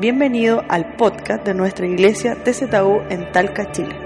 Bienvenido 0.00 0.62
al 0.68 0.94
podcast 0.94 1.44
de 1.44 1.54
nuestra 1.54 1.84
iglesia 1.84 2.44
TZU 2.44 3.02
en 3.10 3.32
Talca, 3.32 3.72
Chile. 3.72 3.98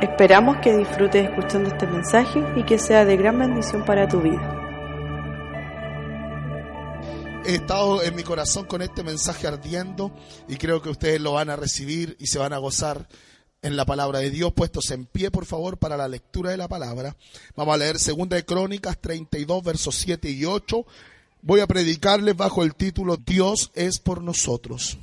Esperamos 0.00 0.56
que 0.62 0.74
disfrutes 0.74 1.28
escuchando 1.28 1.68
este 1.68 1.86
mensaje 1.86 2.42
y 2.56 2.64
que 2.64 2.78
sea 2.78 3.04
de 3.04 3.18
gran 3.18 3.38
bendición 3.38 3.84
para 3.84 4.08
tu 4.08 4.22
vida. 4.22 4.40
He 7.44 7.56
estado 7.56 8.02
en 8.02 8.16
mi 8.16 8.22
corazón 8.22 8.64
con 8.64 8.80
este 8.80 9.02
mensaje 9.02 9.46
ardiendo 9.46 10.10
y 10.48 10.56
creo 10.56 10.80
que 10.80 10.88
ustedes 10.88 11.20
lo 11.20 11.34
van 11.34 11.50
a 11.50 11.56
recibir 11.56 12.16
y 12.18 12.28
se 12.28 12.38
van 12.38 12.54
a 12.54 12.58
gozar 12.58 13.06
en 13.60 13.76
la 13.76 13.84
palabra 13.84 14.20
de 14.20 14.30
Dios, 14.30 14.54
puestos 14.54 14.90
en 14.90 15.04
pie, 15.04 15.30
por 15.30 15.44
favor, 15.44 15.76
para 15.76 15.98
la 15.98 16.08
lectura 16.08 16.50
de 16.50 16.56
la 16.56 16.68
palabra. 16.68 17.14
Vamos 17.54 17.74
a 17.74 17.78
leer 17.78 17.98
Segunda 17.98 18.36
de 18.36 18.46
Crónicas 18.46 18.98
32, 19.02 19.62
versos 19.62 19.96
7 19.96 20.30
y 20.30 20.46
8. 20.46 20.86
Voy 21.42 21.60
a 21.60 21.66
predicarles 21.66 22.34
bajo 22.34 22.62
el 22.62 22.74
título 22.74 23.18
Dios 23.18 23.70
es 23.74 23.98
por 23.98 24.22
nosotros. 24.22 24.98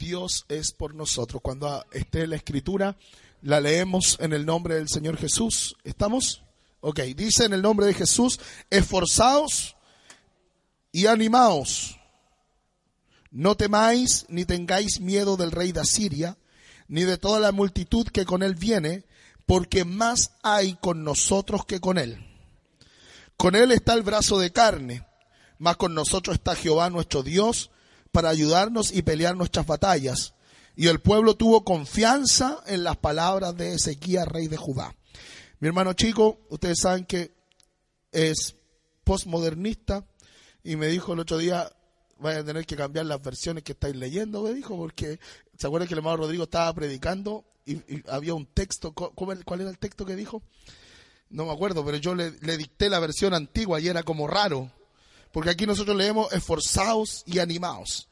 Dios 0.00 0.46
es 0.48 0.72
por 0.72 0.94
nosotros. 0.94 1.42
Cuando 1.42 1.84
esté 1.92 2.26
la 2.26 2.36
escritura, 2.36 2.96
la 3.42 3.60
leemos 3.60 4.16
en 4.18 4.32
el 4.32 4.46
nombre 4.46 4.74
del 4.74 4.88
Señor 4.88 5.18
Jesús. 5.18 5.76
¿Estamos? 5.84 6.42
Ok, 6.80 7.00
dice 7.14 7.44
en 7.44 7.52
el 7.52 7.60
nombre 7.60 7.86
de 7.86 7.94
Jesús, 7.94 8.40
esforzaos 8.70 9.76
y 10.90 11.06
animaos. 11.06 11.98
No 13.30 13.56
temáis 13.56 14.24
ni 14.28 14.46
tengáis 14.46 15.00
miedo 15.00 15.36
del 15.36 15.52
rey 15.52 15.70
de 15.70 15.80
Asiria, 15.80 16.38
ni 16.88 17.04
de 17.04 17.18
toda 17.18 17.38
la 17.38 17.52
multitud 17.52 18.08
que 18.08 18.24
con 18.24 18.42
él 18.42 18.54
viene, 18.54 19.04
porque 19.44 19.84
más 19.84 20.32
hay 20.42 20.74
con 20.80 21.04
nosotros 21.04 21.66
que 21.66 21.78
con 21.78 21.98
él. 21.98 22.26
Con 23.36 23.54
él 23.54 23.70
está 23.70 23.92
el 23.92 24.02
brazo 24.02 24.38
de 24.38 24.50
carne, 24.50 25.06
más 25.58 25.76
con 25.76 25.92
nosotros 25.94 26.36
está 26.36 26.56
Jehová 26.56 26.88
nuestro 26.88 27.22
Dios, 27.22 27.70
para 28.12 28.28
ayudarnos 28.30 28.92
y 28.92 29.02
pelear 29.02 29.36
nuestras 29.36 29.66
batallas. 29.66 30.34
Y 30.76 30.88
el 30.88 31.00
pueblo 31.00 31.34
tuvo 31.34 31.64
confianza 31.64 32.62
en 32.66 32.84
las 32.84 32.96
palabras 32.96 33.56
de 33.56 33.74
Ezequiel, 33.74 34.26
rey 34.26 34.48
de 34.48 34.56
Judá. 34.56 34.94
Mi 35.58 35.68
hermano 35.68 35.92
chico, 35.92 36.40
ustedes 36.48 36.78
saben 36.80 37.04
que 37.04 37.34
es 38.12 38.56
postmodernista 39.04 40.06
y 40.64 40.76
me 40.76 40.86
dijo 40.86 41.12
el 41.12 41.20
otro 41.20 41.38
día, 41.38 41.70
vaya 42.18 42.40
a 42.40 42.44
tener 42.44 42.66
que 42.66 42.76
cambiar 42.76 43.06
las 43.06 43.22
versiones 43.22 43.64
que 43.64 43.72
estáis 43.72 43.96
leyendo, 43.96 44.42
me 44.42 44.54
dijo, 44.54 44.76
porque 44.76 45.18
se 45.58 45.66
acuerdan 45.66 45.88
que 45.88 45.94
el 45.94 45.98
hermano 45.98 46.18
Rodrigo 46.18 46.44
estaba 46.44 46.72
predicando 46.74 47.44
y, 47.64 47.74
y 47.74 48.02
había 48.08 48.34
un 48.34 48.46
texto, 48.46 48.92
¿cuál 48.92 49.60
era 49.60 49.70
el 49.70 49.78
texto 49.78 50.06
que 50.06 50.16
dijo? 50.16 50.42
No 51.28 51.46
me 51.46 51.52
acuerdo, 51.52 51.84
pero 51.84 51.96
yo 51.96 52.14
le, 52.14 52.32
le 52.40 52.56
dicté 52.56 52.88
la 52.88 52.98
versión 52.98 53.34
antigua 53.34 53.80
y 53.80 53.88
era 53.88 54.02
como 54.02 54.26
raro. 54.26 54.70
Porque 55.32 55.50
aquí 55.50 55.66
nosotros 55.66 55.96
leemos 55.96 56.32
esforzados 56.32 57.22
y 57.26 57.38
animados. 57.38 58.08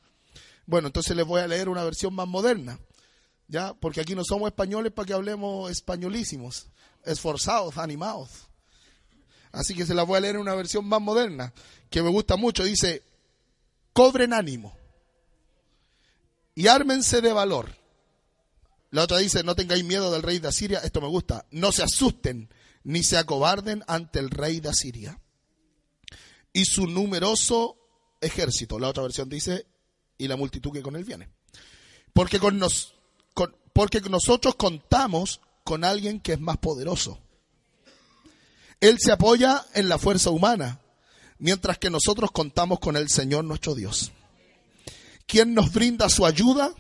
Bueno, 0.66 0.88
entonces 0.88 1.16
les 1.16 1.27
voy 1.27 1.41
a 1.41 1.48
leer 1.48 1.69
una 1.69 1.83
versión 1.83 2.14
más 2.14 2.28
moderna. 2.28 2.78
¿Ya? 3.48 3.74
Porque 3.74 4.00
aquí 4.00 4.14
no 4.14 4.24
somos 4.24 4.48
españoles 4.48 4.92
para 4.92 5.06
que 5.06 5.14
hablemos 5.14 5.70
españolísimos. 5.70 6.69
Esforzados, 7.05 7.78
animados. 7.78 8.48
Así 9.50 9.74
que 9.74 9.86
se 9.86 9.94
la 9.94 10.02
voy 10.02 10.19
a 10.19 10.20
leer 10.20 10.34
en 10.34 10.42
una 10.42 10.55
versión 10.55 10.86
más 10.86 11.00
moderna, 11.00 11.55
que 11.89 12.02
me 12.02 12.11
gusta 12.11 12.36
mucho. 12.36 12.64
Dice, 12.64 13.02
cobren 13.94 14.34
ánimo 14.34 14.77
y 16.55 16.66
ármense 16.66 17.22
de 17.22 17.33
valor. 17.33 17.74
La 18.91 19.05
otra 19.05 19.19
dice, 19.19 19.42
no 19.42 19.55
tengáis 19.55 19.84
miedo 19.84 20.12
del 20.12 20.22
rey 20.22 20.39
de 20.39 20.48
Asiria. 20.48 20.80
Esto 20.80 21.00
me 21.00 21.08
gusta. 21.08 21.46
No 21.50 21.72
se 21.72 21.83
asusten 21.83 22.50
ni 22.84 23.02
se 23.02 23.16
acobarden 23.16 23.83
ante 23.86 24.19
el 24.19 24.30
rey 24.30 24.61
de 24.61 24.69
Asiria 24.69 25.19
y 26.53 26.65
su 26.65 26.87
numeroso 26.87 27.77
ejército. 28.21 28.79
La 28.79 28.89
otra 28.89 29.03
versión 29.03 29.29
dice, 29.29 29.67
y 30.17 30.29
la 30.29 30.37
multitud 30.37 30.73
que 30.73 30.83
con 30.83 30.97
él 30.97 31.05
viene. 31.05 31.29
Porque, 32.13 32.39
con 32.39 32.59
nos, 32.59 32.95
porque 33.73 34.01
nosotros 34.01 34.57
contamos 34.57 35.41
con 35.64 35.85
alguien 35.85 36.20
que 36.20 36.33
es 36.33 36.41
más 36.41 36.58
poderoso. 36.58 37.20
Él 38.81 38.98
se 39.01 39.13
apoya 39.13 39.64
en 39.75 39.89
la 39.89 39.98
fuerza 39.98 40.31
humana, 40.31 40.81
mientras 41.39 41.79
que 41.79 41.91
nosotros 41.91 42.31
contamos 42.31 42.79
con 42.79 42.97
el 42.97 43.08
Señor 43.08 43.45
nuestro 43.45 43.75
Dios, 43.75 44.13
quien 45.27 45.55
nos 45.55 45.73
brinda 45.73 46.08
su 46.08 46.27
ayuda 46.27 46.73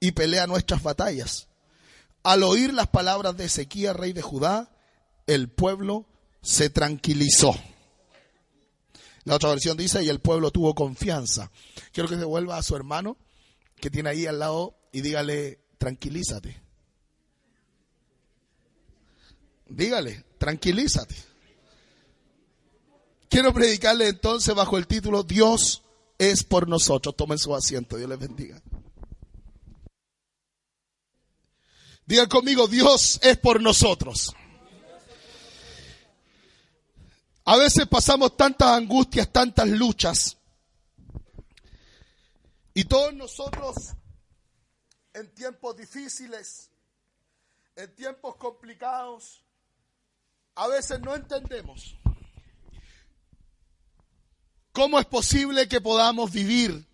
y 0.00 0.12
pelea 0.12 0.46
nuestras 0.46 0.82
batallas. 0.82 1.48
Al 2.22 2.42
oír 2.42 2.74
las 2.74 2.88
palabras 2.88 3.36
de 3.36 3.46
Ezequiel, 3.46 3.94
rey 3.94 4.12
de 4.12 4.22
Judá, 4.22 4.70
el 5.26 5.48
pueblo 5.48 6.06
se 6.42 6.70
tranquilizó. 6.70 7.54
La 9.28 9.34
otra 9.34 9.50
versión 9.50 9.76
dice, 9.76 10.02
y 10.02 10.08
el 10.08 10.20
pueblo 10.20 10.50
tuvo 10.50 10.74
confianza. 10.74 11.50
Quiero 11.92 12.08
que 12.08 12.16
se 12.16 12.24
vuelva 12.24 12.56
a 12.56 12.62
su 12.62 12.74
hermano 12.74 13.18
que 13.78 13.90
tiene 13.90 14.08
ahí 14.08 14.24
al 14.24 14.38
lado 14.38 14.74
y 14.90 15.02
dígale, 15.02 15.58
tranquilízate. 15.76 16.58
Dígale, 19.68 20.24
tranquilízate. 20.38 21.14
Quiero 23.28 23.52
predicarle 23.52 24.08
entonces 24.08 24.54
bajo 24.54 24.78
el 24.78 24.86
título 24.86 25.22
Dios 25.22 25.82
es 26.16 26.42
por 26.42 26.66
nosotros. 26.66 27.14
Tomen 27.14 27.36
su 27.36 27.54
asiento, 27.54 27.98
Dios 27.98 28.08
les 28.08 28.18
bendiga. 28.18 28.62
Digan 32.06 32.30
conmigo, 32.30 32.66
Dios 32.66 33.20
es 33.22 33.36
por 33.36 33.60
nosotros. 33.60 34.34
A 37.50 37.56
veces 37.56 37.86
pasamos 37.86 38.36
tantas 38.36 38.68
angustias, 38.68 39.32
tantas 39.32 39.66
luchas. 39.66 40.36
Y 42.74 42.84
todos 42.84 43.14
nosotros 43.14 43.74
en 45.14 45.32
tiempos 45.32 45.74
difíciles, 45.74 46.68
en 47.74 47.94
tiempos 47.94 48.36
complicados, 48.36 49.42
a 50.56 50.68
veces 50.68 51.00
no 51.00 51.14
entendemos 51.14 51.96
cómo 54.72 55.00
es 55.00 55.06
posible 55.06 55.68
que 55.68 55.80
podamos 55.80 56.30
vivir 56.30 56.86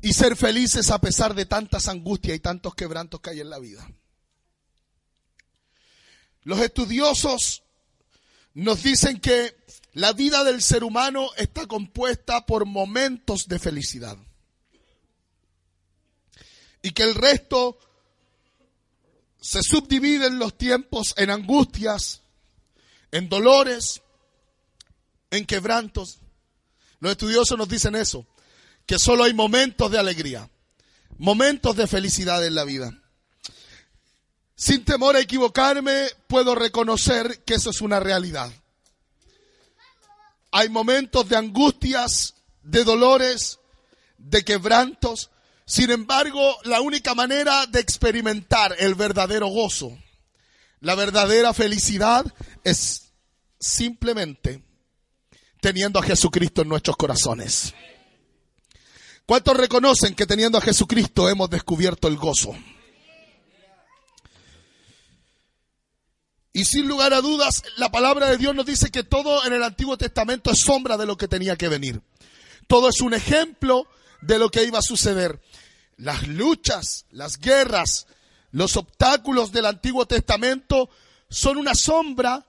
y 0.00 0.14
ser 0.14 0.36
felices 0.36 0.90
a 0.90 1.02
pesar 1.02 1.34
de 1.34 1.44
tantas 1.44 1.86
angustias 1.88 2.34
y 2.34 2.40
tantos 2.40 2.74
quebrantos 2.74 3.20
que 3.20 3.28
hay 3.28 3.40
en 3.40 3.50
la 3.50 3.58
vida. 3.58 3.86
Los 6.44 6.60
estudiosos 6.60 7.67
nos 8.58 8.82
dicen 8.82 9.20
que 9.20 9.56
la 9.92 10.12
vida 10.12 10.42
del 10.42 10.62
ser 10.62 10.82
humano 10.82 11.30
está 11.36 11.66
compuesta 11.66 12.44
por 12.44 12.66
momentos 12.66 13.46
de 13.46 13.60
felicidad. 13.60 14.18
Y 16.82 16.90
que 16.90 17.04
el 17.04 17.14
resto 17.14 17.78
se 19.40 19.62
subdivide 19.62 20.26
en 20.26 20.40
los 20.40 20.58
tiempos 20.58 21.14
en 21.16 21.30
angustias, 21.30 22.22
en 23.12 23.28
dolores, 23.28 24.02
en 25.30 25.46
quebrantos. 25.46 26.18
Los 26.98 27.12
estudiosos 27.12 27.56
nos 27.56 27.68
dicen 27.68 27.94
eso, 27.94 28.26
que 28.86 28.98
solo 28.98 29.22
hay 29.22 29.34
momentos 29.34 29.88
de 29.92 30.00
alegría, 30.00 30.50
momentos 31.16 31.76
de 31.76 31.86
felicidad 31.86 32.44
en 32.44 32.56
la 32.56 32.64
vida. 32.64 32.90
Sin 34.58 34.84
temor 34.84 35.14
a 35.14 35.20
equivocarme, 35.20 36.08
puedo 36.26 36.56
reconocer 36.56 37.44
que 37.44 37.54
eso 37.54 37.70
es 37.70 37.80
una 37.80 38.00
realidad. 38.00 38.50
Hay 40.50 40.68
momentos 40.68 41.28
de 41.28 41.36
angustias, 41.36 42.34
de 42.64 42.82
dolores, 42.82 43.60
de 44.16 44.44
quebrantos. 44.44 45.30
Sin 45.64 45.92
embargo, 45.92 46.58
la 46.64 46.80
única 46.80 47.14
manera 47.14 47.66
de 47.66 47.78
experimentar 47.78 48.74
el 48.80 48.96
verdadero 48.96 49.46
gozo, 49.46 49.96
la 50.80 50.96
verdadera 50.96 51.54
felicidad, 51.54 52.26
es 52.64 53.12
simplemente 53.60 54.64
teniendo 55.60 56.00
a 56.00 56.02
Jesucristo 56.02 56.62
en 56.62 56.68
nuestros 56.68 56.96
corazones. 56.96 57.74
¿Cuántos 59.24 59.56
reconocen 59.56 60.16
que 60.16 60.26
teniendo 60.26 60.58
a 60.58 60.62
Jesucristo 60.62 61.28
hemos 61.28 61.48
descubierto 61.48 62.08
el 62.08 62.16
gozo? 62.16 62.56
Y 66.52 66.64
sin 66.64 66.88
lugar 66.88 67.12
a 67.12 67.20
dudas, 67.20 67.62
la 67.76 67.90
palabra 67.90 68.28
de 68.30 68.38
Dios 68.38 68.54
nos 68.54 68.66
dice 68.66 68.90
que 68.90 69.04
todo 69.04 69.44
en 69.44 69.52
el 69.52 69.62
Antiguo 69.62 69.96
Testamento 69.98 70.50
es 70.50 70.60
sombra 70.60 70.96
de 70.96 71.06
lo 71.06 71.16
que 71.16 71.28
tenía 71.28 71.56
que 71.56 71.68
venir. 71.68 72.00
Todo 72.66 72.88
es 72.88 73.00
un 73.00 73.14
ejemplo 73.14 73.86
de 74.22 74.38
lo 74.38 74.50
que 74.50 74.64
iba 74.64 74.78
a 74.78 74.82
suceder. 74.82 75.40
Las 75.96 76.26
luchas, 76.26 77.06
las 77.10 77.38
guerras, 77.38 78.06
los 78.50 78.76
obstáculos 78.76 79.52
del 79.52 79.66
Antiguo 79.66 80.06
Testamento 80.06 80.88
son 81.28 81.58
una 81.58 81.74
sombra 81.74 82.46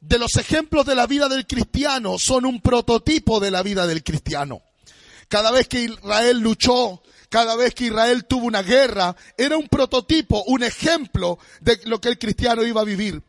de 0.00 0.18
los 0.18 0.36
ejemplos 0.36 0.84
de 0.84 0.94
la 0.94 1.06
vida 1.06 1.28
del 1.28 1.46
cristiano, 1.46 2.18
son 2.18 2.44
un 2.44 2.60
prototipo 2.60 3.40
de 3.40 3.50
la 3.50 3.62
vida 3.62 3.86
del 3.86 4.04
cristiano. 4.04 4.62
Cada 5.28 5.50
vez 5.50 5.66
que 5.66 5.84
Israel 5.84 6.38
luchó, 6.40 7.02
cada 7.34 7.56
vez 7.56 7.74
que 7.74 7.86
Israel 7.86 8.26
tuvo 8.26 8.46
una 8.46 8.62
guerra, 8.62 9.16
era 9.36 9.56
un 9.56 9.66
prototipo, 9.66 10.44
un 10.46 10.62
ejemplo 10.62 11.40
de 11.60 11.80
lo 11.86 12.00
que 12.00 12.10
el 12.10 12.16
cristiano 12.16 12.62
iba 12.62 12.80
a 12.80 12.84
vivir. 12.84 13.24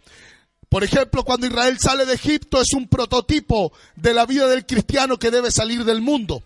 Por 0.69 0.84
ejemplo, 0.84 1.24
cuando 1.24 1.48
Israel 1.48 1.80
sale 1.80 2.06
de 2.06 2.13
Egipto 2.13 2.62
es 2.62 2.74
un 2.74 2.88
prototipo 2.88 3.74
de 3.96 4.13
la 4.13 4.28
vida 4.28 4.48
del 4.48 4.68
cristiano 4.68 5.18
que 5.18 5.31
debe 5.31 5.50
salir 5.50 5.86
del 5.86 6.02
mundo. 6.02 6.44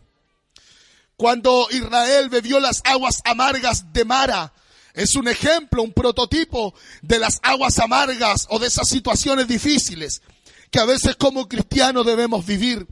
cuando 1.17 1.67
Israel 1.71 2.29
bebió 2.29 2.61
las 2.61 2.81
aguas 2.85 3.19
amargas 3.25 3.91
de 3.91 4.05
Mara. 4.05 4.53
Es 4.93 5.15
un 5.15 5.27
ejemplo, 5.27 5.83
un 5.83 5.91
prototipo 5.91 6.73
de 7.01 7.19
las 7.19 7.39
aguas 7.43 7.77
amargas 7.79 8.47
o 8.51 8.57
de 8.57 8.67
esas 8.67 8.87
situaciones 8.87 9.49
difíciles 9.49 10.21
que 10.71 10.79
a 10.79 10.85
veces 10.85 11.17
como 11.17 11.49
cristianos 11.49 12.05
debemos 12.05 12.45
vivir. 12.45 12.87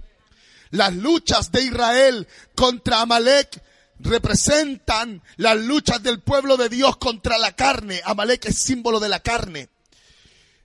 Las 0.72 0.94
luchas 0.94 1.54
de 1.54 1.64
Israel 1.64 2.28
contra 2.54 3.00
Amalek 3.00 3.64
representan 4.00 5.22
las 5.38 5.58
luchas 5.58 6.02
del 6.04 6.22
pueblo 6.22 6.58
de 6.58 6.70
Dios 6.70 6.98
contra 6.98 7.38
la 7.38 7.54
carne. 7.54 8.02
Amalek 8.06 8.46
es 8.46 8.58
símbolo 8.58 9.00
de 9.00 9.10
la 9.10 9.20
carne. 9.20 9.70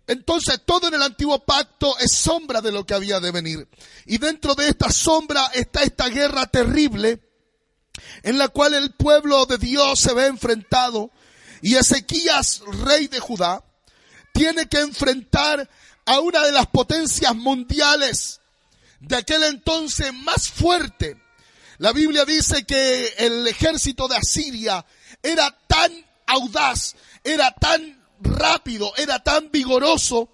Entonces 0.07 0.61
todo 0.65 0.89
en 0.89 0.95
el 0.95 1.03
antiguo 1.03 1.45
pacto 1.45 1.97
es 1.99 2.13
sombra 2.13 2.61
de 2.61 2.73
lo 2.73 2.85
que 2.85 2.95
había 2.95 3.21
de 3.21 3.31
venir. 3.31 3.69
Y 4.07 4.19
dentro 4.19 4.55
de 4.55 4.69
esta 4.69 4.91
sombra 4.91 5.47
está 5.55 5.83
esta 5.83 6.09
guerra 6.09 6.47
terrible 6.47 7.21
en 8.23 8.39
la 8.39 8.49
cual 8.49 8.75
el 8.75 8.93
pueblo 8.93 9.47
de 9.47 9.59
Dios 9.59 10.01
se 10.01 10.13
ve 10.15 10.27
enfrentado 10.27 11.11
y 11.61 11.77
Ezequías, 11.77 12.63
rey 12.85 13.07
de 13.07 13.21
Judá, 13.21 13.65
tiene 14.33 14.69
que 14.69 14.81
enfrentar 14.81 15.69
a 16.05 16.21
una 16.21 16.45
de 16.45 16.53
las 16.53 16.67
potencias 16.67 17.35
mundiales 17.37 18.41
de 19.01 19.17
aquel 19.17 19.45
entonces 19.45 20.13
más 20.13 20.49
fuerte. 20.49 21.21
La 21.83 21.91
Biblia 21.91 22.25
dice 22.25 22.63
que 22.63 23.13
el 23.19 23.45
ejército 23.49 24.07
de 24.07 24.15
Asiria 24.15 24.87
era 25.21 25.51
tan 25.67 25.93
audaz, 26.27 26.95
era 27.25 27.51
tan 27.51 28.01
rápido, 28.21 28.93
era 28.97 29.19
tan 29.19 29.51
vigoroso, 29.51 30.29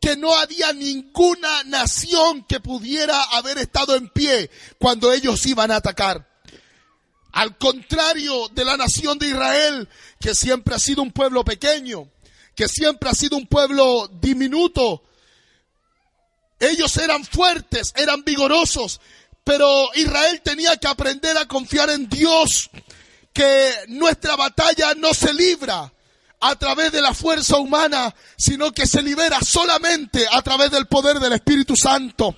que 0.00 0.16
no 0.16 0.34
había 0.34 0.72
ninguna 0.72 1.62
nación 1.64 2.42
que 2.44 2.58
pudiera 2.58 3.22
haber 3.22 3.58
estado 3.58 3.96
en 3.96 4.08
pie 4.08 4.50
cuando 4.78 5.12
ellos 5.12 5.44
iban 5.44 5.70
a 5.72 5.76
atacar. 5.76 6.26
Al 7.32 7.58
contrario 7.58 8.48
de 8.48 8.64
la 8.64 8.78
nación 8.78 9.18
de 9.18 9.28
Israel, 9.28 9.86
que 10.18 10.34
siempre 10.34 10.74
ha 10.74 10.78
sido 10.78 11.02
un 11.02 11.12
pueblo 11.12 11.44
pequeño, 11.44 12.08
que 12.56 12.66
siempre 12.66 13.10
ha 13.10 13.14
sido 13.14 13.36
un 13.36 13.46
pueblo 13.46 14.08
diminuto. 14.22 15.04
Ellos 16.60 16.96
eran 16.96 17.26
fuertes, 17.26 17.92
eran 17.94 18.24
vigorosos, 18.24 19.02
pero 19.44 19.90
Israel 19.94 20.40
tenía 20.42 20.76
que 20.78 20.88
aprender 20.88 21.36
a 21.36 21.46
confiar 21.46 21.90
en 21.90 22.08
Dios, 22.08 22.70
que 23.32 23.70
nuestra 23.88 24.36
batalla 24.36 24.94
no 24.94 25.12
se 25.12 25.32
libra 25.34 25.92
a 26.40 26.56
través 26.56 26.92
de 26.92 27.02
la 27.02 27.14
fuerza 27.14 27.58
humana, 27.58 28.14
sino 28.36 28.72
que 28.72 28.86
se 28.86 29.02
libera 29.02 29.40
solamente 29.40 30.26
a 30.30 30.42
través 30.42 30.70
del 30.70 30.86
poder 30.86 31.18
del 31.20 31.34
Espíritu 31.34 31.76
Santo. 31.76 32.34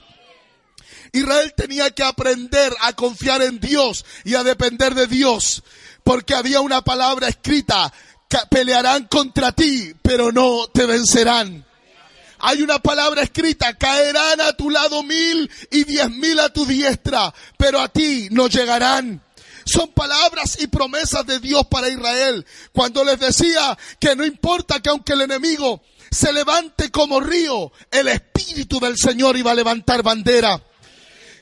Israel 1.13 1.55
tenía 1.57 1.91
que 1.91 2.03
aprender 2.03 2.75
a 2.81 2.93
confiar 2.93 3.43
en 3.43 3.61
Dios 3.61 4.05
y 4.25 4.35
a 4.35 4.43
depender 4.43 4.95
de 4.95 5.07
Dios, 5.07 5.63
porque 6.05 6.35
había 6.35 6.61
una 6.61 6.83
palabra 6.83 7.29
escrita, 7.29 7.93
pelearán 8.51 9.07
contra 9.07 9.53
ti, 9.53 9.93
pero 10.03 10.33
no 10.33 10.69
te 10.69 10.87
vencerán. 10.87 11.65
Hay 12.49 12.63
una 12.63 12.79
palabra 12.79 13.23
escrita, 13.23 13.75
caerán 13.75 14.41
a 14.41 14.53
tu 14.53 14.71
lado 14.71 15.03
mil 15.03 15.51
y 15.69 15.83
diez 15.83 16.09
mil 16.11 16.39
a 16.39 16.49
tu 16.49 16.65
diestra, 16.65 17.35
pero 17.59 17.81
a 17.81 17.89
ti 17.89 18.29
no 18.31 18.47
llegarán. 18.47 19.21
Son 19.65 19.89
palabras 19.89 20.57
y 20.61 20.69
promesas 20.69 21.27
de 21.27 21.41
Dios 21.41 21.67
para 21.67 21.89
Israel. 21.89 22.47
Cuando 22.73 23.03
les 23.03 23.19
decía 23.19 23.77
que 23.99 24.15
no 24.15 24.25
importa 24.25 24.79
que 24.81 24.91
aunque 24.91 25.15
el 25.15 25.23
enemigo 25.23 25.83
se 26.09 26.33
levante 26.33 26.93
como 26.93 27.19
río, 27.19 27.73
el 27.91 28.07
Espíritu 28.07 28.79
del 28.79 28.97
Señor 28.97 29.37
iba 29.37 29.51
a 29.51 29.57
levantar 29.57 30.05
bandera. 30.05 30.63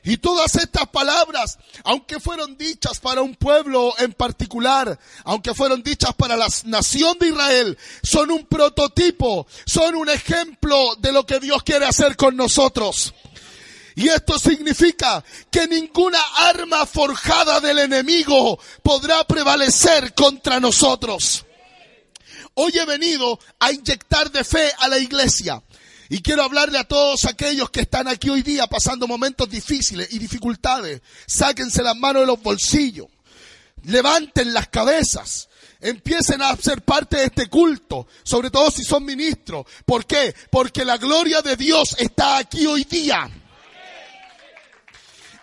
Y 0.06 0.18
todas 0.18 0.54
estas 0.56 0.86
palabras, 0.88 1.58
aunque 1.82 2.20
fueron 2.20 2.58
dichas 2.58 3.00
para 3.00 3.22
un 3.22 3.34
pueblo 3.34 3.94
en 3.98 4.12
particular, 4.12 4.98
aunque 5.24 5.54
fueron 5.54 5.82
dichas 5.82 6.14
para 6.14 6.36
la 6.36 6.46
nación 6.64 7.18
de 7.18 7.28
Israel, 7.28 7.78
son 8.02 8.30
un 8.30 8.44
prototipo, 8.44 9.46
son 9.64 9.94
un 9.94 10.10
ejemplo 10.10 10.94
de 10.98 11.10
lo 11.10 11.24
que 11.24 11.40
Dios 11.40 11.62
quiere 11.62 11.86
hacer 11.86 12.16
con 12.16 12.36
nosotros. 12.36 13.14
Y 13.96 14.08
esto 14.08 14.38
significa 14.38 15.24
que 15.50 15.66
ninguna 15.68 16.20
arma 16.36 16.84
forjada 16.84 17.60
del 17.60 17.78
enemigo 17.78 18.58
podrá 18.82 19.24
prevalecer 19.24 20.12
contra 20.12 20.60
nosotros. 20.60 21.46
Hoy 22.54 22.72
he 22.78 22.84
venido 22.84 23.38
a 23.58 23.72
inyectar 23.72 24.30
de 24.30 24.44
fe 24.44 24.70
a 24.78 24.88
la 24.88 24.98
iglesia. 24.98 25.62
Y 26.08 26.20
quiero 26.20 26.42
hablarle 26.42 26.78
a 26.78 26.84
todos 26.84 27.24
aquellos 27.24 27.70
que 27.70 27.80
están 27.80 28.08
aquí 28.08 28.28
hoy 28.28 28.42
día 28.42 28.66
pasando 28.66 29.06
momentos 29.06 29.48
difíciles 29.48 30.12
y 30.12 30.18
dificultades. 30.18 31.00
Sáquense 31.26 31.82
las 31.82 31.96
manos 31.96 32.22
de 32.22 32.26
los 32.26 32.42
bolsillos. 32.42 33.06
Levanten 33.84 34.52
las 34.52 34.68
cabezas. 34.68 35.48
Empiecen 35.80 36.42
a 36.42 36.56
ser 36.56 36.82
parte 36.82 37.16
de 37.18 37.24
este 37.24 37.48
culto, 37.48 38.06
sobre 38.22 38.50
todo 38.50 38.70
si 38.70 38.84
son 38.84 39.04
ministros. 39.04 39.66
¿Por 39.84 40.06
qué? 40.06 40.34
Porque 40.50 40.84
la 40.84 40.96
gloria 40.96 41.42
de 41.42 41.56
Dios 41.56 41.96
está 41.98 42.38
aquí 42.38 42.66
hoy 42.66 42.84
día. 42.84 43.28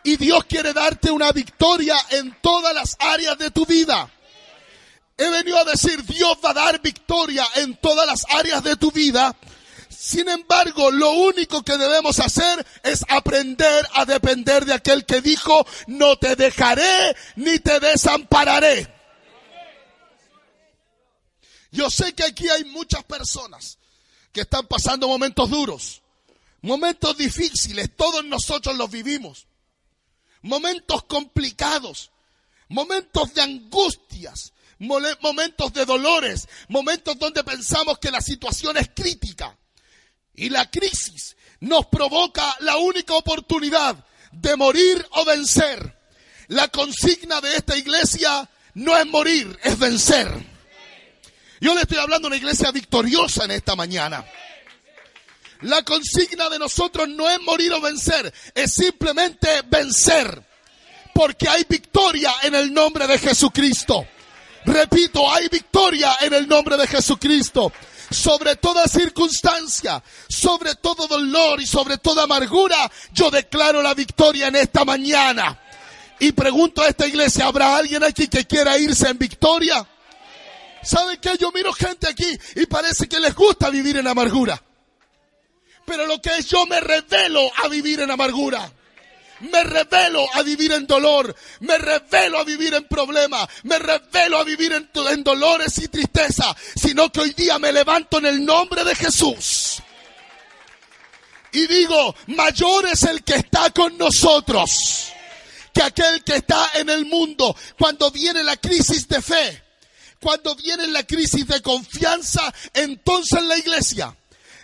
Y 0.03 0.17
Dios 0.17 0.45
quiere 0.45 0.73
darte 0.73 1.11
una 1.11 1.31
victoria 1.31 1.95
en 2.09 2.35
todas 2.41 2.73
las 2.73 2.97
áreas 2.99 3.37
de 3.37 3.51
tu 3.51 3.65
vida. 3.65 4.09
He 5.15 5.29
venido 5.29 5.59
a 5.59 5.65
decir, 5.65 6.03
Dios 6.03 6.37
va 6.43 6.51
a 6.51 6.55
dar 6.55 6.81
victoria 6.81 7.45
en 7.57 7.77
todas 7.77 8.07
las 8.07 8.25
áreas 8.29 8.63
de 8.63 8.75
tu 8.75 8.91
vida 8.91 9.35
sin 10.01 10.27
embargo, 10.29 10.89
lo 10.89 11.11
único 11.11 11.61
que 11.61 11.77
debemos 11.77 12.17
hacer 12.17 12.65
es 12.81 13.05
aprender 13.07 13.87
a 13.93 14.03
depender 14.03 14.65
de 14.65 14.73
aquel 14.73 15.05
que 15.05 15.21
dijo, 15.21 15.63
no 15.85 16.17
te 16.17 16.35
dejaré 16.35 17.15
ni 17.35 17.59
te 17.59 17.79
desampararé. 17.79 18.91
Yo 21.69 21.91
sé 21.91 22.13
que 22.13 22.23
aquí 22.23 22.49
hay 22.49 22.63
muchas 22.63 23.03
personas 23.03 23.77
que 24.31 24.41
están 24.41 24.65
pasando 24.65 25.07
momentos 25.07 25.51
duros, 25.51 26.01
momentos 26.63 27.15
difíciles, 27.15 27.95
todos 27.95 28.25
nosotros 28.25 28.75
los 28.75 28.89
vivimos, 28.89 29.45
momentos 30.41 31.03
complicados, 31.03 32.09
momentos 32.69 33.35
de 33.35 33.43
angustias, 33.43 34.51
momentos 34.79 35.71
de 35.73 35.85
dolores, 35.85 36.47
momentos 36.69 37.19
donde 37.19 37.43
pensamos 37.43 37.99
que 37.99 38.09
la 38.09 38.19
situación 38.19 38.77
es 38.77 38.89
crítica. 38.95 39.55
Y 40.41 40.49
la 40.49 40.71
crisis 40.71 41.37
nos 41.59 41.85
provoca 41.85 42.55
la 42.61 42.77
única 42.77 43.13
oportunidad 43.13 43.95
de 44.31 44.55
morir 44.55 45.07
o 45.11 45.23
vencer. 45.23 45.95
La 46.47 46.67
consigna 46.69 47.39
de 47.41 47.55
esta 47.57 47.77
iglesia 47.77 48.49
no 48.73 48.97
es 48.97 49.05
morir, 49.05 49.59
es 49.61 49.77
vencer. 49.77 50.33
Yo 51.59 51.75
le 51.75 51.81
estoy 51.81 51.99
hablando 51.99 52.25
a 52.25 52.29
una 52.29 52.37
iglesia 52.37 52.71
victoriosa 52.71 53.45
en 53.45 53.51
esta 53.51 53.75
mañana. 53.75 54.25
La 55.61 55.83
consigna 55.83 56.49
de 56.49 56.57
nosotros 56.57 57.07
no 57.07 57.29
es 57.29 57.39
morir 57.41 57.71
o 57.73 57.79
vencer, 57.79 58.33
es 58.55 58.73
simplemente 58.73 59.61
vencer. 59.67 60.43
Porque 61.13 61.49
hay 61.49 61.65
victoria 61.69 62.33
en 62.41 62.55
el 62.55 62.73
nombre 62.73 63.05
de 63.05 63.19
Jesucristo. 63.19 64.07
Repito, 64.65 65.31
hay 65.31 65.49
victoria 65.49 66.17
en 66.21 66.33
el 66.33 66.47
nombre 66.47 66.77
de 66.77 66.87
Jesucristo 66.87 67.71
sobre 68.11 68.57
toda 68.57 68.87
circunstancia, 68.87 70.03
sobre 70.27 70.75
todo 70.75 71.07
dolor 71.07 71.61
y 71.61 71.65
sobre 71.65 71.97
toda 71.97 72.23
amargura, 72.23 72.91
yo 73.13 73.31
declaro 73.31 73.81
la 73.81 73.93
victoria 73.93 74.47
en 74.47 74.57
esta 74.57 74.85
mañana. 74.85 75.59
Y 76.19 76.33
pregunto 76.33 76.81
a 76.81 76.87
esta 76.87 77.07
iglesia, 77.07 77.47
¿habrá 77.47 77.75
alguien 77.75 78.03
aquí 78.03 78.27
que 78.27 78.45
quiera 78.45 78.77
irse 78.77 79.09
en 79.09 79.17
victoria? 79.17 79.87
¿Saben 80.83 81.19
qué? 81.19 81.37
Yo 81.39 81.51
miro 81.51 81.73
gente 81.73 82.07
aquí 82.07 82.37
y 82.55 82.65
parece 82.65 83.07
que 83.07 83.19
les 83.19 83.33
gusta 83.33 83.69
vivir 83.69 83.97
en 83.97 84.07
amargura. 84.07 84.61
Pero 85.85 86.05
lo 86.05 86.21
que 86.21 86.37
es 86.37 86.47
yo 86.47 86.65
me 86.67 86.79
revelo 86.79 87.49
a 87.63 87.67
vivir 87.67 88.01
en 88.01 88.11
amargura 88.11 88.71
me 89.41 89.63
revelo 89.63 90.25
a 90.33 90.43
vivir 90.43 90.71
en 90.71 90.85
dolor, 90.85 91.35
me 91.61 91.77
revelo 91.77 92.39
a 92.39 92.43
vivir 92.43 92.73
en 92.73 92.87
problemas, 92.87 93.47
me 93.63 93.79
revelo 93.79 94.37
a 94.37 94.43
vivir 94.43 94.73
en, 94.73 95.23
dolores 95.23 95.77
y 95.79 95.87
tristeza, 95.87 96.55
sino 96.75 97.11
que 97.11 97.21
hoy 97.21 97.31
día 97.31 97.57
me 97.59 97.71
levanto 97.71 98.19
en 98.19 98.25
el 98.27 98.45
nombre 98.45 98.83
de 98.83 98.95
Jesús. 98.95 99.81
Y 101.53 101.67
digo, 101.67 102.15
mayor 102.27 102.87
es 102.87 103.03
el 103.03 103.23
que 103.23 103.35
está 103.35 103.69
con 103.71 103.97
nosotros 103.97 105.11
que 105.73 105.83
aquel 105.83 106.23
que 106.23 106.35
está 106.35 106.71
en 106.75 106.89
el 106.89 107.05
mundo 107.05 107.55
cuando 107.77 108.11
viene 108.11 108.43
la 108.43 108.57
crisis 108.57 109.07
de 109.07 109.21
fe. 109.21 109.63
Cuando 110.19 110.53
viene 110.55 110.85
la 110.87 111.03
crisis 111.03 111.47
de 111.47 111.61
confianza, 111.63 112.53
entonces 112.75 113.41
la 113.41 113.57
iglesia 113.57 114.15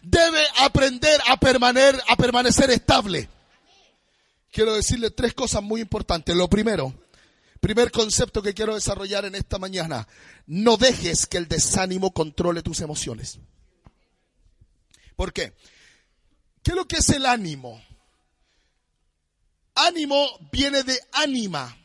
debe 0.03 0.45
aprender 0.57 1.19
a 1.25 1.33
a 1.33 2.15
permanecer 2.15 2.69
estable 2.69 3.27
quiero 4.51 4.73
decirle 4.73 5.11
tres 5.11 5.33
cosas 5.33 5.63
muy 5.63 5.81
importantes. 5.81 6.35
Lo 6.35 6.49
primero, 6.49 6.93
primer 7.59 7.91
concepto 7.91 8.41
que 8.41 8.53
quiero 8.53 8.75
desarrollar 8.75 9.25
en 9.25 9.35
esta 9.35 9.57
mañana, 9.57 10.07
no 10.45 10.77
dejes 10.77 11.25
que 11.25 11.37
el 11.37 11.47
desánimo 11.47 12.11
controle 12.11 12.61
tus 12.61 12.81
emociones. 12.81 13.39
¿Por 15.15 15.33
qué? 15.33 15.53
¿Qué 16.63 16.71
es 16.71 16.75
lo 16.75 16.87
que 16.87 16.97
es 16.97 17.09
el 17.09 17.25
ánimo? 17.25 17.81
Ánimo 19.75 20.27
viene 20.51 20.83
de 20.83 20.99
ánima. 21.11 21.77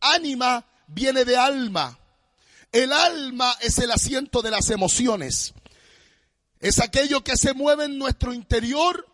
ánima 0.00 0.66
viene 0.86 1.24
de 1.24 1.36
alma. 1.36 1.98
El 2.72 2.92
alma 2.92 3.56
es 3.60 3.78
el 3.78 3.90
asiento 3.90 4.42
de 4.42 4.50
las 4.50 4.70
emociones. 4.70 5.54
Es 6.60 6.80
aquello 6.80 7.24
que 7.24 7.36
se 7.36 7.52
mueve 7.52 7.86
en 7.86 7.98
nuestro 7.98 8.32
interior 8.32 9.06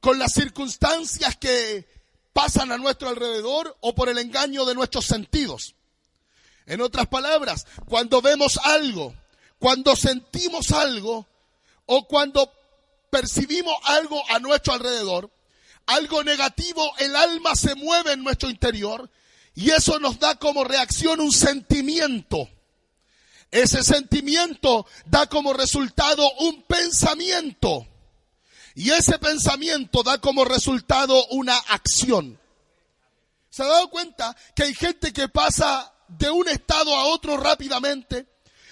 con 0.00 0.18
las 0.18 0.32
circunstancias 0.32 1.36
que 1.36 1.86
pasan 2.40 2.72
a 2.72 2.78
nuestro 2.78 3.10
alrededor 3.10 3.76
o 3.80 3.94
por 3.94 4.08
el 4.08 4.16
engaño 4.16 4.64
de 4.64 4.74
nuestros 4.74 5.04
sentidos. 5.04 5.74
En 6.64 6.80
otras 6.80 7.06
palabras, 7.06 7.66
cuando 7.84 8.22
vemos 8.22 8.58
algo, 8.64 9.14
cuando 9.58 9.94
sentimos 9.94 10.70
algo 10.70 11.26
o 11.84 12.06
cuando 12.06 12.50
percibimos 13.10 13.74
algo 13.84 14.22
a 14.30 14.38
nuestro 14.38 14.72
alrededor, 14.72 15.30
algo 15.84 16.24
negativo, 16.24 16.90
el 16.96 17.14
alma 17.14 17.54
se 17.54 17.74
mueve 17.74 18.12
en 18.12 18.24
nuestro 18.24 18.48
interior 18.48 19.10
y 19.54 19.72
eso 19.72 20.00
nos 20.00 20.18
da 20.18 20.36
como 20.36 20.64
reacción 20.64 21.20
un 21.20 21.32
sentimiento. 21.32 22.48
Ese 23.50 23.82
sentimiento 23.82 24.86
da 25.04 25.26
como 25.26 25.52
resultado 25.52 26.26
un 26.38 26.62
pensamiento. 26.62 27.86
Y 28.80 28.92
ese 28.92 29.18
pensamiento 29.18 30.02
da 30.02 30.16
como 30.16 30.42
resultado 30.42 31.26
una 31.32 31.54
acción. 31.54 32.40
¿Se 33.50 33.62
ha 33.62 33.66
dado 33.66 33.90
cuenta 33.90 34.34
que 34.56 34.62
hay 34.62 34.74
gente 34.74 35.12
que 35.12 35.28
pasa 35.28 35.92
de 36.08 36.30
un 36.30 36.48
estado 36.48 36.96
a 36.96 37.04
otro 37.04 37.36
rápidamente? 37.36 38.26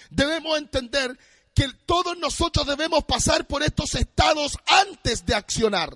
Debemos 0.09 0.57
entender 0.57 1.15
que 1.53 1.67
todos 1.85 2.17
nosotros 2.17 2.65
debemos 2.65 3.03
pasar 3.03 3.45
por 3.45 3.61
estos 3.61 3.93
estados 3.93 4.53
antes 4.65 5.27
de 5.27 5.35
accionar. 5.35 5.95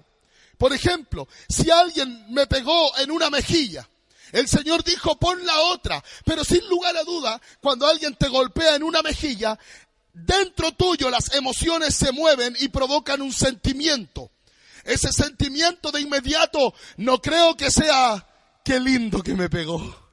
Por 0.59 0.73
ejemplo, 0.73 1.27
si 1.49 1.71
alguien 1.71 2.31
me 2.31 2.45
pegó 2.45 2.95
en 2.99 3.09
una 3.09 3.31
mejilla, 3.31 3.89
el 4.31 4.47
Señor 4.47 4.83
dijo, 4.83 5.17
pon 5.17 5.43
la 5.43 5.59
otra. 5.59 6.03
Pero 6.23 6.43
sin 6.43 6.63
lugar 6.69 6.95
a 6.95 7.03
duda, 7.03 7.41
cuando 7.61 7.87
alguien 7.87 8.13
te 8.13 8.27
golpea 8.27 8.75
en 8.75 8.83
una 8.83 9.01
mejilla, 9.01 9.57
dentro 10.13 10.71
tuyo 10.73 11.09
las 11.09 11.33
emociones 11.33 11.95
se 11.95 12.11
mueven 12.11 12.55
y 12.59 12.69
provocan 12.69 13.21
un 13.21 13.33
sentimiento. 13.33 14.31
Ese 14.83 15.11
sentimiento 15.11 15.91
de 15.91 16.01
inmediato 16.01 16.73
no 16.97 17.21
creo 17.21 17.55
que 17.55 17.71
sea, 17.71 18.27
qué 18.63 18.79
lindo 18.79 19.21
que 19.21 19.33
me 19.33 19.49
pegó, 19.49 20.11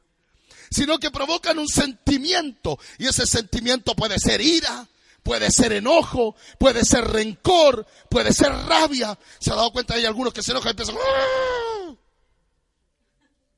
sino 0.71 0.99
que 0.99 1.11
provocan 1.11 1.59
un 1.59 1.69
sentimiento 1.69 2.79
y 2.99 3.07
ese 3.07 3.27
sentimiento 3.27 3.95
puede 3.95 4.19
ser 4.19 4.41
ira, 4.41 4.87
puede 5.23 5.51
ser 5.51 5.73
enojo, 5.73 6.37
puede 6.59 6.85
ser 6.85 7.05
rencor, 7.05 7.87
puede 8.09 8.33
ser 8.33 8.53
rabia. 8.53 9.19
¿Se 9.39 9.51
ha 9.51 9.57
dado 9.57 9.73
cuenta? 9.73 9.95
Hay 9.95 10.07
algunos 10.07 10.33
que 10.33 10.43
se 10.43 10.53
enojan 10.53 10.69
y 10.69 10.71
empiezan... 10.71 10.97
¡Ah! 10.97 11.95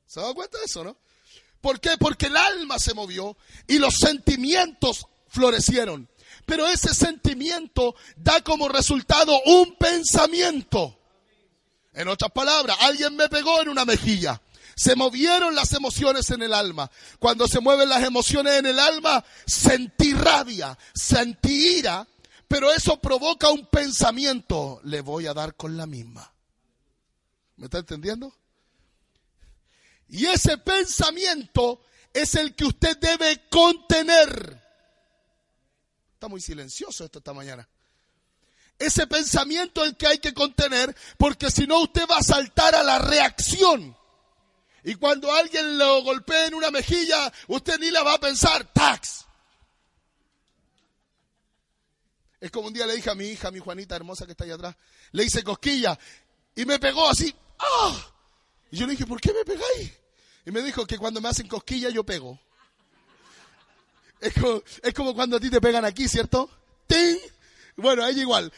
¿Se 0.06 0.18
ha 0.18 0.22
dado 0.22 0.34
cuenta 0.34 0.58
de 0.58 0.64
eso, 0.64 0.82
no? 0.82 0.96
¿Por 1.60 1.80
qué? 1.80 1.96
Porque 1.98 2.26
el 2.26 2.36
alma 2.36 2.78
se 2.78 2.92
movió 2.92 3.36
y 3.68 3.78
los 3.78 3.94
sentimientos 3.94 5.06
florecieron. 5.28 6.08
Pero 6.52 6.68
ese 6.68 6.92
sentimiento 6.92 7.94
da 8.14 8.42
como 8.42 8.68
resultado 8.68 9.40
un 9.46 9.74
pensamiento. 9.76 10.98
En 11.94 12.08
otras 12.08 12.30
palabras, 12.30 12.76
alguien 12.80 13.16
me 13.16 13.30
pegó 13.30 13.62
en 13.62 13.70
una 13.70 13.86
mejilla. 13.86 14.38
Se 14.76 14.94
movieron 14.94 15.54
las 15.54 15.72
emociones 15.72 16.28
en 16.28 16.42
el 16.42 16.52
alma. 16.52 16.90
Cuando 17.18 17.48
se 17.48 17.60
mueven 17.60 17.88
las 17.88 18.04
emociones 18.04 18.58
en 18.58 18.66
el 18.66 18.78
alma, 18.78 19.24
sentí 19.46 20.12
rabia, 20.12 20.76
sentí 20.92 21.78
ira, 21.78 22.06
pero 22.46 22.70
eso 22.70 23.00
provoca 23.00 23.48
un 23.48 23.64
pensamiento. 23.68 24.78
Le 24.84 25.00
voy 25.00 25.28
a 25.28 25.32
dar 25.32 25.56
con 25.56 25.78
la 25.78 25.86
misma. 25.86 26.34
¿Me 27.56 27.64
está 27.64 27.78
entendiendo? 27.78 28.36
Y 30.06 30.26
ese 30.26 30.58
pensamiento 30.58 31.80
es 32.12 32.34
el 32.34 32.54
que 32.54 32.66
usted 32.66 32.98
debe 32.98 33.48
contener. 33.48 34.61
Está 36.22 36.28
muy 36.28 36.40
silencioso 36.40 37.04
esto 37.04 37.18
esta 37.18 37.32
mañana. 37.32 37.68
Ese 38.78 39.08
pensamiento 39.08 39.82
es 39.82 39.90
el 39.90 39.96
que 39.96 40.06
hay 40.06 40.18
que 40.18 40.32
contener 40.32 40.96
porque 41.18 41.50
si 41.50 41.66
no 41.66 41.80
usted 41.80 42.04
va 42.08 42.18
a 42.18 42.22
saltar 42.22 42.76
a 42.76 42.84
la 42.84 43.00
reacción. 43.00 43.96
Y 44.84 44.94
cuando 44.94 45.32
alguien 45.32 45.76
lo 45.78 46.04
golpee 46.04 46.46
en 46.46 46.54
una 46.54 46.70
mejilla, 46.70 47.32
usted 47.48 47.76
ni 47.80 47.90
la 47.90 48.04
va 48.04 48.14
a 48.14 48.20
pensar, 48.20 48.72
tax. 48.72 49.26
Es 52.38 52.52
como 52.52 52.68
un 52.68 52.72
día 52.72 52.86
le 52.86 52.94
dije 52.94 53.10
a 53.10 53.16
mi 53.16 53.24
hija, 53.24 53.48
a 53.48 53.50
mi 53.50 53.58
Juanita 53.58 53.96
hermosa 53.96 54.24
que 54.24 54.30
está 54.30 54.44
ahí 54.44 54.52
atrás, 54.52 54.76
le 55.10 55.24
hice 55.24 55.42
cosquilla 55.42 55.98
y 56.54 56.64
me 56.64 56.78
pegó 56.78 57.08
así. 57.08 57.34
¡Ah! 57.58 58.14
Y 58.70 58.76
yo 58.76 58.86
le 58.86 58.92
dije, 58.92 59.06
¿por 59.06 59.20
qué 59.20 59.32
me 59.32 59.44
pegáis? 59.44 59.90
Y 60.46 60.52
me 60.52 60.62
dijo 60.62 60.86
que 60.86 60.98
cuando 60.98 61.20
me 61.20 61.30
hacen 61.30 61.48
cosquilla 61.48 61.90
yo 61.90 62.04
pego. 62.04 62.38
Es 64.22 64.94
como, 64.94 65.14
cuando 65.14 65.36
a 65.36 65.40
ti 65.40 65.50
te 65.50 65.60
pegan 65.60 65.84
aquí, 65.84 66.08
¿cierto? 66.08 66.48
¡Ting! 66.86 67.18
Bueno, 67.76 68.04
a 68.04 68.10
ella 68.10 68.22
igual. 68.22 68.52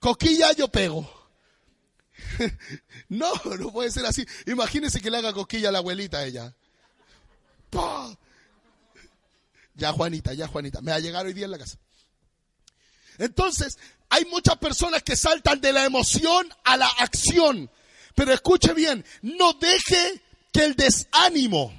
Cosquilla 0.00 0.52
yo 0.52 0.66
pego. 0.68 1.08
no, 3.08 3.32
no 3.58 3.72
puede 3.72 3.92
ser 3.92 4.04
así. 4.06 4.26
Imagínese 4.46 5.00
que 5.00 5.10
le 5.10 5.18
haga 5.18 5.32
cosquilla 5.32 5.68
a 5.68 5.72
la 5.72 5.78
abuelita 5.78 6.18
a 6.18 6.24
ella. 6.24 6.54
Ya, 9.74 9.92
Juanita, 9.92 10.34
ya, 10.34 10.48
Juanita. 10.48 10.80
Me 10.80 10.90
va 10.90 10.96
a 10.96 11.00
llegar 11.00 11.24
hoy 11.24 11.32
día 11.32 11.44
en 11.44 11.52
la 11.52 11.58
casa. 11.58 11.78
Entonces, 13.18 13.78
hay 14.08 14.24
muchas 14.24 14.58
personas 14.58 15.04
que 15.04 15.14
saltan 15.14 15.60
de 15.60 15.72
la 15.72 15.84
emoción 15.84 16.52
a 16.64 16.76
la 16.76 16.88
acción. 16.88 17.70
Pero 18.16 18.32
escuche 18.32 18.74
bien, 18.74 19.04
no 19.22 19.52
deje 19.54 20.22
que 20.52 20.64
el 20.64 20.74
desánimo 20.74 21.72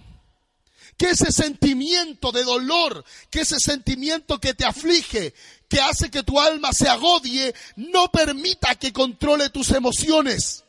que 0.97 1.11
ese 1.11 1.31
sentimiento 1.31 2.31
de 2.31 2.43
dolor, 2.43 3.03
que 3.29 3.41
ese 3.41 3.59
sentimiento 3.59 4.39
que 4.39 4.53
te 4.53 4.65
aflige, 4.65 5.33
que 5.67 5.81
hace 5.81 6.11
que 6.11 6.23
tu 6.23 6.39
alma 6.39 6.71
se 6.73 6.87
agobie, 6.87 7.53
no 7.75 8.11
permita 8.11 8.75
que 8.75 8.93
controle 8.93 9.49
tus 9.49 9.71
emociones. 9.71 10.63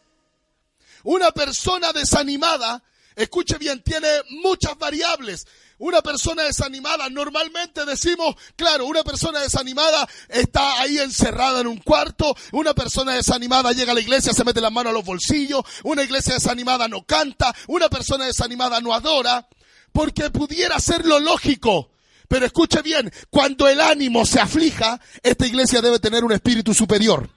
Una 1.03 1.31
persona 1.33 1.93
desanimada, 1.93 2.83
escuche 3.15 3.59
bien, 3.59 3.83
tiene 3.83 4.09
muchas 4.43 4.79
variables. 4.79 5.47
Una 5.79 6.01
persona 6.03 6.45
desanimada, 6.45 7.11
normalmente 7.11 7.85
decimos, 7.85 8.37
claro, 8.57 8.87
una 8.87 9.03
persona 9.03 9.41
desanimada 9.41 10.09
está 10.29 10.81
ahí 10.81 10.99
encerrada 10.99 11.61
en 11.61 11.67
un 11.67 11.79
cuarto, 11.79 12.35
una 12.53 12.75
persona 12.75 13.13
desanimada 13.13 13.73
llega 13.73 13.91
a 13.91 13.95
la 13.95 14.01
iglesia, 14.01 14.33
se 14.33 14.45
mete 14.45 14.61
la 14.61 14.71
mano 14.71 14.91
a 14.91 14.93
los 14.93 15.05
bolsillos, 15.05 15.63
una 15.83 16.05
iglesia 16.05 16.35
desanimada 16.35 16.87
no 16.87 17.05
canta, 17.05 17.55
una 17.67 17.89
persona 17.89 18.25
desanimada 18.25 18.81
no 18.81 18.95
adora 18.95 19.49
porque 19.95 20.29
pudiera 20.29 20.79
ser 20.81 21.07
lo 21.07 21.21
lógico. 21.21 21.93
Pero 22.27 22.47
escuche 22.47 22.83
bien, 22.83 23.13
cuando 23.31 23.69
el 23.69 23.81
ánimo 23.81 24.27
se 24.27 24.41
aflija, 24.41 25.01
esta 25.23 25.47
iglesia 25.47 25.81
debe 25.81 26.01
tener 26.01 26.25
un 26.25 26.33
espíritu 26.33 26.75
superior. 26.75 27.31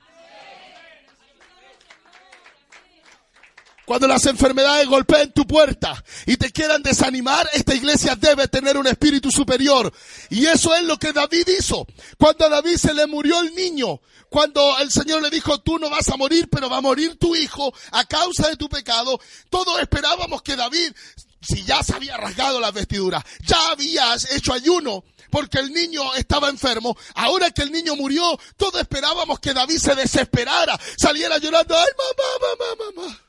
Cuando 3.85 4.07
las 4.07 4.25
enfermedades 4.25 4.87
golpeen 4.87 5.31
tu 5.31 5.45
puerta 5.45 6.03
y 6.25 6.35
te 6.35 6.51
quieran 6.51 6.81
desanimar, 6.81 7.47
esta 7.53 7.75
iglesia 7.75 8.15
debe 8.15 8.47
tener 8.47 8.75
un 8.75 8.87
espíritu 8.87 9.31
superior. 9.31 9.93
Y 10.31 10.47
eso 10.47 10.75
es 10.75 10.83
lo 10.83 10.97
que 10.97 11.13
David 11.13 11.47
hizo. 11.59 11.85
Cuando 12.17 12.45
a 12.45 12.49
David 12.49 12.77
se 12.77 12.93
le 12.93 13.05
murió 13.05 13.39
el 13.39 13.53
niño, 13.53 14.01
cuando 14.29 14.77
el 14.79 14.91
Señor 14.91 15.21
le 15.21 15.29
dijo, 15.29 15.61
tú 15.61 15.77
no 15.77 15.89
vas 15.89 16.09
a 16.09 16.17
morir, 16.17 16.49
pero 16.49 16.69
va 16.69 16.77
a 16.77 16.81
morir 16.81 17.17
tu 17.17 17.35
hijo 17.35 17.71
a 17.91 18.03
causa 18.05 18.49
de 18.49 18.57
tu 18.57 18.67
pecado, 18.67 19.21
todos 19.49 19.79
esperábamos 19.79 20.41
que 20.41 20.55
David 20.55 20.91
si 21.41 21.63
ya 21.63 21.83
se 21.83 21.93
había 21.93 22.17
rasgado 22.17 22.59
las 22.59 22.73
vestiduras, 22.73 23.23
ya 23.45 23.71
habías 23.71 24.31
hecho 24.31 24.53
ayuno 24.53 25.03
porque 25.29 25.59
el 25.59 25.71
niño 25.71 26.13
estaba 26.15 26.49
enfermo, 26.49 26.97
ahora 27.15 27.51
que 27.51 27.63
el 27.63 27.71
niño 27.71 27.95
murió, 27.95 28.39
todos 28.55 28.81
esperábamos 28.81 29.39
que 29.39 29.53
David 29.53 29.77
se 29.77 29.95
desesperara, 29.95 30.79
saliera 30.97 31.37
llorando, 31.37 31.75
ay 31.75 31.89
mamá, 31.97 32.55
mamá, 32.57 33.01
mamá. 33.01 33.19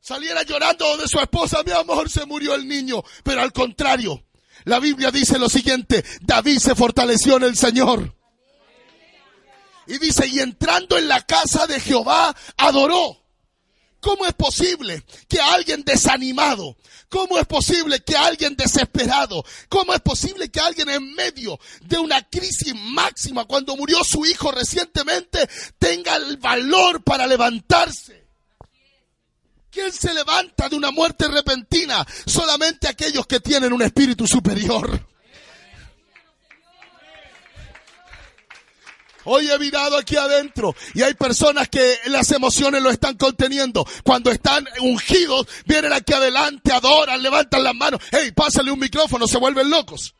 Saliera 0.00 0.44
llorando 0.44 0.96
de 0.98 1.08
su 1.08 1.18
esposa, 1.18 1.64
mi 1.64 1.72
amor, 1.72 2.08
se 2.08 2.24
murió 2.26 2.54
el 2.54 2.68
niño. 2.68 3.02
Pero 3.24 3.42
al 3.42 3.52
contrario, 3.52 4.24
la 4.62 4.78
Biblia 4.78 5.10
dice 5.10 5.36
lo 5.36 5.48
siguiente, 5.48 6.04
David 6.20 6.58
se 6.60 6.76
fortaleció 6.76 7.38
en 7.38 7.42
el 7.42 7.56
Señor. 7.56 8.14
Y 9.88 9.98
dice, 9.98 10.28
y 10.28 10.38
entrando 10.38 10.96
en 10.96 11.08
la 11.08 11.26
casa 11.26 11.66
de 11.66 11.80
Jehová, 11.80 12.36
adoró. 12.56 13.25
¿Cómo 14.00 14.26
es 14.26 14.34
posible 14.34 15.02
que 15.28 15.40
alguien 15.40 15.82
desanimado, 15.82 16.76
cómo 17.08 17.38
es 17.38 17.46
posible 17.46 18.00
que 18.00 18.16
alguien 18.16 18.54
desesperado, 18.56 19.44
cómo 19.68 19.94
es 19.94 20.00
posible 20.00 20.48
que 20.50 20.60
alguien 20.60 20.88
en 20.90 21.14
medio 21.14 21.58
de 21.82 21.98
una 21.98 22.22
crisis 22.22 22.74
máxima 22.74 23.46
cuando 23.46 23.76
murió 23.76 24.04
su 24.04 24.24
hijo 24.24 24.52
recientemente 24.52 25.48
tenga 25.78 26.16
el 26.16 26.36
valor 26.36 27.02
para 27.02 27.26
levantarse? 27.26 28.26
¿Quién 29.70 29.92
se 29.92 30.14
levanta 30.14 30.68
de 30.68 30.76
una 30.76 30.90
muerte 30.90 31.28
repentina? 31.28 32.06
Solamente 32.24 32.88
aquellos 32.88 33.26
que 33.26 33.40
tienen 33.40 33.72
un 33.72 33.82
espíritu 33.82 34.26
superior. 34.26 35.06
Hoy 39.26 39.50
he 39.50 39.58
mirado 39.58 39.96
aquí 39.96 40.16
adentro 40.16 40.74
y 40.94 41.02
hay 41.02 41.14
personas 41.14 41.68
que 41.68 41.98
las 42.06 42.30
emociones 42.30 42.82
lo 42.82 42.90
están 42.90 43.16
conteniendo. 43.16 43.86
Cuando 44.04 44.30
están 44.30 44.66
ungidos, 44.80 45.46
vienen 45.66 45.92
aquí 45.92 46.12
adelante, 46.12 46.72
adoran, 46.72 47.22
levantan 47.22 47.64
las 47.64 47.74
manos. 47.74 48.00
Hey, 48.10 48.30
pásale 48.34 48.70
un 48.70 48.78
micrófono, 48.78 49.26
se 49.26 49.38
vuelven 49.38 49.68
locos. 49.68 50.14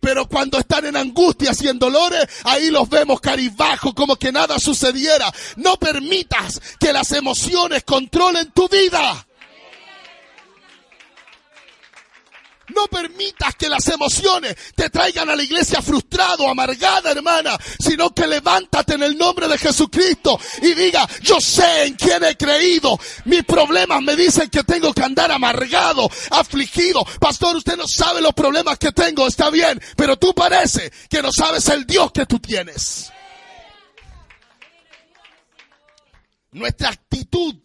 Pero 0.00 0.26
cuando 0.26 0.58
están 0.58 0.84
en 0.86 0.96
angustias 0.96 1.62
y 1.62 1.68
en 1.68 1.78
dolores, 1.78 2.26
ahí 2.42 2.70
los 2.70 2.88
vemos 2.88 3.20
caribajos, 3.20 3.94
como 3.94 4.16
que 4.16 4.32
nada 4.32 4.58
sucediera. 4.58 5.32
No 5.56 5.76
permitas 5.76 6.60
que 6.80 6.92
las 6.92 7.12
emociones 7.12 7.84
controlen 7.84 8.50
tu 8.50 8.68
vida. 8.68 9.24
No 12.68 12.86
permitas 12.86 13.56
que 13.56 13.68
las 13.68 13.86
emociones 13.88 14.54
te 14.76 14.88
traigan 14.88 15.28
a 15.28 15.36
la 15.36 15.42
iglesia 15.42 15.82
frustrado, 15.82 16.48
amargada, 16.48 17.10
hermana, 17.10 17.58
sino 17.78 18.14
que 18.14 18.26
levántate 18.26 18.94
en 18.94 19.02
el 19.02 19.18
nombre 19.18 19.48
de 19.48 19.58
Jesucristo 19.58 20.38
y 20.62 20.72
diga, 20.74 21.08
yo 21.22 21.40
sé 21.40 21.86
en 21.86 21.94
quién 21.94 22.22
he 22.22 22.36
creído. 22.36 22.98
Mis 23.24 23.44
problemas 23.44 24.00
me 24.02 24.14
dicen 24.14 24.48
que 24.48 24.62
tengo 24.62 24.94
que 24.94 25.02
andar 25.02 25.32
amargado, 25.32 26.08
afligido. 26.30 27.04
Pastor, 27.18 27.56
usted 27.56 27.76
no 27.76 27.88
sabe 27.88 28.20
los 28.20 28.32
problemas 28.32 28.78
que 28.78 28.92
tengo, 28.92 29.26
está 29.26 29.50
bien, 29.50 29.80
pero 29.96 30.16
tú 30.16 30.32
parece 30.32 30.92
que 31.10 31.20
no 31.20 31.30
sabes 31.32 31.68
el 31.68 31.84
Dios 31.84 32.12
que 32.12 32.26
tú 32.26 32.38
tienes. 32.38 33.10
Nuestra 36.52 36.90
actitud 36.90 37.56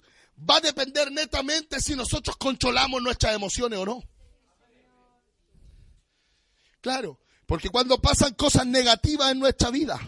va 0.49 0.57
a 0.57 0.61
depender 0.61 1.11
netamente 1.11 1.79
si 1.81 1.95
nosotros 1.95 2.37
controlamos 2.37 3.01
nuestras 3.01 3.35
emociones 3.35 3.77
o 3.79 3.85
no. 3.85 4.03
Claro, 6.87 7.19
porque 7.45 7.67
cuando 7.67 8.01
pasan 8.01 8.33
cosas 8.35 8.65
negativas 8.65 9.33
en 9.33 9.39
nuestra 9.39 9.71
vida, 9.71 9.99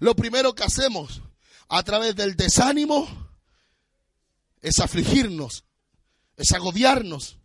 lo 0.00 0.14
primero 0.14 0.54
que 0.54 0.62
hacemos 0.62 1.22
a 1.66 1.82
través 1.82 2.14
del 2.14 2.36
desánimo 2.36 3.08
es 4.60 4.80
afligirnos, 4.80 5.64
es 6.36 6.52
agobiarnos. 6.52 7.38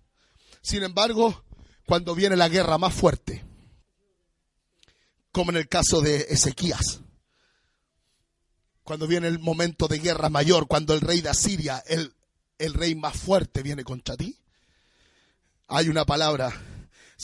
Sin 0.62 0.84
embargo, 0.84 1.46
cuando 1.86 2.16
viene 2.16 2.36
la 2.36 2.50
guerra 2.50 2.78
más 2.78 2.94
fuerte, 2.94 3.46
como 5.32 5.52
en 5.52 5.58
el 5.60 5.70
caso 5.70 6.02
de 6.02 6.28
Ezequías, 6.30 7.00
cuando 8.84 9.08
viene 9.08 9.30
el 9.30 9.40
momento 9.40 9.88
de 9.88 10.00
guerra 10.00 10.28
mayor, 10.28 10.68
cuando 10.68 10.94
el 10.94 11.00
rey 11.00 11.22
de 11.22 11.30
Asiria, 11.30 11.82
el, 11.88 12.14
el 12.58 12.74
rey 12.74 12.94
más 12.94 13.16
fuerte, 13.16 13.64
viene 13.64 13.86
contra 13.86 14.18
ti, 14.18 14.38
hay 15.70 15.88
una 15.88 16.04
palabra 16.04 16.73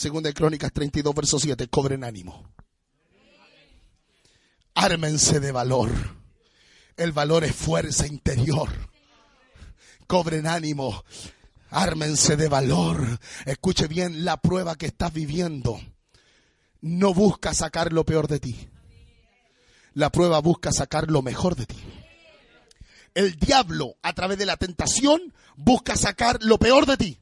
según 0.00 0.22
de 0.22 0.32
Crónicas 0.32 0.72
32, 0.72 1.14
verso 1.14 1.38
7, 1.38 1.68
cobren 1.68 2.04
ánimo. 2.04 2.54
Ármense 4.74 5.40
de 5.40 5.52
valor. 5.52 5.90
El 6.96 7.12
valor 7.12 7.44
es 7.44 7.54
fuerza 7.54 8.06
interior. 8.06 8.70
Cobren 10.06 10.46
ánimo. 10.46 11.04
Ármense 11.68 12.36
de 12.36 12.48
valor. 12.48 13.20
Escuche 13.44 13.88
bien 13.88 14.24
la 14.24 14.38
prueba 14.38 14.74
que 14.74 14.86
estás 14.86 15.12
viviendo. 15.12 15.78
No 16.80 17.12
busca 17.12 17.52
sacar 17.52 17.92
lo 17.92 18.06
peor 18.06 18.26
de 18.26 18.40
ti. 18.40 18.70
La 19.92 20.08
prueba 20.10 20.40
busca 20.40 20.72
sacar 20.72 21.10
lo 21.10 21.20
mejor 21.20 21.56
de 21.56 21.66
ti. 21.66 21.76
El 23.12 23.36
diablo, 23.36 23.96
a 24.00 24.14
través 24.14 24.38
de 24.38 24.46
la 24.46 24.56
tentación, 24.56 25.20
busca 25.56 25.94
sacar 25.94 26.38
lo 26.40 26.56
peor 26.56 26.86
de 26.86 26.96
ti. 26.96 27.20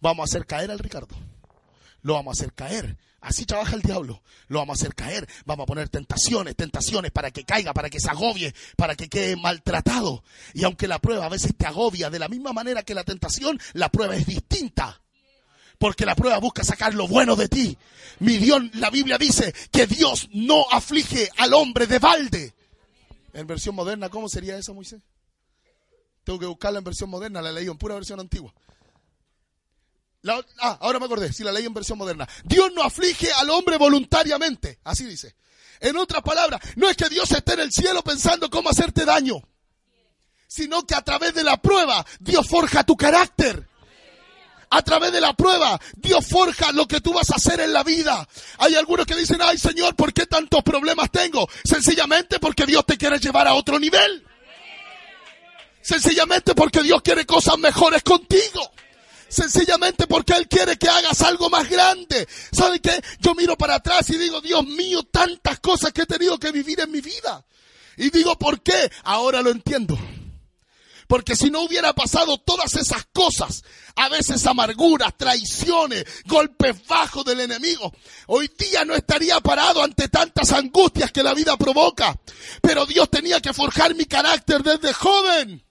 Vamos 0.00 0.24
a 0.24 0.24
hacer 0.24 0.44
caer 0.44 0.72
al 0.72 0.80
Ricardo 0.80 1.14
lo 2.04 2.14
vamos 2.14 2.38
a 2.38 2.40
hacer 2.40 2.52
caer. 2.54 2.96
Así 3.20 3.46
trabaja 3.46 3.74
el 3.74 3.82
diablo. 3.82 4.22
Lo 4.48 4.58
vamos 4.58 4.78
a 4.78 4.80
hacer 4.82 4.94
caer. 4.94 5.26
Vamos 5.46 5.64
a 5.64 5.66
poner 5.66 5.88
tentaciones, 5.88 6.54
tentaciones 6.54 7.10
para 7.10 7.30
que 7.30 7.44
caiga, 7.44 7.72
para 7.72 7.88
que 7.88 7.98
se 7.98 8.10
agobie, 8.10 8.54
para 8.76 8.94
que 8.94 9.08
quede 9.08 9.36
maltratado. 9.36 10.22
Y 10.52 10.64
aunque 10.64 10.86
la 10.86 10.98
prueba 10.98 11.24
a 11.24 11.30
veces 11.30 11.56
te 11.56 11.66
agobia 11.66 12.10
de 12.10 12.18
la 12.18 12.28
misma 12.28 12.52
manera 12.52 12.82
que 12.82 12.94
la 12.94 13.04
tentación, 13.04 13.58
la 13.72 13.88
prueba 13.88 14.14
es 14.14 14.26
distinta. 14.26 15.00
Porque 15.78 16.04
la 16.04 16.14
prueba 16.14 16.38
busca 16.38 16.62
sacar 16.62 16.92
lo 16.92 17.08
bueno 17.08 17.36
de 17.36 17.48
ti. 17.48 17.78
Mi 18.20 18.36
Dios, 18.36 18.62
la 18.74 18.90
Biblia 18.90 19.16
dice 19.16 19.54
que 19.72 19.86
Dios 19.86 20.28
no 20.32 20.66
aflige 20.70 21.30
al 21.38 21.54
hombre 21.54 21.86
de 21.86 21.98
balde. 21.98 22.54
En 23.32 23.46
versión 23.46 23.74
moderna, 23.74 24.10
¿cómo 24.10 24.28
sería 24.28 24.58
eso, 24.58 24.74
Moisés? 24.74 25.00
Tengo 26.22 26.38
que 26.38 26.46
buscarla 26.46 26.78
en 26.78 26.84
versión 26.84 27.08
moderna, 27.08 27.40
la 27.40 27.50
leí 27.50 27.66
en 27.66 27.78
pura 27.78 27.94
versión 27.94 28.20
antigua 28.20 28.52
ah, 30.60 30.78
ahora 30.80 30.98
me 30.98 31.06
acordé, 31.06 31.32
si 31.32 31.44
la 31.44 31.52
ley 31.52 31.64
en 31.64 31.74
versión 31.74 31.98
moderna. 31.98 32.28
Dios 32.44 32.72
no 32.74 32.82
aflige 32.82 33.30
al 33.32 33.50
hombre 33.50 33.76
voluntariamente, 33.76 34.80
así 34.84 35.04
dice. 35.04 35.34
En 35.80 35.96
otras 35.96 36.22
palabras, 36.22 36.60
no 36.76 36.88
es 36.88 36.96
que 36.96 37.08
Dios 37.08 37.30
esté 37.30 37.54
en 37.54 37.60
el 37.60 37.72
cielo 37.72 38.02
pensando 38.02 38.48
cómo 38.48 38.70
hacerte 38.70 39.04
daño, 39.04 39.42
sino 40.46 40.86
que 40.86 40.94
a 40.94 41.02
través 41.02 41.34
de 41.34 41.44
la 41.44 41.60
prueba 41.60 42.04
Dios 42.20 42.46
forja 42.48 42.84
tu 42.84 42.96
carácter. 42.96 43.68
A 44.70 44.82
través 44.82 45.12
de 45.12 45.20
la 45.20 45.34
prueba, 45.34 45.78
Dios 45.94 46.26
forja 46.26 46.72
lo 46.72 46.88
que 46.88 47.00
tú 47.00 47.12
vas 47.12 47.30
a 47.30 47.36
hacer 47.36 47.60
en 47.60 47.72
la 47.72 47.84
vida. 47.84 48.26
Hay 48.58 48.74
algunos 48.74 49.06
que 49.06 49.14
dicen, 49.14 49.38
ay 49.40 49.56
Señor, 49.56 49.94
¿por 49.94 50.12
qué 50.12 50.26
tantos 50.26 50.64
problemas 50.64 51.12
tengo? 51.12 51.48
Sencillamente 51.62 52.40
porque 52.40 52.66
Dios 52.66 52.84
te 52.84 52.96
quiere 52.96 53.20
llevar 53.20 53.46
a 53.46 53.54
otro 53.54 53.78
nivel. 53.78 54.26
Sencillamente 55.80 56.54
porque 56.54 56.82
Dios 56.82 57.02
quiere 57.02 57.24
cosas 57.24 57.56
mejores 57.58 58.02
contigo. 58.02 58.72
Sencillamente 59.28 60.06
porque 60.06 60.34
Él 60.34 60.48
quiere 60.48 60.76
que 60.76 60.88
hagas 60.88 61.20
algo 61.22 61.50
más 61.50 61.68
grande. 61.68 62.28
¿Sabe 62.52 62.80
qué? 62.80 63.02
Yo 63.20 63.34
miro 63.34 63.56
para 63.56 63.76
atrás 63.76 64.08
y 64.10 64.16
digo, 64.16 64.40
Dios 64.40 64.64
mío, 64.66 65.02
tantas 65.04 65.60
cosas 65.60 65.92
que 65.92 66.02
he 66.02 66.06
tenido 66.06 66.38
que 66.38 66.52
vivir 66.52 66.80
en 66.80 66.90
mi 66.90 67.00
vida. 67.00 67.44
Y 67.96 68.10
digo, 68.10 68.36
¿por 68.38 68.62
qué? 68.62 68.90
Ahora 69.02 69.42
lo 69.42 69.50
entiendo. 69.50 69.98
Porque 71.06 71.36
si 71.36 71.50
no 71.50 71.62
hubiera 71.62 71.92
pasado 71.92 72.38
todas 72.38 72.74
esas 72.74 73.06
cosas, 73.12 73.62
a 73.96 74.08
veces 74.08 74.46
amarguras, 74.46 75.16
traiciones, 75.16 76.04
golpes 76.24 76.86
bajos 76.86 77.24
del 77.24 77.40
enemigo, 77.40 77.92
hoy 78.26 78.50
día 78.58 78.84
no 78.84 78.94
estaría 78.94 79.40
parado 79.40 79.82
ante 79.82 80.08
tantas 80.08 80.52
angustias 80.52 81.12
que 81.12 81.22
la 81.22 81.34
vida 81.34 81.56
provoca. 81.56 82.18
Pero 82.62 82.86
Dios 82.86 83.10
tenía 83.10 83.40
que 83.40 83.52
forjar 83.52 83.94
mi 83.94 84.06
carácter 84.06 84.62
desde 84.62 84.92
joven. 84.92 85.63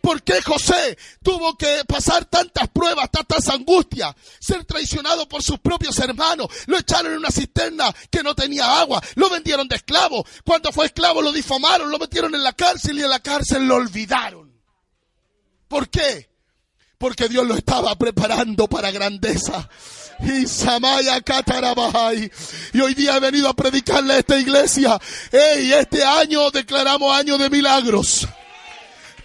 ¿Por 0.00 0.22
qué 0.22 0.40
José 0.42 0.96
tuvo 1.22 1.56
que 1.56 1.82
pasar 1.86 2.24
tantas 2.26 2.68
pruebas, 2.68 3.10
tantas 3.10 3.48
angustias, 3.48 4.14
ser 4.38 4.64
traicionado 4.64 5.28
por 5.28 5.42
sus 5.42 5.58
propios 5.58 5.98
hermanos? 5.98 6.48
Lo 6.66 6.78
echaron 6.78 7.12
en 7.12 7.18
una 7.18 7.30
cisterna 7.30 7.94
que 8.10 8.22
no 8.22 8.34
tenía 8.34 8.80
agua, 8.80 9.02
lo 9.16 9.30
vendieron 9.30 9.68
de 9.68 9.76
esclavo. 9.76 10.24
Cuando 10.44 10.72
fue 10.72 10.86
esclavo 10.86 11.22
lo 11.22 11.32
difamaron, 11.32 11.90
lo 11.90 11.98
metieron 11.98 12.34
en 12.34 12.42
la 12.42 12.52
cárcel 12.52 12.98
y 12.98 13.02
en 13.02 13.10
la 13.10 13.20
cárcel 13.20 13.66
lo 13.66 13.76
olvidaron. 13.76 14.48
¿Por 15.68 15.88
qué? 15.88 16.28
Porque 16.96 17.28
Dios 17.28 17.46
lo 17.46 17.54
estaba 17.54 17.94
preparando 17.96 18.66
para 18.66 18.90
grandeza. 18.90 19.68
Y 20.20 20.46
hoy 22.80 22.94
día 22.94 23.16
he 23.16 23.20
venido 23.20 23.48
a 23.48 23.54
predicarle 23.54 24.14
a 24.14 24.18
esta 24.18 24.38
iglesia. 24.38 24.98
Hey, 25.30 25.72
este 25.72 26.02
año 26.02 26.50
declaramos 26.50 27.16
año 27.16 27.38
de 27.38 27.50
milagros 27.50 28.26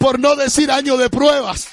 por 0.04 0.20
no 0.20 0.36
decir 0.36 0.70
año 0.70 0.98
de 0.98 1.10
pruebas. 1.10 1.70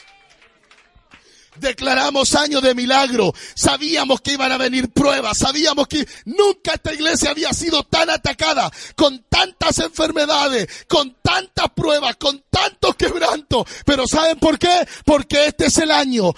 Declaramos 1.56 2.36
año 2.36 2.60
de 2.60 2.76
milagro. 2.76 3.34
Sabíamos 3.56 4.20
que 4.20 4.34
iban 4.34 4.52
a 4.52 4.56
venir 4.56 4.92
pruebas. 4.92 5.38
Sabíamos 5.38 5.88
que 5.88 6.06
nunca 6.26 6.74
esta 6.74 6.94
iglesia 6.94 7.30
había 7.30 7.52
sido 7.52 7.82
tan 7.82 8.08
atacada 8.08 8.70
con 8.94 9.24
tantas 9.28 9.80
enfermedades, 9.80 10.68
con 10.86 11.16
tantas 11.20 11.70
pruebas, 11.70 12.14
con 12.18 12.44
tantos 12.48 12.94
quebrantos. 12.94 13.66
Pero 13.84 14.06
¿saben 14.06 14.38
por 14.38 14.60
qué? 14.60 14.86
Porque 15.04 15.46
este 15.46 15.66
es 15.66 15.78
el 15.78 15.90
año 15.90 16.32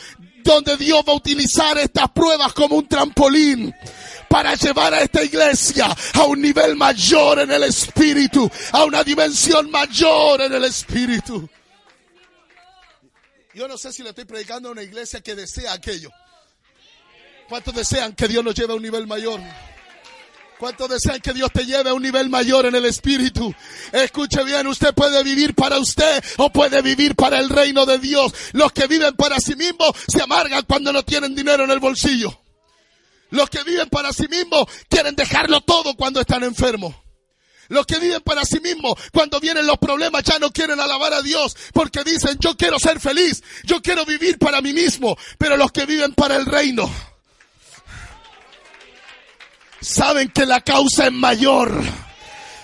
donde 0.44 0.78
Dios 0.78 1.04
va 1.06 1.12
a 1.12 1.16
utilizar 1.16 1.76
estas 1.76 2.10
pruebas 2.12 2.54
como 2.54 2.76
un 2.76 2.88
trampolín 2.88 3.70
para 4.30 4.54
llevar 4.54 4.94
a 4.94 5.02
esta 5.02 5.22
iglesia 5.22 5.94
a 6.14 6.22
un 6.22 6.40
nivel 6.40 6.74
mayor 6.74 7.40
en 7.40 7.50
el 7.50 7.64
espíritu, 7.64 8.50
a 8.72 8.82
una 8.84 9.04
dimensión 9.04 9.70
mayor 9.70 10.40
en 10.40 10.54
el 10.54 10.64
espíritu. 10.64 11.50
Yo 13.54 13.68
no 13.68 13.76
sé 13.76 13.92
si 13.92 14.02
le 14.02 14.10
estoy 14.10 14.24
predicando 14.24 14.68
a 14.68 14.72
una 14.72 14.82
iglesia 14.82 15.20
que 15.20 15.34
desea 15.34 15.72
aquello. 15.72 16.10
¿Cuántos 17.48 17.74
desean 17.74 18.14
que 18.14 18.28
Dios 18.28 18.42
nos 18.42 18.54
lleve 18.54 18.72
a 18.72 18.76
un 18.76 18.82
nivel 18.82 19.06
mayor? 19.06 19.40
¿Cuántos 20.58 20.88
desean 20.88 21.20
que 21.20 21.34
Dios 21.34 21.50
te 21.52 21.66
lleve 21.66 21.90
a 21.90 21.94
un 21.94 22.02
nivel 22.02 22.30
mayor 22.30 22.66
en 22.66 22.74
el 22.74 22.86
espíritu? 22.86 23.52
Escuche 23.92 24.42
bien, 24.44 24.66
usted 24.68 24.94
puede 24.94 25.22
vivir 25.22 25.54
para 25.54 25.78
usted 25.78 26.24
o 26.38 26.50
puede 26.50 26.80
vivir 26.80 27.14
para 27.14 27.40
el 27.40 27.50
reino 27.50 27.84
de 27.84 27.98
Dios. 27.98 28.32
Los 28.52 28.72
que 28.72 28.86
viven 28.86 29.14
para 29.16 29.38
sí 29.38 29.54
mismos 29.54 29.90
se 30.06 30.22
amargan 30.22 30.64
cuando 30.64 30.92
no 30.92 31.04
tienen 31.04 31.34
dinero 31.34 31.64
en 31.64 31.72
el 31.72 31.80
bolsillo. 31.80 32.40
Los 33.30 33.50
que 33.50 33.64
viven 33.64 33.88
para 33.88 34.12
sí 34.12 34.28
mismos 34.28 34.66
quieren 34.88 35.14
dejarlo 35.14 35.60
todo 35.62 35.94
cuando 35.94 36.20
están 36.20 36.42
enfermos. 36.44 36.94
Los 37.68 37.86
que 37.86 37.98
viven 37.98 38.20
para 38.22 38.44
sí 38.44 38.60
mismos, 38.60 38.94
cuando 39.12 39.40
vienen 39.40 39.66
los 39.66 39.78
problemas, 39.78 40.22
ya 40.24 40.38
no 40.38 40.50
quieren 40.50 40.80
alabar 40.80 41.14
a 41.14 41.22
Dios 41.22 41.56
porque 41.72 42.04
dicen, 42.04 42.36
yo 42.40 42.56
quiero 42.56 42.78
ser 42.78 43.00
feliz, 43.00 43.42
yo 43.64 43.80
quiero 43.80 44.04
vivir 44.04 44.38
para 44.38 44.60
mí 44.60 44.72
mismo. 44.72 45.16
Pero 45.38 45.56
los 45.56 45.72
que 45.72 45.86
viven 45.86 46.14
para 46.14 46.36
el 46.36 46.46
reino, 46.46 46.90
saben 49.80 50.28
que 50.30 50.46
la 50.46 50.60
causa 50.60 51.06
es 51.06 51.12
mayor 51.12 51.82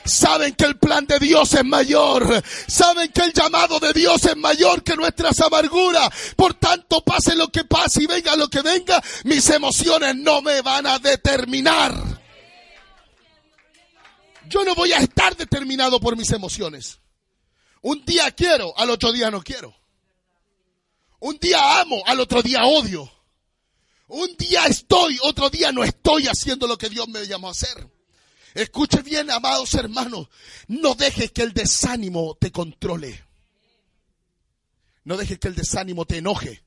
saben 0.08 0.54
que 0.54 0.64
el 0.64 0.76
plan 0.78 1.06
de 1.06 1.18
Dios 1.18 1.52
es 1.54 1.64
mayor, 1.64 2.42
saben 2.66 3.12
que 3.12 3.22
el 3.22 3.32
llamado 3.32 3.78
de 3.78 3.92
Dios 3.92 4.24
es 4.24 4.36
mayor 4.36 4.82
que 4.82 4.96
nuestras 4.96 5.40
amarguras. 5.40 6.08
Por 6.34 6.54
tanto, 6.54 7.02
pase 7.04 7.36
lo 7.36 7.48
que 7.48 7.64
pase 7.64 8.02
y 8.02 8.06
venga 8.06 8.34
lo 8.36 8.48
que 8.48 8.62
venga, 8.62 9.02
mis 9.24 9.48
emociones 9.50 10.16
no 10.16 10.42
me 10.42 10.62
van 10.62 10.86
a 10.86 10.98
determinar. 10.98 11.94
Yo 14.48 14.64
no 14.64 14.74
voy 14.74 14.92
a 14.92 14.98
estar 14.98 15.36
determinado 15.36 16.00
por 16.00 16.16
mis 16.16 16.30
emociones. 16.32 17.00
Un 17.82 18.04
día 18.04 18.30
quiero, 18.32 18.76
al 18.76 18.90
otro 18.90 19.12
día 19.12 19.30
no 19.30 19.42
quiero. 19.42 19.74
Un 21.20 21.38
día 21.38 21.80
amo, 21.80 22.02
al 22.06 22.20
otro 22.20 22.42
día 22.42 22.64
odio. 22.64 23.10
Un 24.08 24.34
día 24.36 24.64
estoy, 24.64 25.18
otro 25.22 25.50
día 25.50 25.70
no 25.70 25.84
estoy 25.84 26.26
haciendo 26.28 26.66
lo 26.66 26.78
que 26.78 26.88
Dios 26.88 27.06
me 27.08 27.26
llamó 27.26 27.48
a 27.48 27.52
hacer. 27.52 27.88
Escuche 28.54 29.02
bien, 29.02 29.30
amados 29.30 29.74
hermanos, 29.74 30.28
no 30.66 30.94
dejes 30.94 31.30
que 31.30 31.42
el 31.42 31.52
desánimo 31.52 32.34
te 32.40 32.50
controle. 32.50 33.24
No 35.04 35.16
dejes 35.16 35.38
que 35.38 35.48
el 35.48 35.54
desánimo 35.54 36.06
te 36.06 36.18
enoje. 36.18 36.62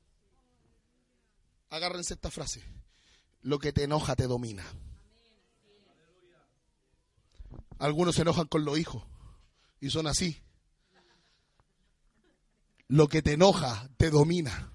Agárrense 1.70 2.14
esta 2.14 2.30
frase. 2.30 2.62
Lo 3.42 3.58
que 3.58 3.72
te 3.72 3.84
enoja 3.84 4.14
te 4.14 4.26
domina. 4.26 4.64
Algunos 7.82 8.14
se 8.14 8.22
enojan 8.22 8.46
con 8.46 8.64
los 8.64 8.78
hijos 8.78 9.02
y 9.80 9.90
son 9.90 10.06
así. 10.06 10.40
Lo 12.86 13.08
que 13.08 13.22
te 13.22 13.32
enoja 13.32 13.90
te 13.96 14.08
domina. 14.08 14.70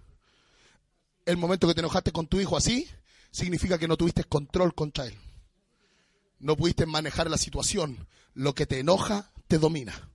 El 1.26 1.38
momento 1.38 1.70
que 1.70 1.74
te 1.74 1.80
enojaste 1.80 2.12
con 2.12 2.28
tu 2.28 2.41
hijo 2.41 2.58
así, 2.58 2.86
significa 3.32 3.78
que 3.78 3.88
no 3.88 3.96
tuviste 3.96 4.26
control 4.26 4.76
contra 4.76 5.06
él. 5.06 5.17
No 6.39 6.58
pudiste 6.58 6.86
manejar 6.86 7.30
la 7.30 7.38
situación. 7.38 8.10
Lo 8.34 8.54
que 8.54 8.65
te 8.65 8.80
enoja 8.80 9.32
te 9.48 9.58
domina. 9.58 10.12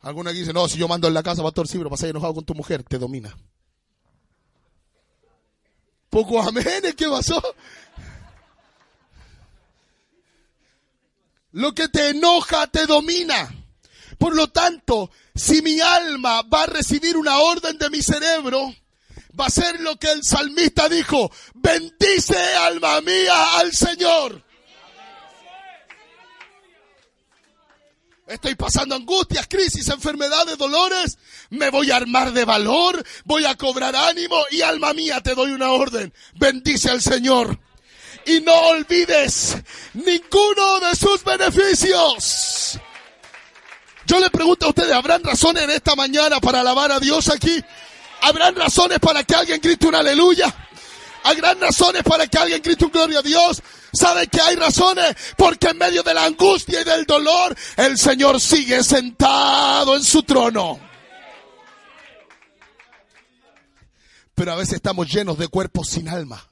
Algunos 0.00 0.30
aquí 0.30 0.40
dicen, 0.40 0.54
no, 0.54 0.68
si 0.68 0.78
yo 0.78 0.88
mando 0.88 1.08
en 1.08 1.14
la 1.14 1.22
casa, 1.22 1.42
pastor, 1.42 1.68
sí, 1.68 1.76
pero 1.76 1.90
pasas 1.90 2.08
enojado 2.08 2.32
con 2.32 2.46
tu 2.46 2.54
mujer, 2.54 2.82
te 2.82 2.96
domina. 2.96 3.36
Poco 6.08 6.40
amén, 6.40 6.64
¿qué 6.96 7.08
pasó? 7.10 7.42
Lo 11.56 11.74
que 11.74 11.88
te 11.88 12.10
enoja 12.10 12.66
te 12.66 12.84
domina. 12.84 13.48
Por 14.18 14.36
lo 14.36 14.48
tanto, 14.48 15.10
si 15.34 15.62
mi 15.62 15.80
alma 15.80 16.42
va 16.42 16.64
a 16.64 16.66
recibir 16.66 17.16
una 17.16 17.38
orden 17.38 17.78
de 17.78 17.88
mi 17.88 18.02
cerebro, 18.02 18.74
va 19.40 19.46
a 19.46 19.50
ser 19.50 19.80
lo 19.80 19.96
que 19.96 20.12
el 20.12 20.22
salmista 20.22 20.86
dijo, 20.86 21.32
bendice 21.54 22.36
alma 22.56 23.00
mía 23.00 23.56
al 23.56 23.72
Señor. 23.72 24.44
Estoy 28.26 28.54
pasando 28.54 28.94
angustias, 28.94 29.46
crisis, 29.48 29.88
enfermedades, 29.88 30.58
dolores. 30.58 31.16
Me 31.48 31.70
voy 31.70 31.90
a 31.90 31.96
armar 31.96 32.34
de 32.34 32.44
valor, 32.44 33.02
voy 33.24 33.46
a 33.46 33.54
cobrar 33.54 33.96
ánimo 33.96 34.44
y 34.50 34.60
alma 34.60 34.92
mía 34.92 35.22
te 35.22 35.34
doy 35.34 35.52
una 35.52 35.72
orden. 35.72 36.12
Bendice 36.34 36.90
al 36.90 37.00
Señor. 37.00 37.58
Y 38.26 38.40
no 38.40 38.54
olvides 38.54 39.56
ninguno 39.94 40.80
de 40.80 40.96
sus 40.96 41.22
beneficios. 41.24 42.78
Yo 44.04 44.20
le 44.20 44.30
pregunto 44.30 44.66
a 44.66 44.68
ustedes, 44.68 44.92
¿habrán 44.92 45.22
razones 45.22 45.64
en 45.64 45.70
esta 45.70 45.94
mañana 45.96 46.40
para 46.40 46.60
alabar 46.60 46.92
a 46.92 47.00
Dios 47.00 47.28
aquí? 47.28 47.62
¿Habrán 48.22 48.54
razones 48.54 48.98
para 48.98 49.24
que 49.24 49.34
alguien 49.34 49.60
grite 49.60 49.86
un 49.86 49.94
aleluya? 49.94 50.54
¿Habrán 51.24 51.60
razones 51.60 52.02
para 52.04 52.26
que 52.26 52.38
alguien 52.38 52.62
grite 52.62 52.84
un 52.84 52.90
gloria 52.92 53.18
a 53.18 53.22
Dios? 53.22 53.62
¿Sabe 53.92 54.28
que 54.28 54.40
hay 54.40 54.56
razones? 54.56 55.16
Porque 55.36 55.68
en 55.68 55.78
medio 55.78 56.02
de 56.02 56.14
la 56.14 56.24
angustia 56.24 56.80
y 56.80 56.84
del 56.84 57.04
dolor, 57.04 57.56
el 57.76 57.98
Señor 57.98 58.40
sigue 58.40 58.84
sentado 58.84 59.96
en 59.96 60.04
su 60.04 60.22
trono. 60.22 60.78
Pero 64.34 64.52
a 64.52 64.56
veces 64.56 64.74
estamos 64.74 65.08
llenos 65.08 65.38
de 65.38 65.48
cuerpos 65.48 65.88
sin 65.88 66.08
alma. 66.08 66.48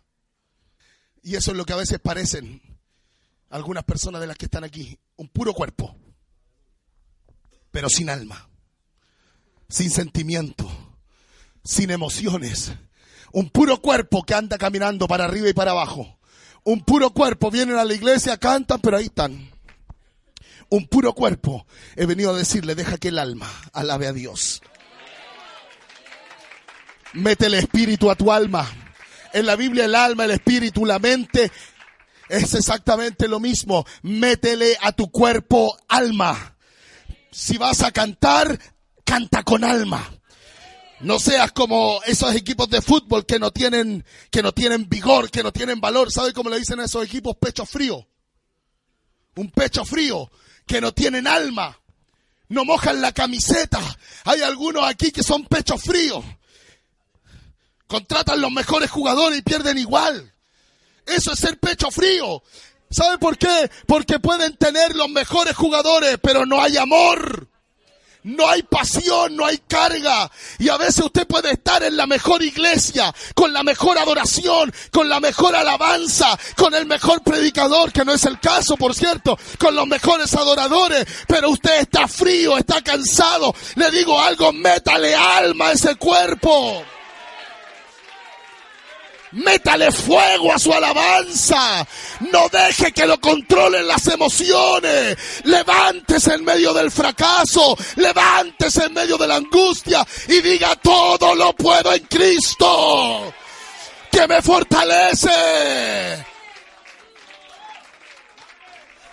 Y 1.24 1.34
eso 1.34 1.50
es 1.50 1.56
lo 1.56 1.64
que 1.64 1.72
a 1.72 1.76
veces 1.76 1.98
parecen 1.98 2.62
algunas 3.50 3.82
personas 3.82 4.20
de 4.20 4.28
las 4.28 4.36
que 4.36 4.44
están 4.44 4.62
aquí. 4.62 4.96
Un 5.16 5.28
puro 5.28 5.52
cuerpo 5.52 5.96
pero 7.74 7.88
sin 7.88 8.08
alma, 8.08 8.48
sin 9.68 9.90
sentimiento, 9.90 10.70
sin 11.64 11.90
emociones. 11.90 12.72
Un 13.32 13.50
puro 13.50 13.82
cuerpo 13.82 14.22
que 14.22 14.32
anda 14.32 14.58
caminando 14.58 15.08
para 15.08 15.24
arriba 15.24 15.48
y 15.48 15.54
para 15.54 15.72
abajo. 15.72 16.20
Un 16.62 16.82
puro 16.84 17.10
cuerpo, 17.10 17.50
vienen 17.50 17.74
a 17.74 17.84
la 17.84 17.92
iglesia, 17.92 18.36
cantan, 18.36 18.80
pero 18.80 18.96
ahí 18.96 19.06
están. 19.06 19.50
Un 20.68 20.86
puro 20.86 21.14
cuerpo. 21.14 21.66
He 21.96 22.06
venido 22.06 22.32
a 22.32 22.38
decirle, 22.38 22.76
deja 22.76 22.96
que 22.96 23.08
el 23.08 23.18
alma 23.18 23.50
alabe 23.72 24.06
a 24.06 24.12
Dios. 24.12 24.62
Mete 27.12 27.46
el 27.46 27.54
espíritu 27.54 28.08
a 28.08 28.14
tu 28.14 28.30
alma. 28.30 28.70
En 29.34 29.44
la 29.44 29.56
Biblia 29.56 29.84
el 29.84 29.94
alma, 29.94 30.24
el 30.24 30.30
espíritu, 30.30 30.86
la 30.86 30.98
mente 30.98 31.52
es 32.30 32.54
exactamente 32.54 33.28
lo 33.28 33.38
mismo. 33.38 33.84
Métele 34.02 34.78
a 34.80 34.92
tu 34.92 35.10
cuerpo 35.10 35.76
alma 35.88 36.54
si 37.34 37.58
vas 37.58 37.82
a 37.82 37.90
cantar, 37.90 38.58
canta 39.04 39.42
con 39.42 39.64
alma. 39.64 40.08
No 41.00 41.18
seas 41.18 41.50
como 41.50 42.00
esos 42.06 42.34
equipos 42.34 42.70
de 42.70 42.80
fútbol 42.80 43.26
que 43.26 43.40
no 43.40 43.50
tienen, 43.50 44.04
que 44.30 44.42
no 44.42 44.52
tienen 44.52 44.88
vigor, 44.88 45.30
que 45.30 45.42
no 45.42 45.52
tienen 45.52 45.80
valor. 45.80 46.12
¿Sabe 46.12 46.32
cómo 46.32 46.48
le 46.48 46.60
dicen 46.60 46.78
a 46.78 46.84
esos 46.84 47.04
equipos? 47.04 47.36
Pecho 47.36 47.66
frío. 47.66 48.06
Un 49.34 49.50
pecho 49.50 49.84
frío, 49.84 50.30
que 50.64 50.80
no 50.80 50.92
tienen 50.92 51.26
alma. 51.26 51.76
No 52.48 52.64
mojan 52.64 53.02
la 53.02 53.10
camiseta. 53.10 53.80
Hay 54.24 54.40
algunos 54.42 54.84
aquí 54.84 55.10
que 55.10 55.24
son 55.24 55.44
pecho 55.44 55.76
frío. 55.76 56.22
Contratan 57.86 58.40
los 58.40 58.50
mejores 58.50 58.90
jugadores 58.90 59.38
y 59.38 59.42
pierden 59.42 59.78
igual. 59.78 60.32
Eso 61.06 61.32
es 61.32 61.38
ser 61.38 61.58
pecho 61.58 61.90
frío. 61.90 62.42
¿Sabe 62.90 63.18
por 63.18 63.36
qué? 63.36 63.70
Porque 63.86 64.18
pueden 64.20 64.56
tener 64.56 64.94
los 64.94 65.08
mejores 65.08 65.56
jugadores, 65.56 66.18
pero 66.22 66.46
no 66.46 66.60
hay 66.62 66.76
amor. 66.76 67.48
No 68.24 68.48
hay 68.48 68.62
pasión, 68.62 69.36
no 69.36 69.44
hay 69.44 69.58
carga. 69.58 70.30
Y 70.58 70.70
a 70.70 70.78
veces 70.78 71.04
usted 71.04 71.26
puede 71.26 71.52
estar 71.52 71.82
en 71.82 71.94
la 71.94 72.06
mejor 72.06 72.42
iglesia, 72.42 73.14
con 73.34 73.52
la 73.52 73.62
mejor 73.62 73.98
adoración, 73.98 74.72
con 74.90 75.10
la 75.10 75.20
mejor 75.20 75.54
alabanza, 75.54 76.38
con 76.56 76.74
el 76.74 76.86
mejor 76.86 77.22
predicador, 77.22 77.92
que 77.92 78.02
no 78.02 78.14
es 78.14 78.24
el 78.24 78.40
caso, 78.40 78.78
por 78.78 78.94
cierto, 78.94 79.38
con 79.58 79.74
los 79.74 79.86
mejores 79.86 80.32
adoradores, 80.34 81.04
pero 81.26 81.50
usted 81.50 81.80
está 81.80 82.08
frío, 82.08 82.56
está 82.56 82.80
cansado. 82.80 83.54
Le 83.74 83.90
digo 83.90 84.18
algo, 84.18 84.52
métale 84.54 85.14
alma 85.14 85.68
a 85.68 85.72
ese 85.72 85.96
cuerpo. 85.96 86.82
Métale 89.34 89.90
fuego 89.90 90.52
a 90.52 90.58
su 90.58 90.72
alabanza. 90.72 91.86
No 92.32 92.48
deje 92.48 92.92
que 92.92 93.06
lo 93.06 93.20
controlen 93.20 93.86
las 93.86 94.06
emociones. 94.08 95.16
Levántese 95.44 96.34
en 96.34 96.44
medio 96.44 96.72
del 96.72 96.90
fracaso. 96.90 97.76
Levántese 97.96 98.84
en 98.84 98.94
medio 98.94 99.18
de 99.18 99.28
la 99.28 99.36
angustia 99.36 100.06
y 100.28 100.40
diga 100.40 100.76
todo 100.76 101.34
lo 101.34 101.52
puedo 101.54 101.92
en 101.92 102.04
Cristo. 102.04 103.32
Que 104.10 104.26
me 104.28 104.40
fortalece. 104.40 106.33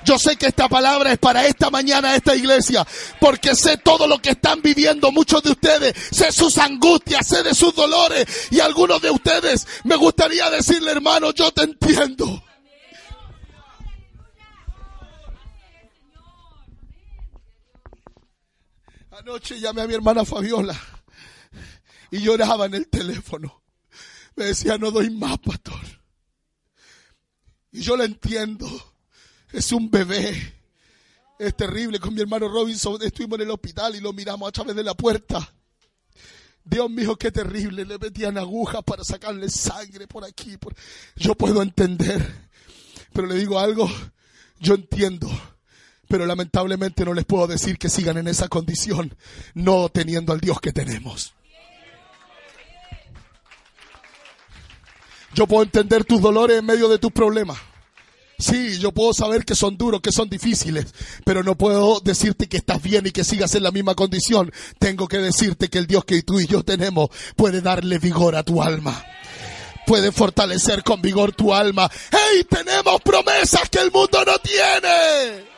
Yo 0.04 0.18
sé 0.18 0.36
que 0.36 0.48
esta 0.48 0.68
palabra 0.68 1.12
es 1.12 1.20
para 1.20 1.46
esta 1.46 1.70
mañana, 1.70 2.16
esta 2.16 2.36
iglesia, 2.36 2.86
porque 3.20 3.56
sé 3.56 3.78
todo 3.78 4.08
lo 4.08 4.20
que 4.20 4.32
están 4.32 4.62
viviendo 4.62 5.12
muchos 5.12 5.44
de 5.44 5.52
ustedes, 5.52 5.96
sé 6.12 6.32
sus 6.32 6.58
angustias, 6.58 7.28
sé 7.28 7.44
de 7.44 7.54
sus 7.54 7.76
dolores 7.76 8.26
y 8.52 8.60
algunos 8.60 9.02
de 9.02 9.12
ustedes 9.12 9.68
me 9.84 9.96
gustaría 9.96 10.50
decirle, 10.50 10.92
hermano, 10.92 11.32
yo 11.32 11.52
te 11.52 11.64
entiendo. 11.64 12.44
Anoche 19.12 19.60
llamé 19.60 19.84
a 19.84 19.88
mi 19.88 19.94
hermana 19.94 20.26
Fabiola 20.26 20.76
y 22.10 22.22
lloraba 22.22 22.66
en 22.66 22.74
el 22.74 22.88
teléfono. 22.88 23.62
Me 24.36 24.46
decía, 24.46 24.80
no 24.80 24.90
doy 24.90 25.12
más, 25.12 25.38
pastor. 25.38 25.80
Y 27.72 27.82
yo 27.82 27.96
la 27.96 28.06
entiendo 28.06 28.91
es 29.54 29.72
un 29.72 29.90
bebé. 29.90 30.54
Es 31.40 31.56
terrible. 31.56 32.00
Con 32.00 32.14
mi 32.14 32.22
hermano 32.22 32.48
Robinson 32.48 33.02
estuvimos 33.02 33.40
en 33.40 33.46
el 33.46 33.52
hospital 33.52 33.96
y 33.96 34.00
lo 34.00 34.14
miramos 34.14 34.48
a 34.48 34.52
través 34.52 34.76
de 34.76 34.84
la 34.84 34.94
puerta. 34.94 35.54
Dios 36.64 36.90
mío, 36.90 37.16
qué 37.16 37.32
terrible. 37.32 37.86
Le 37.86 37.98
metían 37.98 38.38
agujas 38.38 38.84
para 38.84 39.04
sacarle 39.04 39.50
sangre 39.50 40.08
por 40.08 40.24
aquí. 40.24 40.58
Yo 41.16 41.36
puedo 41.36 41.62
entender. 41.62 42.50
Pero 43.14 43.28
le 43.28 43.36
digo 43.36 43.60
algo. 43.60 43.90
Yo 44.60 44.76
entiendo. 44.76 45.30
Pero 46.08 46.26
lamentablemente 46.26 47.06
no 47.06 47.14
les 47.14 47.26
puedo 47.26 47.48
decir 47.48 47.78
que 47.78 47.90
sigan 47.90 48.18
en 48.18 48.28
esa 48.28 48.50
condición, 48.50 49.16
no 49.54 49.90
teniendo 49.90 50.34
al 50.34 50.42
Dios 50.42 50.60
que 50.60 50.74
tenemos. 50.74 51.34
Yo 55.34 55.48
puedo 55.48 55.64
entender 55.64 56.04
tus 56.04 56.22
dolores 56.22 56.60
en 56.60 56.66
medio 56.66 56.90
de 56.90 57.00
tus 57.00 57.12
problemas. 57.12 57.58
Sí, 58.42 58.80
yo 58.80 58.92
puedo 58.92 59.14
saber 59.14 59.46
que 59.46 59.56
son 59.56 59.78
duros, 59.78 60.02
que 60.02 60.12
son 60.12 60.28
difíciles, 60.28 60.88
pero 61.24 61.44
no 61.44 61.56
puedo 61.56 62.00
decirte 62.00 62.50
que 62.50 62.58
estás 62.58 62.82
bien 62.82 63.06
y 63.06 63.12
que 63.12 63.24
sigas 63.24 63.54
en 63.54 63.64
la 63.64 63.72
misma 63.72 63.94
condición. 63.94 64.52
Tengo 64.80 65.08
que 65.08 65.20
decirte 65.20 65.70
que 65.70 65.78
el 65.78 65.88
Dios 65.88 66.06
que 66.06 66.24
tú 66.24 66.40
y 66.40 66.48
yo 66.48 66.64
tenemos 66.64 67.10
puede 67.36 67.62
darle 67.62 68.00
vigor 68.00 68.36
a 68.36 68.44
tu 68.44 68.64
alma. 68.64 69.06
Puede 69.86 70.12
fortalecer 70.12 70.84
con 70.84 71.02
vigor 71.02 71.34
tu 71.34 71.54
alma. 71.54 71.90
¡Hey! 72.12 72.46
Tenemos 72.50 73.02
promesas 73.02 73.70
que 73.70 73.80
el 73.80 73.92
mundo 73.92 74.24
no 74.26 74.34
tiene. 74.40 75.52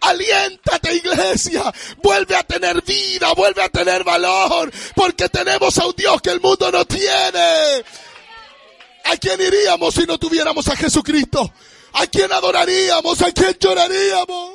Aliéntate 0.00 0.94
iglesia, 0.94 1.72
vuelve 2.02 2.36
a 2.36 2.44
tener 2.44 2.82
vida, 2.82 3.32
vuelve 3.34 3.62
a 3.62 3.68
tener 3.68 4.04
valor, 4.04 4.70
porque 4.94 5.28
tenemos 5.28 5.76
a 5.78 5.86
un 5.86 5.94
Dios 5.96 6.22
que 6.22 6.30
el 6.30 6.40
mundo 6.40 6.70
no 6.70 6.84
tiene. 6.84 7.84
¿A 9.04 9.16
quién 9.20 9.40
iríamos 9.40 9.94
si 9.94 10.06
no 10.06 10.18
tuviéramos 10.18 10.68
a 10.68 10.76
Jesucristo? 10.76 11.52
¿A 11.92 12.06
quién 12.06 12.32
adoraríamos? 12.32 13.22
¿A 13.22 13.32
quién 13.32 13.56
lloraríamos? 13.58 14.54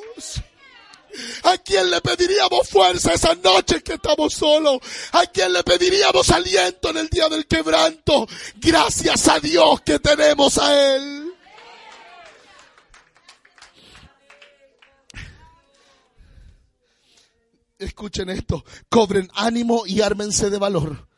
¿A 1.44 1.58
quién 1.58 1.90
le 1.90 2.00
pediríamos 2.00 2.68
fuerza 2.68 3.12
esas 3.12 3.38
noches 3.38 3.82
que 3.82 3.94
estamos 3.94 4.34
solos? 4.34 4.78
¿A 5.12 5.26
quién 5.26 5.52
le 5.52 5.62
pediríamos 5.62 6.30
aliento 6.30 6.90
en 6.90 6.96
el 6.98 7.08
día 7.08 7.28
del 7.28 7.46
quebranto? 7.46 8.26
Gracias 8.56 9.28
a 9.28 9.38
Dios 9.38 9.80
que 9.82 9.98
tenemos 9.98 10.58
a 10.58 10.96
Él. 10.96 11.32
Escuchen 17.78 18.30
esto, 18.30 18.64
cobren 18.88 19.28
ánimo 19.34 19.84
y 19.86 20.00
ármense 20.00 20.48
de 20.48 20.58
valor. 20.58 21.08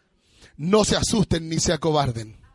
No 0.57 0.85
se 0.85 0.97
asusten 0.97 1.49
ni 1.49 1.61
se 1.61 1.73
acobarden. 1.73 2.46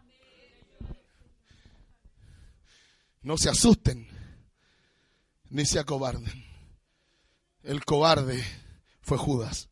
No 3.22 3.38
se 3.38 3.50
asusten 3.50 4.08
ni 5.50 5.66
se 5.66 5.80
acobarden. 5.80 6.46
El 7.64 7.86
cobarde 7.86 8.44
fue 9.02 9.18
Judas. 9.18 9.70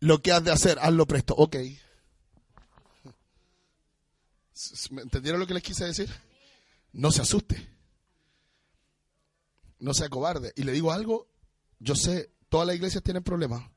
Lo 0.00 0.20
que 0.20 0.32
has 0.32 0.44
de 0.44 0.52
hacer, 0.52 0.78
hazlo 0.80 1.06
presto. 1.06 1.34
Ok. 1.34 1.56
¿Me 4.90 5.02
entendieron 5.02 5.40
lo 5.40 5.46
que 5.46 5.54
les 5.54 5.62
quise 5.62 5.84
decir? 5.84 6.10
No 6.92 7.10
se 7.10 7.22
asuste. 7.22 7.68
No 9.78 9.94
sea 9.94 10.08
cobarde. 10.08 10.52
Y 10.56 10.64
le 10.64 10.72
digo 10.72 10.92
algo, 10.92 11.28
yo 11.78 11.94
sé, 11.94 12.32
todas 12.48 12.66
las 12.66 12.76
iglesias 12.76 13.02
tienen 13.02 13.22
problemas. 13.22 13.70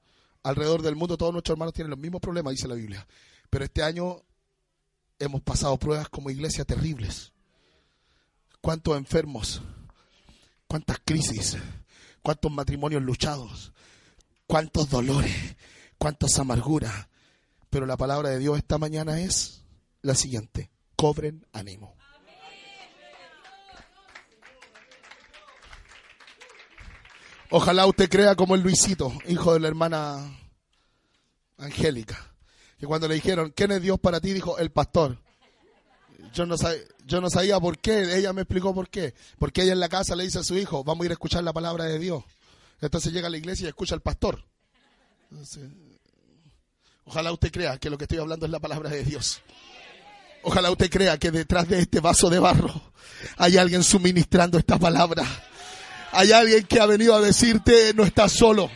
Alrededor 0.43 0.81
del 0.81 0.95
mundo 0.95 1.17
todos 1.17 1.31
nuestros 1.31 1.53
hermanos 1.55 1.73
tienen 1.73 1.91
los 1.91 1.99
mismos 1.99 2.19
problemas, 2.19 2.51
dice 2.51 2.67
la 2.67 2.75
Biblia. 2.75 3.07
Pero 3.49 3.63
este 3.63 3.83
año 3.83 4.23
hemos 5.19 5.41
pasado 5.41 5.77
pruebas 5.77 6.09
como 6.09 6.31
iglesia 6.31 6.65
terribles 6.65 7.31
cuántos 8.61 8.95
enfermos, 8.95 9.61
cuántas 10.67 10.99
crisis, 11.03 11.57
cuántos 12.21 12.51
matrimonios 12.51 13.01
luchados, 13.01 13.73
cuántos 14.47 14.89
dolores, 14.89 15.35
cuántas 15.97 16.37
amarguras. 16.39 17.07
Pero 17.69 17.85
la 17.85 17.97
palabra 17.97 18.29
de 18.29 18.39
Dios 18.39 18.57
esta 18.57 18.77
mañana 18.77 19.19
es 19.19 19.63
la 20.01 20.15
siguiente, 20.15 20.71
cobren 20.95 21.45
ánimo. 21.51 21.95
Ojalá 27.53 27.85
usted 27.85 28.09
crea 28.09 28.35
como 28.35 28.55
el 28.55 28.61
Luisito, 28.61 29.11
hijo 29.27 29.53
de 29.53 29.59
la 29.59 29.67
hermana 29.67 30.39
Angélica, 31.57 32.33
que 32.79 32.85
cuando 32.85 33.09
le 33.09 33.15
dijeron, 33.15 33.51
¿quién 33.53 33.71
es 33.71 33.81
Dios 33.81 33.99
para 33.99 34.21
ti? 34.21 34.31
Dijo, 34.31 34.57
el 34.57 34.71
pastor 34.71 35.17
yo 36.33 36.45
no, 36.45 36.57
sabía, 36.57 36.81
yo 37.05 37.21
no 37.21 37.29
sabía 37.29 37.59
por 37.59 37.77
qué, 37.79 38.17
ella 38.17 38.33
me 38.33 38.41
explicó 38.41 38.73
por 38.73 38.89
qué. 38.89 39.13
Porque 39.39 39.63
ella 39.63 39.73
en 39.73 39.79
la 39.79 39.89
casa 39.89 40.15
le 40.15 40.23
dice 40.23 40.39
a 40.39 40.43
su 40.43 40.57
hijo, 40.57 40.83
vamos 40.83 41.03
a 41.03 41.05
ir 41.05 41.11
a 41.11 41.13
escuchar 41.13 41.43
la 41.43 41.53
palabra 41.53 41.85
de 41.85 41.99
Dios. 41.99 42.23
Entonces 42.81 43.13
llega 43.13 43.27
a 43.27 43.29
la 43.29 43.37
iglesia 43.37 43.65
y 43.65 43.67
escucha 43.67 43.95
al 43.95 44.01
pastor. 44.01 44.43
ojalá 47.05 47.31
usted 47.31 47.51
crea 47.51 47.77
que 47.77 47.89
lo 47.89 47.97
que 47.97 48.05
estoy 48.05 48.17
hablando 48.17 48.45
es 48.45 48.51
la 48.51 48.59
palabra 48.59 48.89
de 48.89 49.03
Dios. 49.03 49.41
Ojalá 50.43 50.71
usted 50.71 50.89
crea 50.89 51.17
que 51.17 51.29
detrás 51.29 51.67
de 51.67 51.79
este 51.79 51.99
vaso 51.99 52.29
de 52.29 52.39
barro 52.39 52.91
hay 53.37 53.57
alguien 53.57 53.83
suministrando 53.83 54.57
esta 54.57 54.79
palabra. 54.79 55.23
Hay 56.11 56.31
alguien 56.31 56.65
que 56.65 56.79
ha 56.79 56.85
venido 56.85 57.15
a 57.15 57.21
decirte, 57.21 57.93
no 57.93 58.03
estás 58.03 58.33
solo. 58.33 58.69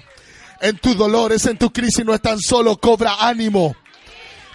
En 0.61 0.77
tus 0.77 0.95
dolores, 0.95 1.45
en 1.47 1.57
tu 1.57 1.71
crisis, 1.73 2.05
no 2.05 2.13
estás 2.13 2.39
solo. 2.45 2.77
Cobra 2.79 3.15
ánimo. 3.19 3.75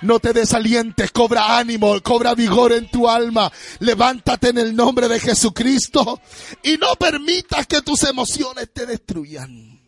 No 0.03 0.19
te 0.19 0.33
desalientes, 0.33 1.11
cobra 1.13 1.59
ánimo, 1.59 2.01
cobra 2.03 2.35
vigor 2.35 2.73
en 2.73 2.91
tu 2.91 3.09
alma. 3.09 3.53
Levántate 3.81 4.49
en 4.49 4.59
el 4.59 4.75
nombre 4.75 5.09
de 5.09 5.21
Jesucristo 5.21 6.21
y 6.63 6.77
no 6.79 6.95
permitas 6.97 7.67
que 7.67 7.83
tus 7.83 8.03
emociones 8.05 8.73
te 8.73 8.87
destruyan. 8.87 9.81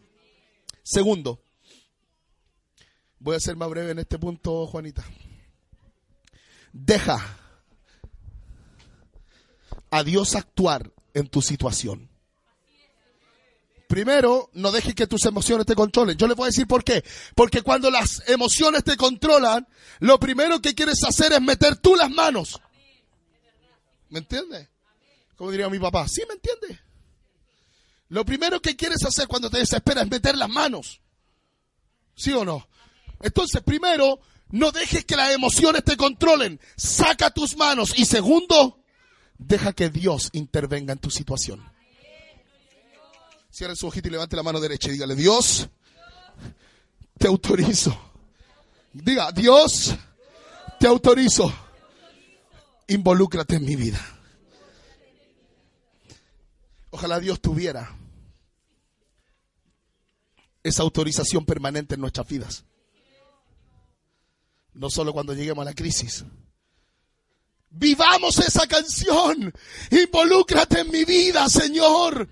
Segundo, 0.82 1.42
voy 3.18 3.36
a 3.36 3.40
ser 3.40 3.56
más 3.56 3.70
breve 3.70 3.92
en 3.92 4.00
este 4.00 4.18
punto, 4.18 4.66
Juanita. 4.66 5.04
Deja 6.72 7.38
a 9.90 10.04
Dios 10.04 10.34
actuar 10.34 10.90
en 11.14 11.28
tu 11.28 11.40
situación. 11.42 12.11
Primero, 13.92 14.48
no 14.54 14.72
dejes 14.72 14.94
que 14.94 15.06
tus 15.06 15.26
emociones 15.26 15.66
te 15.66 15.74
controlen. 15.74 16.16
Yo 16.16 16.26
le 16.26 16.32
voy 16.32 16.44
a 16.44 16.46
decir 16.46 16.66
por 16.66 16.82
qué. 16.82 17.04
Porque 17.34 17.60
cuando 17.60 17.90
las 17.90 18.26
emociones 18.26 18.84
te 18.84 18.96
controlan, 18.96 19.68
lo 19.98 20.18
primero 20.18 20.62
que 20.62 20.74
quieres 20.74 21.04
hacer 21.04 21.34
es 21.34 21.42
meter 21.42 21.76
tú 21.76 21.94
las 21.94 22.10
manos. 22.10 22.58
¿Me 24.08 24.20
entiendes? 24.20 24.66
Como 25.36 25.50
diría 25.50 25.68
mi 25.68 25.78
papá. 25.78 26.08
¿Sí 26.08 26.22
me 26.26 26.32
entiende? 26.32 26.80
Lo 28.08 28.24
primero 28.24 28.62
que 28.62 28.76
quieres 28.76 29.04
hacer 29.04 29.28
cuando 29.28 29.50
te 29.50 29.58
desesperas 29.58 30.04
es 30.04 30.10
meter 30.10 30.38
las 30.38 30.48
manos. 30.48 31.02
¿Sí 32.14 32.32
o 32.32 32.46
no? 32.46 32.66
Entonces, 33.20 33.60
primero, 33.60 34.20
no 34.52 34.72
dejes 34.72 35.04
que 35.04 35.16
las 35.16 35.32
emociones 35.32 35.84
te 35.84 35.98
controlen. 35.98 36.58
Saca 36.76 37.28
tus 37.28 37.58
manos. 37.58 37.92
Y 37.98 38.06
segundo, 38.06 38.82
deja 39.36 39.74
que 39.74 39.90
Dios 39.90 40.30
intervenga 40.32 40.94
en 40.94 40.98
tu 40.98 41.10
situación. 41.10 41.71
Cierre 43.52 43.76
su 43.76 43.86
ojito 43.86 44.08
y 44.08 44.12
levante 44.12 44.34
la 44.34 44.42
mano 44.42 44.58
derecha 44.60 44.88
y 44.88 44.92
dígale, 44.92 45.14
Dios, 45.14 45.68
te 47.18 47.26
autorizo. 47.28 47.94
Diga, 48.94 49.30
Dios, 49.30 49.94
te 50.80 50.86
autorizo. 50.86 51.52
Involúcrate 52.88 53.56
en 53.56 53.66
mi 53.66 53.76
vida. 53.76 54.00
Ojalá 56.92 57.20
Dios 57.20 57.42
tuviera 57.42 57.94
esa 60.62 60.82
autorización 60.82 61.44
permanente 61.44 61.94
en 61.94 62.00
nuestras 62.00 62.26
vidas. 62.26 62.64
No 64.72 64.88
solo 64.88 65.12
cuando 65.12 65.34
lleguemos 65.34 65.60
a 65.60 65.66
la 65.66 65.74
crisis. 65.74 66.24
Vivamos 67.68 68.38
esa 68.38 68.66
canción. 68.66 69.52
Involúcrate 69.90 70.80
en 70.80 70.90
mi 70.90 71.04
vida, 71.04 71.50
Señor. 71.50 72.30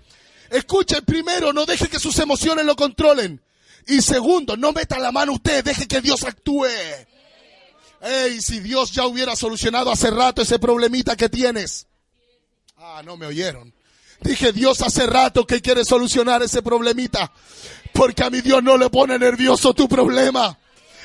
Escuchen, 0.51 1.05
primero, 1.05 1.53
no 1.53 1.65
deje 1.65 1.87
que 1.87 1.97
sus 1.97 2.19
emociones 2.19 2.65
lo 2.65 2.75
controlen. 2.75 3.41
Y 3.87 4.01
segundo, 4.01 4.57
no 4.57 4.73
meta 4.73 4.99
la 4.99 5.11
mano 5.11 5.31
usted, 5.31 5.63
deje 5.63 5.87
que 5.87 6.01
Dios 6.01 6.23
actúe. 6.25 6.67
Ey, 8.01 8.41
si 8.41 8.59
Dios 8.59 8.91
ya 8.91 9.05
hubiera 9.05 9.35
solucionado 9.37 9.91
hace 9.91 10.11
rato 10.11 10.41
ese 10.41 10.59
problemita 10.59 11.15
que 11.15 11.29
tienes. 11.29 11.87
Ah, 12.75 13.01
no 13.05 13.15
me 13.15 13.27
oyeron. 13.27 13.73
Dije, 14.19 14.51
Dios 14.51 14.81
hace 14.81 15.07
rato 15.07 15.47
que 15.47 15.61
quiere 15.61 15.85
solucionar 15.85 16.43
ese 16.43 16.61
problemita. 16.61 17.31
Porque 17.93 18.23
a 18.23 18.29
mi 18.29 18.41
Dios 18.41 18.61
no 18.61 18.75
le 18.75 18.89
pone 18.89 19.17
nervioso 19.17 19.73
tu 19.73 19.87
problema. 19.87 20.59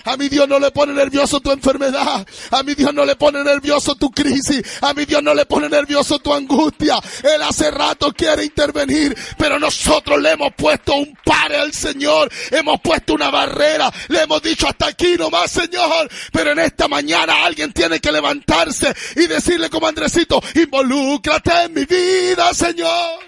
A 0.06 0.16
mi 0.16 0.28
Dios 0.28 0.48
no 0.48 0.58
le 0.58 0.70
pone 0.70 0.92
nervioso 0.92 1.40
tu 1.40 1.50
enfermedad. 1.50 2.26
A 2.50 2.62
mi 2.62 2.74
Dios 2.74 2.94
no 2.94 3.04
le 3.04 3.16
pone 3.16 3.42
nervioso 3.42 3.96
tu 3.96 4.10
crisis. 4.10 4.62
A 4.80 4.94
mi 4.94 5.04
Dios 5.04 5.22
no 5.22 5.34
le 5.34 5.46
pone 5.46 5.68
nervioso 5.68 6.20
tu 6.20 6.32
angustia. 6.32 6.98
Él 7.22 7.42
hace 7.42 7.70
rato 7.72 8.12
quiere 8.12 8.44
intervenir, 8.44 9.16
pero 9.36 9.58
nosotros 9.58 10.20
le 10.20 10.32
hemos 10.32 10.54
puesto 10.54 10.94
un 10.94 11.16
pare 11.24 11.58
al 11.58 11.72
Señor. 11.72 12.30
Hemos 12.52 12.80
puesto 12.80 13.14
una 13.14 13.30
barrera. 13.30 13.92
Le 14.08 14.22
hemos 14.22 14.40
dicho 14.42 14.68
hasta 14.68 14.86
aquí 14.86 15.16
nomás, 15.18 15.50
Señor. 15.50 16.08
Pero 16.32 16.52
en 16.52 16.60
esta 16.60 16.86
mañana 16.86 17.44
alguien 17.44 17.72
tiene 17.72 17.98
que 17.98 18.12
levantarse 18.12 18.94
y 19.16 19.26
decirle 19.26 19.68
como 19.68 19.88
Andresito, 19.88 20.40
involúcrate 20.54 21.64
en 21.64 21.74
mi 21.74 21.84
vida, 21.84 22.54
Señor. 22.54 23.26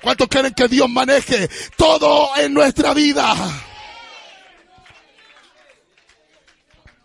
¿Cuántos 0.00 0.26
quieren 0.28 0.54
que 0.54 0.68
Dios 0.68 0.88
maneje 0.88 1.48
todo 1.76 2.30
en 2.36 2.54
nuestra 2.54 2.94
vida? 2.94 3.36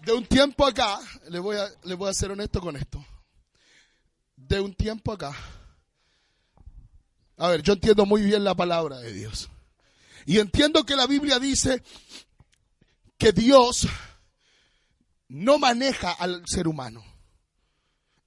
De 0.08 0.14
un 0.14 0.26
tiempo 0.26 0.66
acá, 0.66 1.02
le 1.28 1.38
voy, 1.38 1.58
a, 1.58 1.70
le 1.84 1.94
voy 1.94 2.10
a 2.10 2.14
ser 2.14 2.32
honesto 2.32 2.62
con 2.62 2.78
esto. 2.78 3.06
De 4.38 4.62
un 4.62 4.74
tiempo 4.74 5.12
acá. 5.12 5.36
A 7.36 7.50
ver, 7.50 7.62
yo 7.62 7.74
entiendo 7.74 8.06
muy 8.06 8.22
bien 8.22 8.46
la 8.46 8.56
palabra 8.56 9.00
de 9.00 9.12
Dios. 9.12 9.50
Y 10.26 10.40
entiendo 10.40 10.86
que 10.86 10.96
la 10.96 11.08
Biblia 11.08 11.40
dice 11.40 11.84
que 13.18 13.34
Dios 13.34 13.86
no 15.28 15.60
maneja 15.60 16.14
al 16.14 16.42
ser 16.48 16.70
humano. 16.70 17.04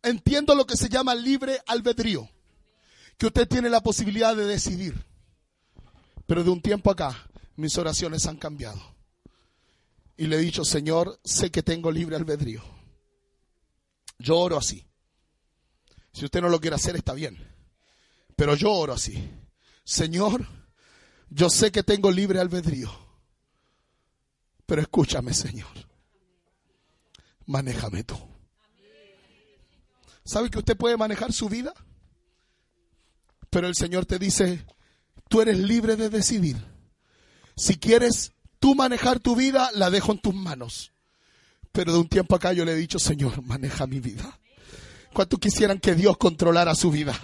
entiendo 0.03 0.55
lo 0.55 0.66
que 0.66 0.77
se 0.77 0.90
llama 0.90 1.14
libre 1.14 1.62
albedrío, 1.66 2.29
que 3.16 3.29
usted 3.29 3.49
tiene 3.49 3.71
la 3.71 3.81
posibilidad 3.81 4.37
de 4.37 4.45
decidir. 4.45 5.07
Pero 6.27 6.45
de 6.45 6.51
un 6.51 6.61
tiempo 6.61 6.90
acá, 6.90 7.31
mis 7.57 7.79
oraciones 7.79 8.27
han 8.27 8.37
cambiado. 8.37 8.99
Y 10.20 10.26
le 10.26 10.37
he 10.37 10.40
dicho, 10.40 10.66
Señor, 10.66 11.18
sé 11.24 11.50
que 11.50 11.62
tengo 11.62 11.90
libre 11.90 12.14
albedrío. 12.14 12.62
Yo 14.18 14.37
oro 14.37 14.59
así. 14.59 14.87
Si 16.12 16.26
usted 16.26 16.42
no 16.42 16.50
lo 16.50 16.61
quiere 16.61 16.76
hacer, 16.76 16.94
está 16.94 17.14
bien. 17.14 17.38
Pero 18.37 18.54
yo 18.54 18.70
oro 18.70 18.92
así. 18.92 19.30
Señor, 19.83 20.46
yo 21.30 21.48
sé 21.48 21.72
que 21.72 21.83
tengo 21.83 22.11
libre 22.11 22.38
albedrío. 22.38 22.90
Pero 24.66 24.83
escúchame, 24.83 25.33
Señor. 25.33 25.72
Manéjame 27.46 28.04
tú. 28.04 28.18
¿Sabe 30.22 30.50
que 30.50 30.59
usted 30.59 30.76
puede 30.76 30.98
manejar 30.98 31.33
su 31.33 31.48
vida? 31.48 31.72
Pero 33.48 33.68
el 33.68 33.74
Señor 33.74 34.04
te 34.04 34.18
dice, 34.18 34.66
tú 35.30 35.40
eres 35.40 35.59
libre 35.59 35.96
de 35.96 36.11
decidir. 36.11 36.62
Si 37.56 37.78
quieres 37.78 38.35
tú 38.61 38.75
manejar 38.75 39.18
tu 39.18 39.35
vida, 39.35 39.70
la 39.75 39.90
dejo 39.90 40.12
en 40.12 40.20
tus 40.20 40.35
manos. 40.35 40.92
Pero 41.73 41.92
de 41.92 41.99
un 41.99 42.09
tiempo 42.09 42.37
acá 42.37 42.53
yo 42.53 42.64
le 42.64 42.73
he 42.73 42.77
dicho, 42.77 42.99
Señor, 42.99 43.42
maneja 43.42 43.87
mi 43.87 44.01
vida. 44.01 44.38
¿Cuántos 45.12 45.40
quisieran 45.40 45.81
que 45.81 45.94
Dios 45.94 46.16
controlara 46.18 46.75
su 46.75 46.90
vida? 46.90 47.18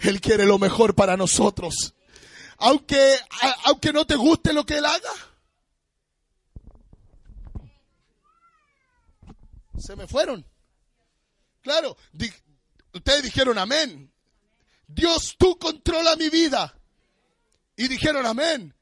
Él 0.00 0.20
quiere 0.20 0.44
lo 0.44 0.58
mejor 0.58 0.94
para 0.94 1.16
nosotros. 1.16 1.94
Aunque, 2.58 3.16
aunque 3.64 3.92
no 3.92 4.06
te 4.06 4.16
guste 4.16 4.52
lo 4.52 4.64
que 4.64 4.78
Él 4.78 4.86
haga. 4.86 5.10
Se 9.78 9.94
me 9.94 10.06
fueron. 10.06 10.44
Claro, 11.62 11.96
ustedes 12.92 13.22
dijeron 13.22 13.58
amén. 13.58 14.12
Dios, 14.86 15.34
tú 15.38 15.58
controla 15.58 16.16
mi 16.16 16.28
vida. 16.28 16.78
Y 17.76 17.88
dijeron 17.88 18.24
amén. 18.24 18.75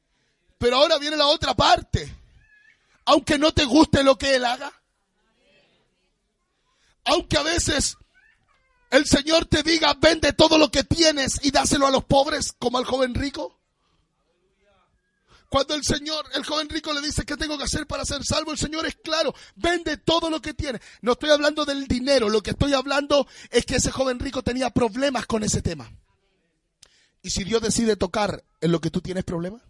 Pero 0.65 0.77
ahora 0.77 0.97
viene 0.97 1.15
la 1.15 1.27
otra 1.27 1.53
parte 1.53 2.11
aunque 3.05 3.37
no 3.37 3.53
te 3.53 3.65
guste 3.65 4.03
lo 4.03 4.17
que 4.17 4.33
Él 4.33 4.45
haga. 4.45 4.73
Aunque 7.03 7.37
a 7.37 7.43
veces 7.43 7.97
el 8.89 9.05
Señor 9.05 9.45
te 9.45 9.61
diga, 9.61 9.93
vende 9.93 10.33
todo 10.33 10.57
lo 10.57 10.71
que 10.71 10.83
tienes 10.83 11.39
y 11.43 11.51
dáselo 11.51 11.85
a 11.85 11.91
los 11.91 12.03
pobres, 12.05 12.55
como 12.57 12.79
al 12.79 12.85
joven 12.85 13.13
rico. 13.13 13.59
Cuando 15.49 15.75
el 15.75 15.83
Señor, 15.83 16.25
el 16.33 16.43
joven 16.43 16.67
rico 16.67 16.91
le 16.93 17.01
dice, 17.01 17.27
¿qué 17.27 17.37
tengo 17.37 17.59
que 17.59 17.65
hacer 17.65 17.85
para 17.85 18.03
ser 18.03 18.23
salvo? 18.23 18.51
El 18.51 18.57
Señor 18.57 18.87
es 18.87 18.95
claro, 18.95 19.35
vende 19.53 19.97
todo 19.97 20.31
lo 20.31 20.41
que 20.41 20.55
tiene. 20.55 20.81
No 21.01 21.11
estoy 21.11 21.29
hablando 21.29 21.63
del 21.63 21.87
dinero, 21.87 22.27
lo 22.27 22.41
que 22.41 22.49
estoy 22.49 22.73
hablando 22.73 23.27
es 23.51 23.67
que 23.67 23.75
ese 23.75 23.91
joven 23.91 24.19
rico 24.19 24.41
tenía 24.41 24.71
problemas 24.71 25.27
con 25.27 25.43
ese 25.43 25.61
tema. 25.61 25.91
¿Y 27.21 27.29
si 27.29 27.43
Dios 27.43 27.61
decide 27.61 27.95
tocar 27.97 28.43
en 28.61 28.71
lo 28.71 28.81
que 28.81 28.89
tú 28.89 29.01
tienes 29.01 29.25
problemas? 29.25 29.61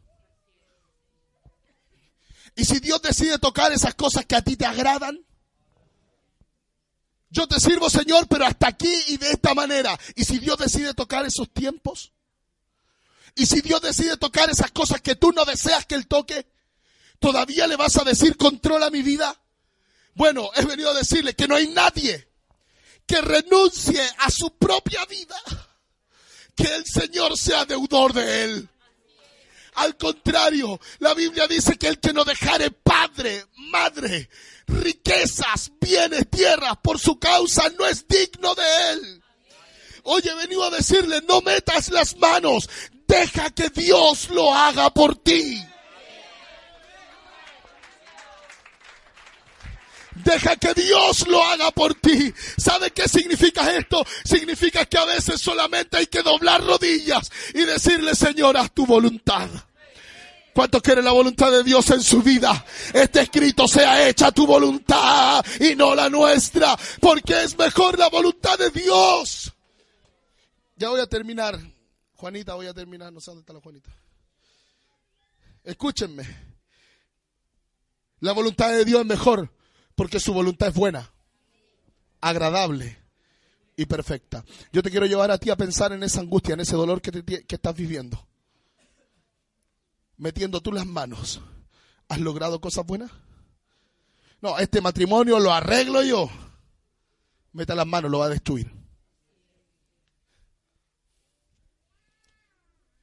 Y 2.56 2.66
si 2.66 2.80
Dios 2.80 3.02
decide 3.02 3.38
tocar 3.38 3.72
esas 3.72 3.96
cosas 3.96 4.26
que 4.26 4.36
a 4.36 4.42
ti 4.42 4.56
te 4.56 4.66
agradan, 4.66 5.20
yo 7.30 7.48
te 7.48 7.60
sirvo, 7.60 7.90
Señor, 7.90 8.28
pero 8.28 8.46
hasta 8.46 8.68
aquí 8.68 8.94
y 9.08 9.18
de 9.18 9.32
esta 9.32 9.54
manera. 9.54 10.00
Y 10.16 10.24
si 10.24 10.40
Dios 10.40 10.58
decide 10.58 10.94
tocar 10.94 11.26
esos 11.26 11.52
tiempos, 11.52 12.14
y 13.36 13.46
si 13.46 13.60
Dios 13.60 13.82
decide 13.82 14.16
tocar 14.16 14.50
esas 14.50 14.72
cosas 14.72 15.02
que 15.02 15.16
tú 15.16 15.34
no 15.34 15.44
deseas 15.44 15.86
que 15.86 15.96
Él 15.96 16.08
toque, 16.08 16.48
todavía 17.20 17.68
le 17.68 17.76
vas 17.76 17.98
a 17.98 18.06
decir, 18.06 18.38
controla 18.38 18.90
mi 18.90 19.02
vida. 19.02 19.38
Bueno, 20.14 20.50
he 20.56 20.64
venido 20.64 20.92
a 20.92 20.94
decirle 20.94 21.36
que 21.36 21.48
no 21.48 21.56
hay 21.56 21.68
nadie 21.68 22.30
que 23.06 23.22
renuncie 23.22 24.02
a 24.20 24.32
su 24.32 24.58
propia 24.58 25.06
vida, 25.06 25.36
que 26.56 26.74
el 26.74 26.86
Señor 26.86 27.38
sea 27.38 27.66
deudor 27.66 28.14
de 28.14 28.44
Él. 28.46 28.70
Al 29.76 29.98
contrario, 29.98 30.80
la 31.00 31.14
Biblia 31.14 31.48
dice 31.48 31.78
que 31.78 31.88
el 31.88 32.00
que 32.00 32.14
no 32.14 32.24
dejare 32.24 32.72
padre, 32.72 33.46
madre, 33.72 34.30
riquezas, 34.68 35.72
bienes, 35.80 36.30
tierras 36.30 36.78
por 36.82 37.00
su 37.00 37.20
causa 37.20 37.70
no 37.78 37.86
es 37.86 38.08
digno 38.08 38.56
de 38.56 38.92
él. 38.94 39.24
Oye, 40.04 40.34
venido 40.36 40.64
a 40.64 40.70
decirle, 40.70 41.22
no 41.28 41.42
metas 41.42 41.90
las 41.90 42.16
manos, 42.18 42.70
deja 43.08 43.50
que 43.50 43.70
Dios 43.70 44.30
lo 44.30 44.54
haga 44.54 44.90
por 44.92 45.16
ti. 45.18 45.62
Deja 50.16 50.56
que 50.56 50.74
Dios 50.74 51.28
lo 51.28 51.44
haga 51.44 51.72
por 51.72 51.94
ti. 51.96 52.34
¿Sabe 52.58 52.92
qué 52.92 53.08
significa 53.08 53.76
esto? 53.76 54.06
Significa 54.24 54.86
que 54.86 54.98
a 54.98 55.06
veces 55.06 55.42
solamente 55.42 55.98
hay 55.98 56.08
que 56.08 56.24
doblar 56.24 56.64
rodillas 56.64 57.30
y 57.54 57.66
decirle, 57.66 58.16
Señor, 58.16 58.56
haz 58.56 58.72
tu 58.72 58.86
voluntad. 58.86 59.50
¿Cuántos 60.54 60.82
quieren 60.82 61.04
la 61.04 61.12
voluntad 61.12 61.52
de 61.52 61.64
Dios 61.64 61.90
en 61.90 62.02
su 62.02 62.22
vida? 62.22 62.66
Este 62.94 63.22
escrito 63.22 63.68
sea 63.68 64.08
hecha 64.08 64.32
tu 64.32 64.48
voluntad 64.48 65.46
y 65.60 65.76
no 65.76 65.94
la 65.94 66.10
nuestra, 66.10 66.78
porque 67.02 67.44
es 67.44 67.58
mejor 67.58 68.00
la 68.00 68.08
voluntad 68.08 68.58
de 68.58 68.70
Dios. 68.70 69.52
Ya 70.78 70.90
voy 70.90 71.02
a 71.02 71.08
terminar. 71.08 71.60
Juanita, 72.16 72.54
voy 72.54 72.68
a 72.68 72.74
terminar. 72.74 73.12
No 73.12 73.20
sé 73.20 73.32
dónde 73.32 73.42
está 73.42 73.52
la 73.52 73.60
Juanita. 73.60 73.90
Escúchenme. 75.66 76.26
La 78.22 78.32
voluntad 78.32 78.72
de 78.72 78.86
Dios 78.86 79.02
es 79.02 79.08
mejor 79.08 79.55
porque 79.96 80.20
su 80.20 80.34
voluntad 80.34 80.70
es 80.70 80.76
buena, 80.76 81.12
agradable 82.22 82.98
y 83.78 83.86
perfecta. 83.86 84.44
Yo 84.72 84.84
te 84.84 84.92
quiero 84.92 85.06
llevar 85.06 85.32
a 85.32 85.38
ti 85.38 85.50
a 85.50 85.56
pensar 85.56 85.94
en 85.94 86.04
esa 86.04 86.20
angustia, 86.22 86.54
en 86.54 86.60
ese 86.60 86.76
dolor 86.76 87.02
que, 87.02 87.46
estás 87.48 87.76
viviendo. 87.76 88.28
Metiendo 90.18 90.62
tú 90.62 90.72
las 90.72 90.86
manos, 90.86 91.42
¿has 92.08 92.20
logrado 92.20 92.62
cosas 92.62 92.86
buenas? 92.86 93.12
No, 94.42 94.58
este 94.60 94.82
matrimonio 94.82 95.40
lo 95.40 95.52
arreglo 95.52 96.04
yo. 96.04 96.30
Meta 97.54 97.74
las 97.74 97.88
manos, 97.88 98.12
lo 98.12 98.20
va 98.20 98.26
a 98.26 98.30
destruir. 98.30 98.72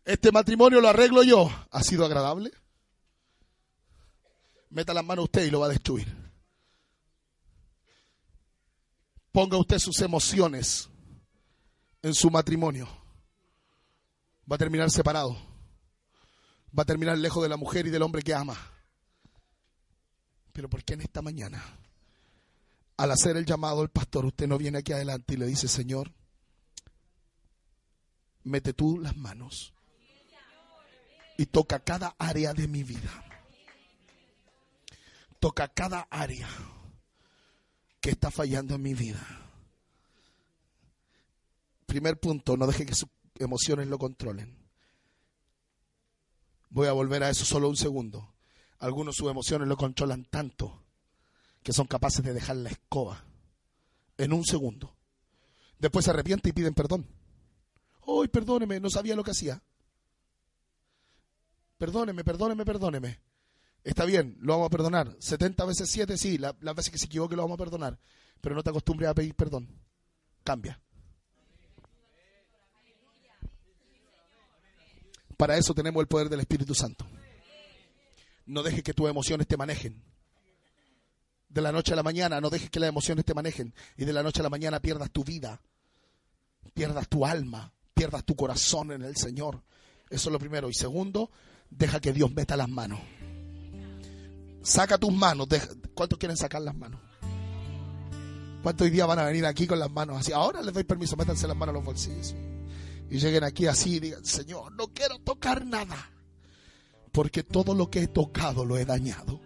Este 0.04 0.30
matrimonio 0.30 0.80
lo 0.80 0.88
arreglo 0.88 1.22
yo. 1.22 1.50
¿Ha 1.70 1.82
sido 1.82 2.04
agradable? 2.04 2.52
Meta 4.70 4.92
las 4.92 5.04
manos 5.04 5.24
usted 5.24 5.44
y 5.44 5.50
lo 5.50 5.60
va 5.60 5.66
a 5.66 5.70
destruir. 5.70 6.21
Ponga 9.32 9.56
usted 9.56 9.78
sus 9.78 9.98
emociones 10.02 10.90
en 12.02 12.14
su 12.14 12.30
matrimonio. 12.30 12.86
Va 14.50 14.56
a 14.56 14.58
terminar 14.58 14.90
separado. 14.90 15.34
Va 16.78 16.82
a 16.82 16.86
terminar 16.86 17.16
lejos 17.16 17.42
de 17.42 17.48
la 17.48 17.56
mujer 17.56 17.86
y 17.86 17.90
del 17.90 18.02
hombre 18.02 18.22
que 18.22 18.34
ama. 18.34 18.56
Pero 20.52 20.68
¿por 20.68 20.84
qué 20.84 20.94
en 20.94 21.00
esta 21.00 21.22
mañana, 21.22 21.64
al 22.98 23.10
hacer 23.10 23.38
el 23.38 23.46
llamado 23.46 23.80
al 23.80 23.88
pastor, 23.88 24.26
usted 24.26 24.46
no 24.46 24.58
viene 24.58 24.78
aquí 24.78 24.92
adelante 24.92 25.32
y 25.34 25.38
le 25.38 25.46
dice, 25.46 25.66
Señor, 25.66 26.12
mete 28.44 28.74
tú 28.74 28.98
las 28.98 29.16
manos 29.16 29.72
y 31.38 31.46
toca 31.46 31.78
cada 31.78 32.14
área 32.18 32.52
de 32.52 32.68
mi 32.68 32.82
vida? 32.82 33.24
Toca 35.40 35.68
cada 35.68 36.06
área 36.10 36.48
que 38.02 38.10
está 38.10 38.30
fallando 38.32 38.74
en 38.74 38.82
mi 38.82 38.94
vida. 38.94 39.24
Primer 41.86 42.18
punto, 42.18 42.56
no 42.56 42.66
deje 42.66 42.84
que 42.84 42.96
sus 42.96 43.08
emociones 43.38 43.86
lo 43.86 43.96
controlen. 43.96 44.58
Voy 46.68 46.88
a 46.88 46.92
volver 46.92 47.22
a 47.22 47.30
eso 47.30 47.44
solo 47.44 47.68
un 47.68 47.76
segundo. 47.76 48.34
Algunos 48.80 49.14
sus 49.16 49.30
emociones 49.30 49.68
lo 49.68 49.76
controlan 49.76 50.24
tanto 50.24 50.82
que 51.62 51.72
son 51.72 51.86
capaces 51.86 52.24
de 52.24 52.34
dejar 52.34 52.56
la 52.56 52.70
escoba 52.70 53.24
en 54.18 54.32
un 54.32 54.44
segundo. 54.44 54.96
Después 55.78 56.04
se 56.04 56.10
arrepienten 56.10 56.50
y 56.50 56.52
piden 56.52 56.74
perdón. 56.74 57.06
¡Ay, 58.04 58.26
perdóneme! 58.26 58.80
No 58.80 58.90
sabía 58.90 59.14
lo 59.14 59.22
que 59.22 59.30
hacía. 59.30 59.62
Perdóneme, 61.78 62.24
perdóneme, 62.24 62.64
perdóneme. 62.64 63.20
Está 63.84 64.04
bien, 64.04 64.36
lo 64.40 64.54
vamos 64.54 64.66
a 64.66 64.70
perdonar. 64.70 65.16
70 65.18 65.64
veces 65.64 65.90
7, 65.90 66.16
sí, 66.16 66.38
las 66.38 66.56
veces 66.60 66.90
que 66.90 66.98
se 66.98 67.06
equivoque 67.06 67.34
lo 67.34 67.42
vamos 67.42 67.56
a 67.56 67.64
perdonar. 67.64 67.98
Pero 68.40 68.54
no 68.54 68.62
te 68.62 68.70
acostumbres 68.70 69.08
a 69.08 69.14
pedir 69.14 69.34
perdón. 69.34 69.68
Cambia. 70.44 70.80
Para 75.36 75.56
eso 75.56 75.74
tenemos 75.74 76.00
el 76.00 76.06
poder 76.06 76.28
del 76.28 76.40
Espíritu 76.40 76.74
Santo. 76.74 77.04
No 78.46 78.62
dejes 78.62 78.82
que 78.82 78.94
tus 78.94 79.08
emociones 79.08 79.46
te 79.46 79.56
manejen. 79.56 80.02
De 81.48 81.60
la 81.60 81.72
noche 81.72 81.92
a 81.92 81.96
la 81.96 82.02
mañana, 82.02 82.40
no 82.40 82.48
dejes 82.48 82.70
que 82.70 82.80
las 82.80 82.88
emociones 82.88 83.24
te 83.24 83.34
manejen. 83.34 83.74
Y 83.96 84.04
de 84.04 84.12
la 84.12 84.22
noche 84.22 84.40
a 84.40 84.42
la 84.44 84.50
mañana 84.50 84.80
pierdas 84.80 85.10
tu 85.10 85.24
vida, 85.24 85.60
pierdas 86.74 87.08
tu 87.08 87.26
alma, 87.26 87.72
pierdas 87.92 88.24
tu 88.24 88.36
corazón 88.36 88.92
en 88.92 89.02
el 89.02 89.16
Señor. 89.16 89.62
Eso 90.08 90.28
es 90.28 90.32
lo 90.32 90.38
primero. 90.38 90.68
Y 90.68 90.74
segundo, 90.74 91.30
deja 91.70 92.00
que 92.00 92.12
Dios 92.12 92.32
meta 92.32 92.56
las 92.56 92.68
manos. 92.68 93.00
Saca 94.62 94.98
tus 94.98 95.12
manos. 95.12 95.48
¿Cuántos 95.94 96.18
quieren 96.18 96.36
sacar 96.36 96.62
las 96.62 96.74
manos? 96.74 97.00
¿Cuántos 98.62 98.84
hoy 98.84 98.90
día 98.90 99.06
van 99.06 99.18
a 99.18 99.24
venir 99.24 99.44
aquí 99.44 99.66
con 99.66 99.78
las 99.78 99.90
manos 99.90 100.18
así? 100.18 100.32
Ahora 100.32 100.62
les 100.62 100.72
doy 100.72 100.84
permiso, 100.84 101.16
métanse 101.16 101.48
las 101.48 101.56
manos 101.56 101.72
en 101.72 101.76
los 101.76 101.84
bolsillos. 101.84 102.34
Y 103.10 103.18
lleguen 103.18 103.44
aquí 103.44 103.66
así 103.66 103.96
y 103.96 104.00
digan, 104.00 104.24
Señor, 104.24 104.72
no 104.72 104.88
quiero 104.88 105.18
tocar 105.18 105.66
nada. 105.66 106.10
Porque 107.10 107.42
todo 107.42 107.74
lo 107.74 107.90
que 107.90 108.04
he 108.04 108.08
tocado 108.08 108.64
lo 108.64 108.78
he 108.78 108.84
dañado. 108.84 109.40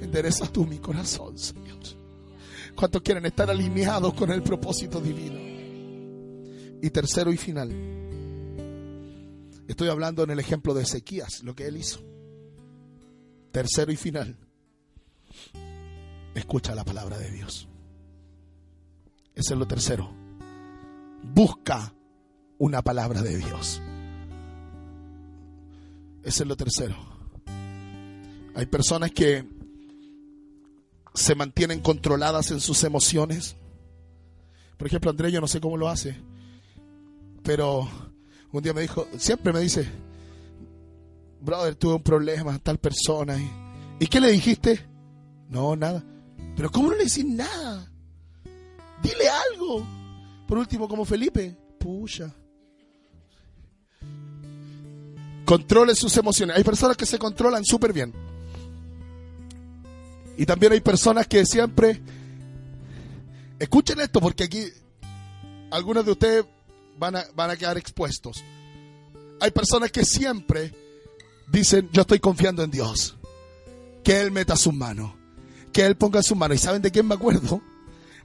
Endereza 0.00 0.46
tú 0.50 0.66
mi 0.66 0.78
corazón, 0.78 1.38
Señor. 1.38 1.76
¿Cuántos 2.74 3.02
quieren 3.02 3.26
estar 3.26 3.50
alineados 3.50 4.14
con 4.14 4.30
el 4.30 4.42
propósito 4.42 5.00
divino? 5.00 5.38
Y 6.82 6.90
tercero 6.90 7.32
y 7.32 7.36
final. 7.36 7.70
Estoy 9.68 9.88
hablando 9.88 10.24
en 10.24 10.30
el 10.30 10.38
ejemplo 10.38 10.74
de 10.74 10.82
Ezequías, 10.82 11.42
lo 11.42 11.54
que 11.54 11.66
él 11.66 11.76
hizo. 11.76 12.15
Tercero 13.56 13.90
y 13.90 13.96
final. 13.96 14.36
Escucha 16.34 16.74
la 16.74 16.84
palabra 16.84 17.16
de 17.16 17.30
Dios. 17.30 17.66
Ese 19.34 19.54
es 19.54 19.58
lo 19.58 19.66
tercero. 19.66 20.12
Busca 21.22 21.94
una 22.58 22.82
palabra 22.82 23.22
de 23.22 23.38
Dios. 23.38 23.80
Ese 26.22 26.42
es 26.42 26.46
lo 26.46 26.54
tercero. 26.54 26.96
Hay 28.54 28.66
personas 28.66 29.12
que 29.12 29.48
se 31.14 31.34
mantienen 31.34 31.80
controladas 31.80 32.50
en 32.50 32.60
sus 32.60 32.84
emociones. 32.84 33.56
Por 34.76 34.86
ejemplo, 34.86 35.10
André, 35.10 35.32
yo 35.32 35.40
no 35.40 35.48
sé 35.48 35.62
cómo 35.62 35.78
lo 35.78 35.88
hace, 35.88 36.14
pero 37.42 37.88
un 38.52 38.62
día 38.62 38.74
me 38.74 38.82
dijo, 38.82 39.08
siempre 39.16 39.54
me 39.54 39.60
dice, 39.60 39.90
brother, 41.46 41.74
tuve 41.76 41.94
un 41.94 42.02
problema, 42.02 42.58
tal 42.58 42.78
persona. 42.78 43.38
¿Y, 43.38 43.50
¿y 44.00 44.06
qué 44.06 44.20
le 44.20 44.32
dijiste? 44.32 44.84
No, 45.48 45.74
nada. 45.74 46.04
Pero 46.56 46.70
¿cómo 46.70 46.90
no 46.90 46.96
le 46.96 47.04
decís 47.04 47.24
nada? 47.24 47.90
Dile 49.02 49.28
algo. 49.28 49.86
Por 50.46 50.58
último, 50.58 50.88
como 50.88 51.04
Felipe, 51.04 51.56
pucha. 51.78 52.34
Controle 55.44 55.94
sus 55.94 56.16
emociones. 56.16 56.56
Hay 56.56 56.64
personas 56.64 56.96
que 56.96 57.06
se 57.06 57.18
controlan 57.18 57.64
súper 57.64 57.92
bien. 57.92 58.12
Y 60.36 60.44
también 60.44 60.72
hay 60.72 60.80
personas 60.80 61.26
que 61.26 61.46
siempre... 61.46 62.00
Escuchen 63.58 64.00
esto 64.00 64.20
porque 64.20 64.44
aquí 64.44 64.64
algunos 65.70 66.04
de 66.04 66.12
ustedes 66.12 66.44
van 66.98 67.16
a, 67.16 67.24
van 67.34 67.50
a 67.50 67.56
quedar 67.56 67.78
expuestos. 67.78 68.42
Hay 69.40 69.50
personas 69.50 69.90
que 69.90 70.04
siempre 70.04 70.72
dicen, 71.48 71.88
yo 71.92 72.02
estoy 72.02 72.20
confiando 72.20 72.62
en 72.62 72.70
Dios. 72.70 73.16
Que 74.02 74.20
Él 74.20 74.30
meta 74.30 74.56
su 74.56 74.72
mano. 74.72 75.16
Que 75.72 75.84
Él 75.86 75.96
ponga 75.96 76.22
su 76.22 76.36
mano. 76.36 76.54
¿Y 76.54 76.58
saben 76.58 76.82
de 76.82 76.90
quién 76.90 77.06
me 77.06 77.14
acuerdo? 77.14 77.60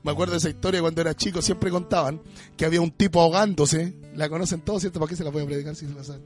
Me 0.03 0.11
acuerdo 0.11 0.32
de 0.32 0.39
esa 0.39 0.49
historia 0.49 0.82
cuando 0.82 1.01
era 1.01 1.15
chico, 1.15 1.41
siempre 1.41 1.69
contaban 1.69 2.22
que 2.57 2.65
había 2.65 2.82
un 2.82 2.91
tipo 2.91 3.22
ahogándose. 3.22 3.93
La 4.15 4.30
conocen 4.30 4.61
todos, 4.61 4.82
¿cierto? 4.82 4.99
¿Para 4.99 5.09
qué 5.09 5.15
se 5.15 5.24
la 5.24 5.30
voy 5.30 5.43
a 5.43 5.45
predicar 5.45 5.76
si 5.76 5.88
se 5.88 5.93
la 5.93 6.03
saben? 6.03 6.24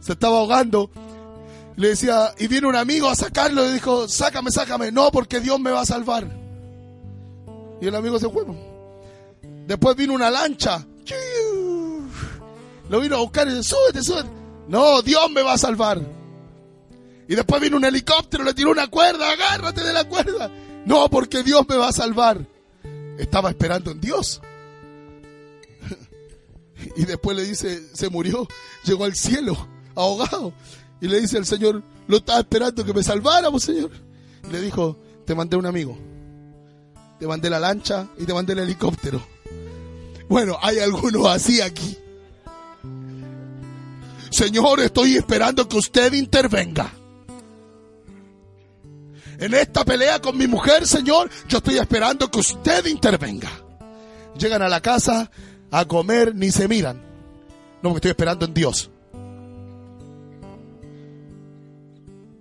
Se 0.00 0.12
estaba 0.12 0.38
ahogando. 0.38 0.90
Le 1.76 1.88
decía, 1.88 2.34
y 2.38 2.48
viene 2.48 2.66
un 2.66 2.76
amigo 2.76 3.08
a 3.08 3.14
sacarlo 3.14 3.68
y 3.68 3.72
dijo, 3.72 4.08
sácame, 4.08 4.50
sácame. 4.50 4.90
No, 4.90 5.10
porque 5.10 5.40
Dios 5.40 5.60
me 5.60 5.70
va 5.70 5.82
a 5.82 5.86
salvar. 5.86 6.28
Y 7.80 7.86
el 7.86 7.94
amigo 7.94 8.18
se 8.18 8.28
fue. 8.28 8.44
Después 9.66 9.96
vino 9.96 10.12
una 10.12 10.30
lancha. 10.30 10.84
Lo 12.88 13.00
vino 13.00 13.16
a 13.16 13.20
buscar 13.20 13.46
y 13.46 13.50
dice, 13.50 13.62
súbete, 13.62 14.02
súbete. 14.02 14.39
No, 14.70 15.02
Dios 15.02 15.28
me 15.32 15.42
va 15.42 15.54
a 15.54 15.58
salvar. 15.58 16.00
Y 17.28 17.34
después 17.34 17.60
vino 17.60 17.76
un 17.76 17.84
helicóptero, 17.84 18.44
le 18.44 18.54
tiró 18.54 18.70
una 18.70 18.86
cuerda, 18.86 19.32
agárrate 19.32 19.82
de 19.82 19.92
la 19.92 20.08
cuerda. 20.08 20.48
No, 20.86 21.10
porque 21.10 21.42
Dios 21.42 21.66
me 21.68 21.76
va 21.76 21.88
a 21.88 21.92
salvar. 21.92 22.46
Estaba 23.18 23.50
esperando 23.50 23.90
en 23.90 24.00
Dios. 24.00 24.40
Y 26.96 27.04
después 27.04 27.36
le 27.36 27.44
dice, 27.44 27.82
se 27.92 28.08
murió, 28.08 28.48
llegó 28.84 29.04
al 29.04 29.14
cielo, 29.14 29.68
ahogado. 29.94 30.54
Y 31.00 31.08
le 31.08 31.20
dice 31.20 31.36
al 31.36 31.44
Señor, 31.44 31.82
lo 32.06 32.18
estaba 32.18 32.38
esperando 32.38 32.84
que 32.84 32.94
me 32.94 33.02
salváramos, 33.02 33.64
Señor. 33.64 33.90
Y 34.48 34.52
le 34.52 34.60
dijo, 34.60 34.96
te 35.26 35.34
mandé 35.34 35.56
un 35.56 35.66
amigo. 35.66 35.98
Te 37.18 37.26
mandé 37.26 37.50
la 37.50 37.58
lancha 37.58 38.06
y 38.16 38.24
te 38.24 38.32
mandé 38.32 38.52
el 38.52 38.60
helicóptero. 38.60 39.20
Bueno, 40.28 40.56
hay 40.62 40.78
algunos 40.78 41.26
así 41.26 41.60
aquí. 41.60 41.98
Señor, 44.30 44.80
estoy 44.80 45.16
esperando 45.16 45.68
que 45.68 45.76
usted 45.76 46.12
intervenga. 46.12 46.92
En 49.38 49.54
esta 49.54 49.84
pelea 49.84 50.20
con 50.20 50.36
mi 50.36 50.46
mujer, 50.46 50.86
Señor, 50.86 51.30
yo 51.48 51.58
estoy 51.58 51.78
esperando 51.78 52.30
que 52.30 52.40
usted 52.40 52.86
intervenga. 52.86 53.50
Llegan 54.38 54.62
a 54.62 54.68
la 54.68 54.80
casa 54.80 55.30
a 55.70 55.84
comer, 55.86 56.34
ni 56.34 56.50
se 56.50 56.68
miran. 56.68 57.02
No, 57.82 57.90
me 57.90 57.96
estoy 57.96 58.10
esperando 58.10 58.44
en 58.44 58.54
Dios. 58.54 58.90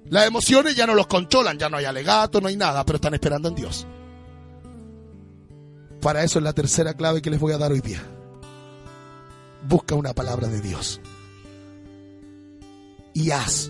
Las 0.09 0.27
emociones 0.27 0.75
ya 0.75 0.87
no 0.87 0.95
los 0.95 1.07
controlan, 1.07 1.57
ya 1.57 1.69
no 1.69 1.77
hay 1.77 1.85
alegato, 1.85 2.41
no 2.41 2.47
hay 2.47 2.57
nada, 2.57 2.83
pero 2.83 2.97
están 2.97 3.13
esperando 3.13 3.47
en 3.47 3.55
Dios. 3.55 3.85
Para 6.01 6.23
eso 6.23 6.39
es 6.39 6.43
la 6.43 6.53
tercera 6.53 6.93
clave 6.95 7.21
que 7.21 7.29
les 7.29 7.39
voy 7.39 7.53
a 7.53 7.57
dar 7.57 7.71
hoy 7.71 7.81
día. 7.81 8.01
Busca 9.67 9.95
una 9.95 10.13
palabra 10.13 10.47
de 10.47 10.61
Dios. 10.61 10.99
Y 13.19 13.31
haz 13.31 13.69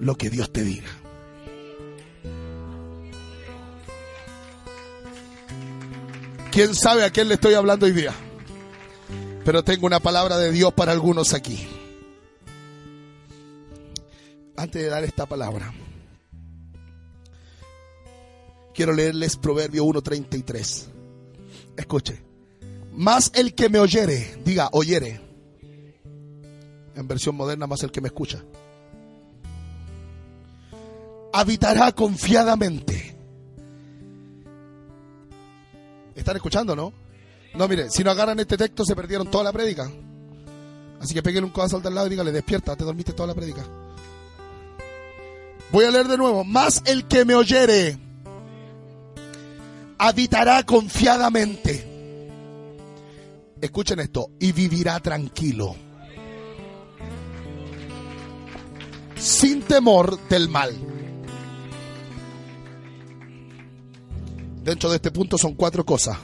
lo 0.00 0.16
que 0.16 0.30
Dios 0.30 0.50
te 0.50 0.64
diga. 0.64 0.88
¿Quién 6.50 6.74
sabe 6.74 7.04
a 7.04 7.10
quién 7.10 7.28
le 7.28 7.34
estoy 7.34 7.54
hablando 7.54 7.86
hoy 7.86 7.92
día? 7.92 8.12
Pero 9.44 9.62
tengo 9.62 9.86
una 9.86 10.00
palabra 10.00 10.38
de 10.38 10.50
Dios 10.50 10.72
para 10.72 10.90
algunos 10.90 11.34
aquí. 11.34 11.68
Antes 14.56 14.82
de 14.82 14.88
dar 14.88 15.04
esta 15.04 15.26
palabra, 15.26 15.72
quiero 18.74 18.92
leerles 18.92 19.36
Proverbio 19.36 19.84
1.33. 19.84 20.86
Escuche. 21.76 22.24
Más 22.92 23.30
el 23.36 23.54
que 23.54 23.68
me 23.68 23.78
oyere, 23.78 24.36
diga, 24.44 24.68
oyere. 24.72 25.20
En 26.96 27.06
versión 27.06 27.36
moderna, 27.36 27.68
más 27.68 27.84
el 27.84 27.92
que 27.92 28.00
me 28.00 28.08
escucha. 28.08 28.42
Habitará 31.36 31.92
confiadamente 31.92 33.14
¿Están 36.14 36.36
escuchando, 36.36 36.76
no? 36.76 36.92
No, 37.54 37.68
mire, 37.68 37.90
si 37.90 38.02
no 38.02 38.10
agarran 38.10 38.38
este 38.40 38.56
texto 38.56 38.84
se 38.84 38.96
perdieron 38.96 39.30
toda 39.30 39.44
la 39.44 39.52
prédica. 39.52 39.90
Así 41.00 41.12
que 41.12 41.22
peguen 41.22 41.44
un 41.44 41.50
codazo 41.50 41.82
al 41.84 41.94
lado 41.94 42.06
y 42.06 42.10
dígale, 42.10 42.32
despierta, 42.32 42.76
te 42.76 42.84
dormiste 42.84 43.12
toda 43.12 43.26
la 43.26 43.34
prédica. 43.34 43.64
Voy 45.70 45.84
a 45.84 45.90
leer 45.90 46.08
de 46.08 46.16
nuevo. 46.16 46.44
Más 46.44 46.82
el 46.86 47.06
que 47.06 47.24
me 47.24 47.34
oyere 47.34 47.98
habitará 49.98 50.62
confiadamente. 50.62 51.90
Escuchen 53.60 54.00
esto. 54.00 54.30
Y 54.38 54.52
vivirá 54.52 55.00
tranquilo. 55.00 55.74
Sin 59.16 59.62
temor 59.62 60.18
del 60.28 60.48
mal. 60.48 60.93
Dentro 64.64 64.88
de 64.88 64.96
este 64.96 65.10
punto 65.10 65.36
son 65.36 65.54
cuatro 65.54 65.84
cosas. 65.84 66.16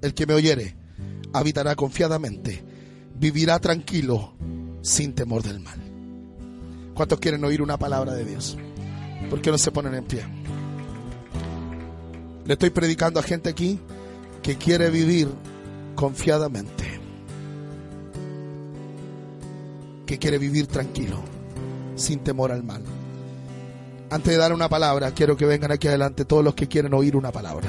El 0.00 0.14
que 0.14 0.26
me 0.26 0.32
oyere 0.32 0.74
habitará 1.34 1.74
confiadamente, 1.74 2.64
vivirá 3.14 3.58
tranquilo, 3.58 4.34
sin 4.80 5.14
temor 5.14 5.42
del 5.42 5.60
mal. 5.60 5.78
¿Cuántos 6.94 7.20
quieren 7.20 7.44
oír 7.44 7.60
una 7.60 7.76
palabra 7.76 8.14
de 8.14 8.24
Dios? 8.24 8.56
¿Por 9.28 9.42
qué 9.42 9.50
no 9.50 9.58
se 9.58 9.70
ponen 9.70 9.94
en 9.94 10.04
pie? 10.04 10.24
Le 12.46 12.54
estoy 12.54 12.70
predicando 12.70 13.20
a 13.20 13.22
gente 13.22 13.50
aquí 13.50 13.78
que 14.42 14.56
quiere 14.56 14.88
vivir 14.88 15.28
confiadamente, 15.94 16.84
que 20.06 20.18
quiere 20.18 20.38
vivir 20.38 20.68
tranquilo, 20.68 21.18
sin 21.96 22.20
temor 22.20 22.50
al 22.50 22.62
mal. 22.62 22.82
Antes 24.14 24.32
de 24.32 24.38
dar 24.38 24.52
una 24.52 24.68
palabra, 24.68 25.10
quiero 25.10 25.36
que 25.36 25.44
vengan 25.44 25.72
aquí 25.72 25.88
adelante 25.88 26.24
todos 26.24 26.44
los 26.44 26.54
que 26.54 26.68
quieren 26.68 26.94
oír 26.94 27.16
una 27.16 27.32
palabra. 27.32 27.68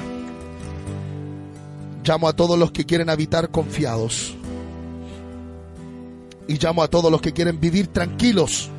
Llamo 2.04 2.28
a 2.28 2.34
todos 2.34 2.56
los 2.56 2.70
que 2.70 2.86
quieren 2.86 3.10
habitar 3.10 3.50
confiados. 3.50 4.32
Y 6.46 6.56
llamo 6.56 6.84
a 6.84 6.88
todos 6.88 7.10
los 7.10 7.20
que 7.20 7.32
quieren 7.32 7.58
vivir 7.58 7.88
tranquilos 7.88 8.70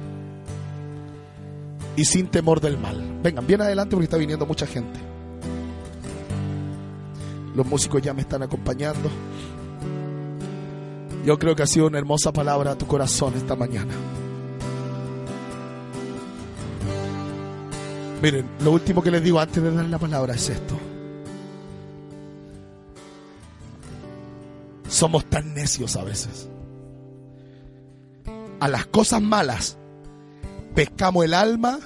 y 1.98 2.06
sin 2.06 2.28
temor 2.28 2.62
del 2.62 2.78
mal. 2.78 3.20
Vengan, 3.22 3.46
bien 3.46 3.60
adelante 3.60 3.98
porque 3.98 4.06
está 4.06 4.16
viniendo 4.16 4.46
mucha 4.46 4.66
gente. 4.66 4.98
Los 7.54 7.66
músicos 7.66 8.02
ya 8.02 8.14
me 8.14 8.22
están 8.22 8.44
acompañando. 8.44 9.10
Yo 11.26 11.38
creo 11.38 11.54
que 11.54 11.64
ha 11.64 11.68
sido 11.68 11.88
una 11.88 11.98
hermosa 11.98 12.32
palabra 12.32 12.72
a 12.72 12.78
tu 12.78 12.88
corazón 12.88 13.34
esta 13.36 13.58
mañana. 13.58 13.94
Miren, 18.22 18.50
lo 18.62 18.72
último 18.72 19.04
que 19.04 19.12
les 19.12 19.24
digo 19.24 19.40
antes 19.40 19.62
de 19.62 19.72
dar 19.72 19.86
la 19.86 20.00
palabra 20.00 20.34
es 20.34 20.50
esto. 20.50 20.78
Somos 24.90 25.26
tan 25.26 25.54
necios 25.54 25.96
a 25.96 26.04
veces. 26.04 26.50
A 28.60 28.68
las 28.68 28.88
cosas 28.88 29.22
malas 29.22 29.78
pescamos 30.74 31.26
el 31.26 31.36
alma 31.36 31.80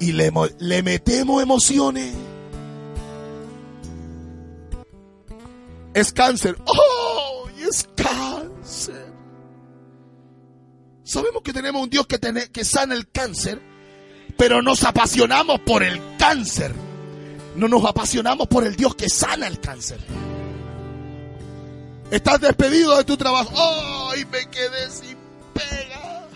y 0.00 0.12
le, 0.12 0.82
metemos 0.82 1.40
emociones. 1.40 2.12
Es 5.94 6.12
cáncer. 6.12 6.56
¡Oh! 6.64 7.48
Es 7.60 7.88
cáncer. 7.94 9.12
Sabemos 11.04 11.42
que 11.42 11.52
tenemos 11.52 11.80
un 11.80 11.90
Dios 11.90 12.08
que, 12.08 12.18
tiene, 12.18 12.48
que 12.50 12.64
sana 12.64 12.96
el 12.96 13.08
cáncer 13.08 13.71
pero 14.42 14.60
nos 14.60 14.82
apasionamos 14.82 15.60
por 15.60 15.84
el 15.84 16.00
cáncer. 16.18 16.74
No 17.54 17.68
nos 17.68 17.84
apasionamos 17.84 18.48
por 18.48 18.66
el 18.66 18.74
Dios 18.74 18.96
que 18.96 19.08
sana 19.08 19.46
el 19.46 19.60
cáncer. 19.60 20.00
Estás 22.10 22.40
despedido 22.40 22.96
de 22.96 23.04
tu 23.04 23.16
trabajo. 23.16 23.52
¡Ay, 24.10 24.24
me 24.24 24.50
quedé 24.50 24.90
sin 24.90 25.16
pega! 25.54 26.26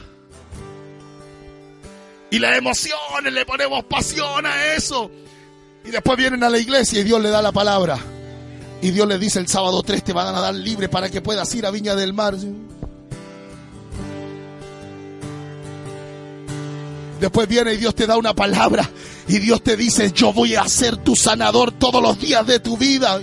Y 2.30 2.38
las 2.38 2.56
emociones, 2.56 3.32
le 3.32 3.44
ponemos 3.44 3.84
pasión 3.86 4.46
a 4.46 4.74
eso. 4.74 5.10
Y 5.84 5.90
después 5.90 6.16
vienen 6.16 6.44
a 6.44 6.48
la 6.48 6.58
iglesia 6.58 7.00
y 7.00 7.02
Dios 7.02 7.20
le 7.20 7.30
da 7.30 7.42
la 7.42 7.50
palabra. 7.50 7.98
Y 8.82 8.92
Dios 8.92 9.08
le 9.08 9.18
dice 9.18 9.40
el 9.40 9.48
sábado 9.48 9.82
3 9.82 10.04
te 10.04 10.12
van 10.12 10.32
a 10.32 10.40
dar 10.40 10.54
libre 10.54 10.88
para 10.88 11.10
que 11.10 11.22
puedas 11.22 11.52
ir 11.56 11.66
a 11.66 11.72
Viña 11.72 11.96
del 11.96 12.12
Mar. 12.12 12.36
Después 17.20 17.48
viene 17.48 17.74
y 17.74 17.76
Dios 17.78 17.94
te 17.94 18.06
da 18.06 18.16
una 18.16 18.34
palabra 18.34 18.88
y 19.26 19.38
Dios 19.38 19.62
te 19.62 19.76
dice, 19.76 20.12
yo 20.12 20.32
voy 20.32 20.54
a 20.54 20.68
ser 20.68 20.98
tu 20.98 21.16
sanador 21.16 21.72
todos 21.72 22.02
los 22.02 22.20
días 22.20 22.46
de 22.46 22.60
tu 22.60 22.76
vida. 22.76 23.20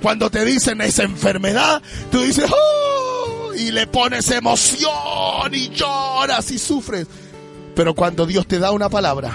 Cuando 0.00 0.30
te 0.30 0.44
dicen 0.44 0.80
esa 0.80 1.02
enfermedad, 1.02 1.82
tú 2.12 2.20
dices, 2.20 2.48
oh", 2.50 3.52
y 3.54 3.72
le 3.72 3.86
pones 3.86 4.30
emoción 4.30 5.52
y 5.52 5.68
lloras 5.70 6.50
y 6.50 6.58
sufres. 6.58 7.08
Pero 7.74 7.94
cuando 7.94 8.24
Dios 8.24 8.46
te 8.46 8.58
da 8.58 8.70
una 8.70 8.88
palabra, 8.88 9.32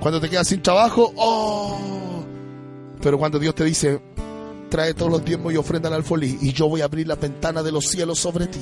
cuando 0.00 0.20
te 0.20 0.28
quedas 0.28 0.48
sin 0.48 0.60
trabajo, 0.60 1.12
oh. 1.16 2.24
Pero 3.00 3.16
cuando 3.16 3.38
Dios 3.38 3.54
te 3.54 3.64
dice, 3.64 4.00
trae 4.68 4.92
todos 4.92 5.10
los 5.10 5.24
tiempos 5.24 5.52
y 5.52 5.56
ofrenda 5.56 5.88
al 5.88 5.94
alfolí 5.94 6.38
y 6.40 6.52
yo 6.52 6.68
voy 6.68 6.80
a 6.80 6.86
abrir 6.86 7.06
la 7.06 7.14
ventana 7.14 7.62
de 7.62 7.70
los 7.70 7.86
cielos 7.86 8.18
sobre 8.18 8.48
ti. 8.48 8.60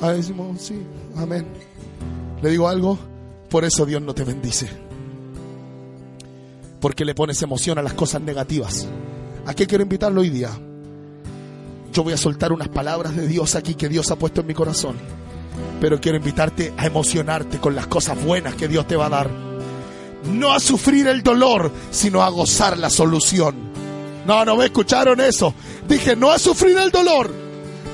Ahí 0.00 0.16
decimos, 0.18 0.60
sí, 0.60 0.82
amén. 1.16 1.46
Le 2.42 2.50
digo 2.50 2.68
algo, 2.68 2.98
por 3.48 3.64
eso 3.64 3.86
Dios 3.86 4.02
no 4.02 4.14
te 4.14 4.24
bendice. 4.24 4.68
Porque 6.80 7.04
le 7.04 7.14
pones 7.14 7.40
emoción 7.40 7.78
a 7.78 7.82
las 7.82 7.94
cosas 7.94 8.20
negativas. 8.20 8.86
¿A 9.46 9.54
qué 9.54 9.66
quiero 9.66 9.82
invitarlo 9.82 10.20
hoy 10.20 10.30
día? 10.30 10.50
Yo 11.92 12.02
voy 12.02 12.12
a 12.12 12.18
soltar 12.18 12.52
unas 12.52 12.68
palabras 12.68 13.16
de 13.16 13.26
Dios 13.26 13.54
aquí 13.54 13.74
que 13.74 13.88
Dios 13.88 14.10
ha 14.10 14.16
puesto 14.16 14.40
en 14.40 14.48
mi 14.48 14.54
corazón. 14.54 14.96
Pero 15.80 16.00
quiero 16.00 16.18
invitarte 16.18 16.74
a 16.76 16.86
emocionarte 16.86 17.58
con 17.60 17.74
las 17.74 17.86
cosas 17.86 18.22
buenas 18.22 18.56
que 18.56 18.68
Dios 18.68 18.86
te 18.86 18.96
va 18.96 19.06
a 19.06 19.10
dar. 19.10 19.30
No 20.32 20.52
a 20.52 20.60
sufrir 20.60 21.06
el 21.06 21.22
dolor, 21.22 21.70
sino 21.90 22.22
a 22.22 22.28
gozar 22.30 22.76
la 22.78 22.90
solución. 22.90 23.54
No, 24.26 24.44
no 24.44 24.56
me 24.56 24.66
escucharon 24.66 25.20
eso. 25.20 25.54
Dije, 25.86 26.16
no 26.16 26.30
a 26.30 26.38
sufrir 26.38 26.76
el 26.78 26.90
dolor, 26.90 27.32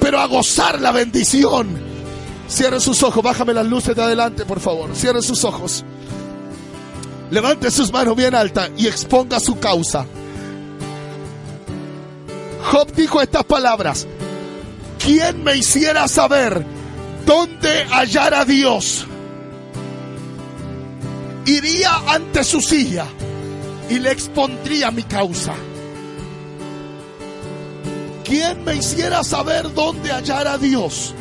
pero 0.00 0.20
a 0.20 0.26
gozar 0.26 0.80
la 0.80 0.92
bendición. 0.92 1.89
Cierre 2.50 2.80
sus 2.80 3.00
ojos, 3.04 3.22
bájame 3.22 3.54
las 3.54 3.64
luces 3.64 3.94
de 3.94 4.02
adelante, 4.02 4.44
por 4.44 4.58
favor. 4.58 4.90
Cierre 4.96 5.22
sus 5.22 5.44
ojos. 5.44 5.84
Levante 7.30 7.70
sus 7.70 7.92
manos 7.92 8.16
bien 8.16 8.34
altas 8.34 8.70
y 8.76 8.88
exponga 8.88 9.38
su 9.38 9.60
causa. 9.60 10.04
Job 12.72 12.92
dijo 12.92 13.22
estas 13.22 13.44
palabras. 13.44 14.08
¿Quién 14.98 15.44
me 15.44 15.56
hiciera 15.56 16.08
saber 16.08 16.66
dónde 17.24 17.84
hallar 17.84 18.34
a 18.34 18.44
Dios? 18.44 19.06
Iría 21.46 22.02
ante 22.08 22.42
su 22.42 22.60
silla 22.60 23.06
y 23.88 24.00
le 24.00 24.10
expondría 24.10 24.90
mi 24.90 25.04
causa. 25.04 25.54
¿Quién 28.24 28.64
me 28.64 28.74
hiciera 28.74 29.22
saber 29.22 29.72
dónde 29.72 30.10
hallar 30.10 30.48
a 30.48 30.58
Dios? 30.58 31.14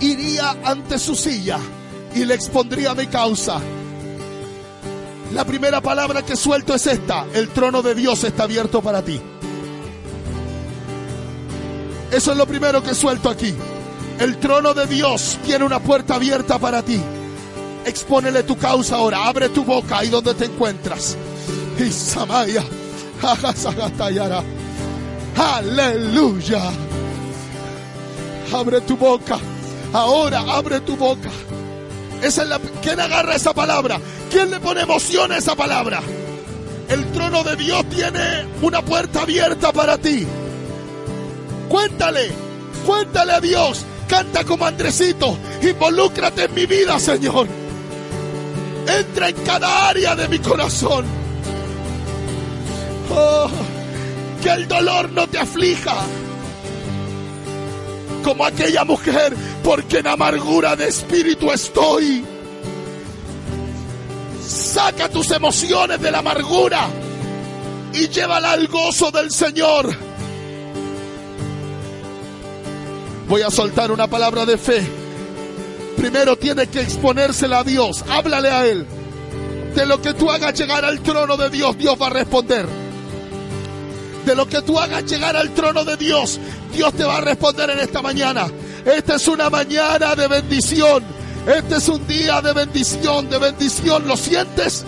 Iría 0.00 0.56
ante 0.64 0.98
su 0.98 1.14
silla 1.14 1.58
y 2.14 2.24
le 2.24 2.34
expondría 2.34 2.94
mi 2.94 3.06
causa. 3.06 3.60
La 5.32 5.44
primera 5.44 5.80
palabra 5.80 6.22
que 6.22 6.36
suelto 6.36 6.74
es 6.74 6.86
esta, 6.86 7.26
el 7.34 7.48
trono 7.50 7.82
de 7.82 7.94
Dios 7.94 8.24
está 8.24 8.44
abierto 8.44 8.82
para 8.82 9.02
ti. 9.02 9.20
Eso 12.10 12.32
es 12.32 12.36
lo 12.36 12.46
primero 12.46 12.82
que 12.82 12.94
suelto 12.94 13.30
aquí. 13.30 13.54
El 14.18 14.38
trono 14.38 14.74
de 14.74 14.86
Dios 14.86 15.38
tiene 15.44 15.64
una 15.64 15.78
puerta 15.78 16.16
abierta 16.16 16.58
para 16.58 16.82
ti. 16.82 17.00
Expónele 17.84 18.42
tu 18.42 18.56
causa 18.56 18.96
ahora. 18.96 19.26
Abre 19.26 19.48
tu 19.48 19.64
boca 19.64 19.98
ahí 19.98 20.08
donde 20.08 20.34
te 20.34 20.46
encuentras. 20.46 21.16
Y 21.78 21.90
Samaya. 21.90 22.64
Aleluya. 25.36 26.70
Abre 28.52 28.80
tu 28.82 28.96
boca. 28.96 29.38
Ahora 29.92 30.40
abre 30.40 30.80
tu 30.80 30.96
boca. 30.96 31.30
La, 32.46 32.60
¿Quién 32.82 33.00
agarra 33.00 33.36
esa 33.36 33.52
palabra? 33.54 33.98
¿Quién 34.30 34.50
le 34.50 34.60
pone 34.60 34.82
emoción 34.82 35.32
a 35.32 35.38
esa 35.38 35.56
palabra? 35.56 36.00
El 36.88 37.04
trono 37.12 37.42
de 37.42 37.56
Dios 37.56 37.84
tiene 37.88 38.46
una 38.62 38.82
puerta 38.82 39.22
abierta 39.22 39.72
para 39.72 39.96
ti. 39.96 40.26
Cuéntale, 41.68 42.30
cuéntale 42.86 43.32
a 43.32 43.40
Dios. 43.40 43.84
Canta 44.06 44.44
como 44.44 44.66
Andresito. 44.66 45.36
Involúcrate 45.62 46.44
en 46.44 46.54
mi 46.54 46.66
vida, 46.66 46.98
Señor. 46.98 47.46
Entra 48.86 49.28
en 49.28 49.36
cada 49.44 49.88
área 49.88 50.14
de 50.14 50.28
mi 50.28 50.38
corazón. 50.40 51.04
Oh, 53.12 53.48
que 54.42 54.50
el 54.50 54.68
dolor 54.68 55.10
no 55.10 55.26
te 55.28 55.38
aflija 55.38 55.94
como 58.22 58.44
aquella 58.44 58.84
mujer, 58.84 59.34
porque 59.62 59.98
en 59.98 60.06
amargura 60.06 60.76
de 60.76 60.88
espíritu 60.88 61.50
estoy. 61.50 62.24
Saca 64.42 65.08
tus 65.08 65.30
emociones 65.30 66.00
de 66.00 66.10
la 66.10 66.18
amargura 66.18 66.88
y 67.92 68.08
llévala 68.08 68.52
al 68.52 68.66
gozo 68.68 69.10
del 69.10 69.30
Señor. 69.30 69.94
Voy 73.28 73.42
a 73.42 73.50
soltar 73.50 73.92
una 73.92 74.08
palabra 74.08 74.44
de 74.44 74.58
fe. 74.58 74.82
Primero 75.96 76.36
tiene 76.36 76.66
que 76.66 76.80
exponérsela 76.80 77.60
a 77.60 77.64
Dios. 77.64 78.04
Háblale 78.08 78.50
a 78.50 78.66
Él. 78.66 78.86
De 79.74 79.86
lo 79.86 80.02
que 80.02 80.14
tú 80.14 80.30
hagas 80.30 80.58
llegar 80.58 80.84
al 80.84 81.00
trono 81.00 81.36
de 81.36 81.48
Dios, 81.48 81.78
Dios 81.78 81.96
va 82.00 82.08
a 82.08 82.10
responder 82.10 82.89
lo 84.34 84.46
que 84.46 84.62
tú 84.62 84.78
hagas 84.78 85.04
llegar 85.04 85.36
al 85.36 85.50
trono 85.54 85.84
de 85.84 85.96
Dios, 85.96 86.38
Dios 86.72 86.92
te 86.94 87.04
va 87.04 87.18
a 87.18 87.20
responder 87.20 87.70
en 87.70 87.80
esta 87.80 88.02
mañana. 88.02 88.48
Esta 88.84 89.16
es 89.16 89.28
una 89.28 89.50
mañana 89.50 90.14
de 90.14 90.28
bendición. 90.28 91.04
Este 91.46 91.76
es 91.76 91.88
un 91.88 92.06
día 92.06 92.40
de 92.40 92.52
bendición, 92.52 93.28
de 93.28 93.38
bendición. 93.38 94.06
¿Lo 94.06 94.16
sientes? 94.16 94.84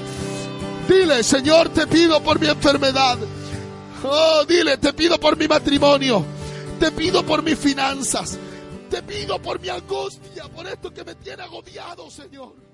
Dile, 0.89 1.23
Señor, 1.23 1.69
te 1.71 1.87
pido 1.87 2.23
por 2.23 2.41
mi 2.41 2.49
enfermedad. 2.49 3.19
Oh, 4.05 4.45
dile, 4.47 4.79
te 4.79 4.93
pido 4.93 5.19
por 5.19 5.37
mi 5.37 5.47
matrimonio. 5.47 6.25
Te 6.79 6.91
pido 6.91 7.25
por 7.25 7.43
mis 7.43 7.59
finanzas. 7.59 8.39
Te 8.91 9.03
pido 9.03 9.41
por 9.41 9.61
mi 9.61 9.69
angustia, 9.69 10.45
por 10.49 10.67
esto 10.67 10.93
que 10.93 11.05
me 11.05 11.15
tiene 11.15 11.43
agobiado, 11.43 12.11
Señor. 12.11 12.72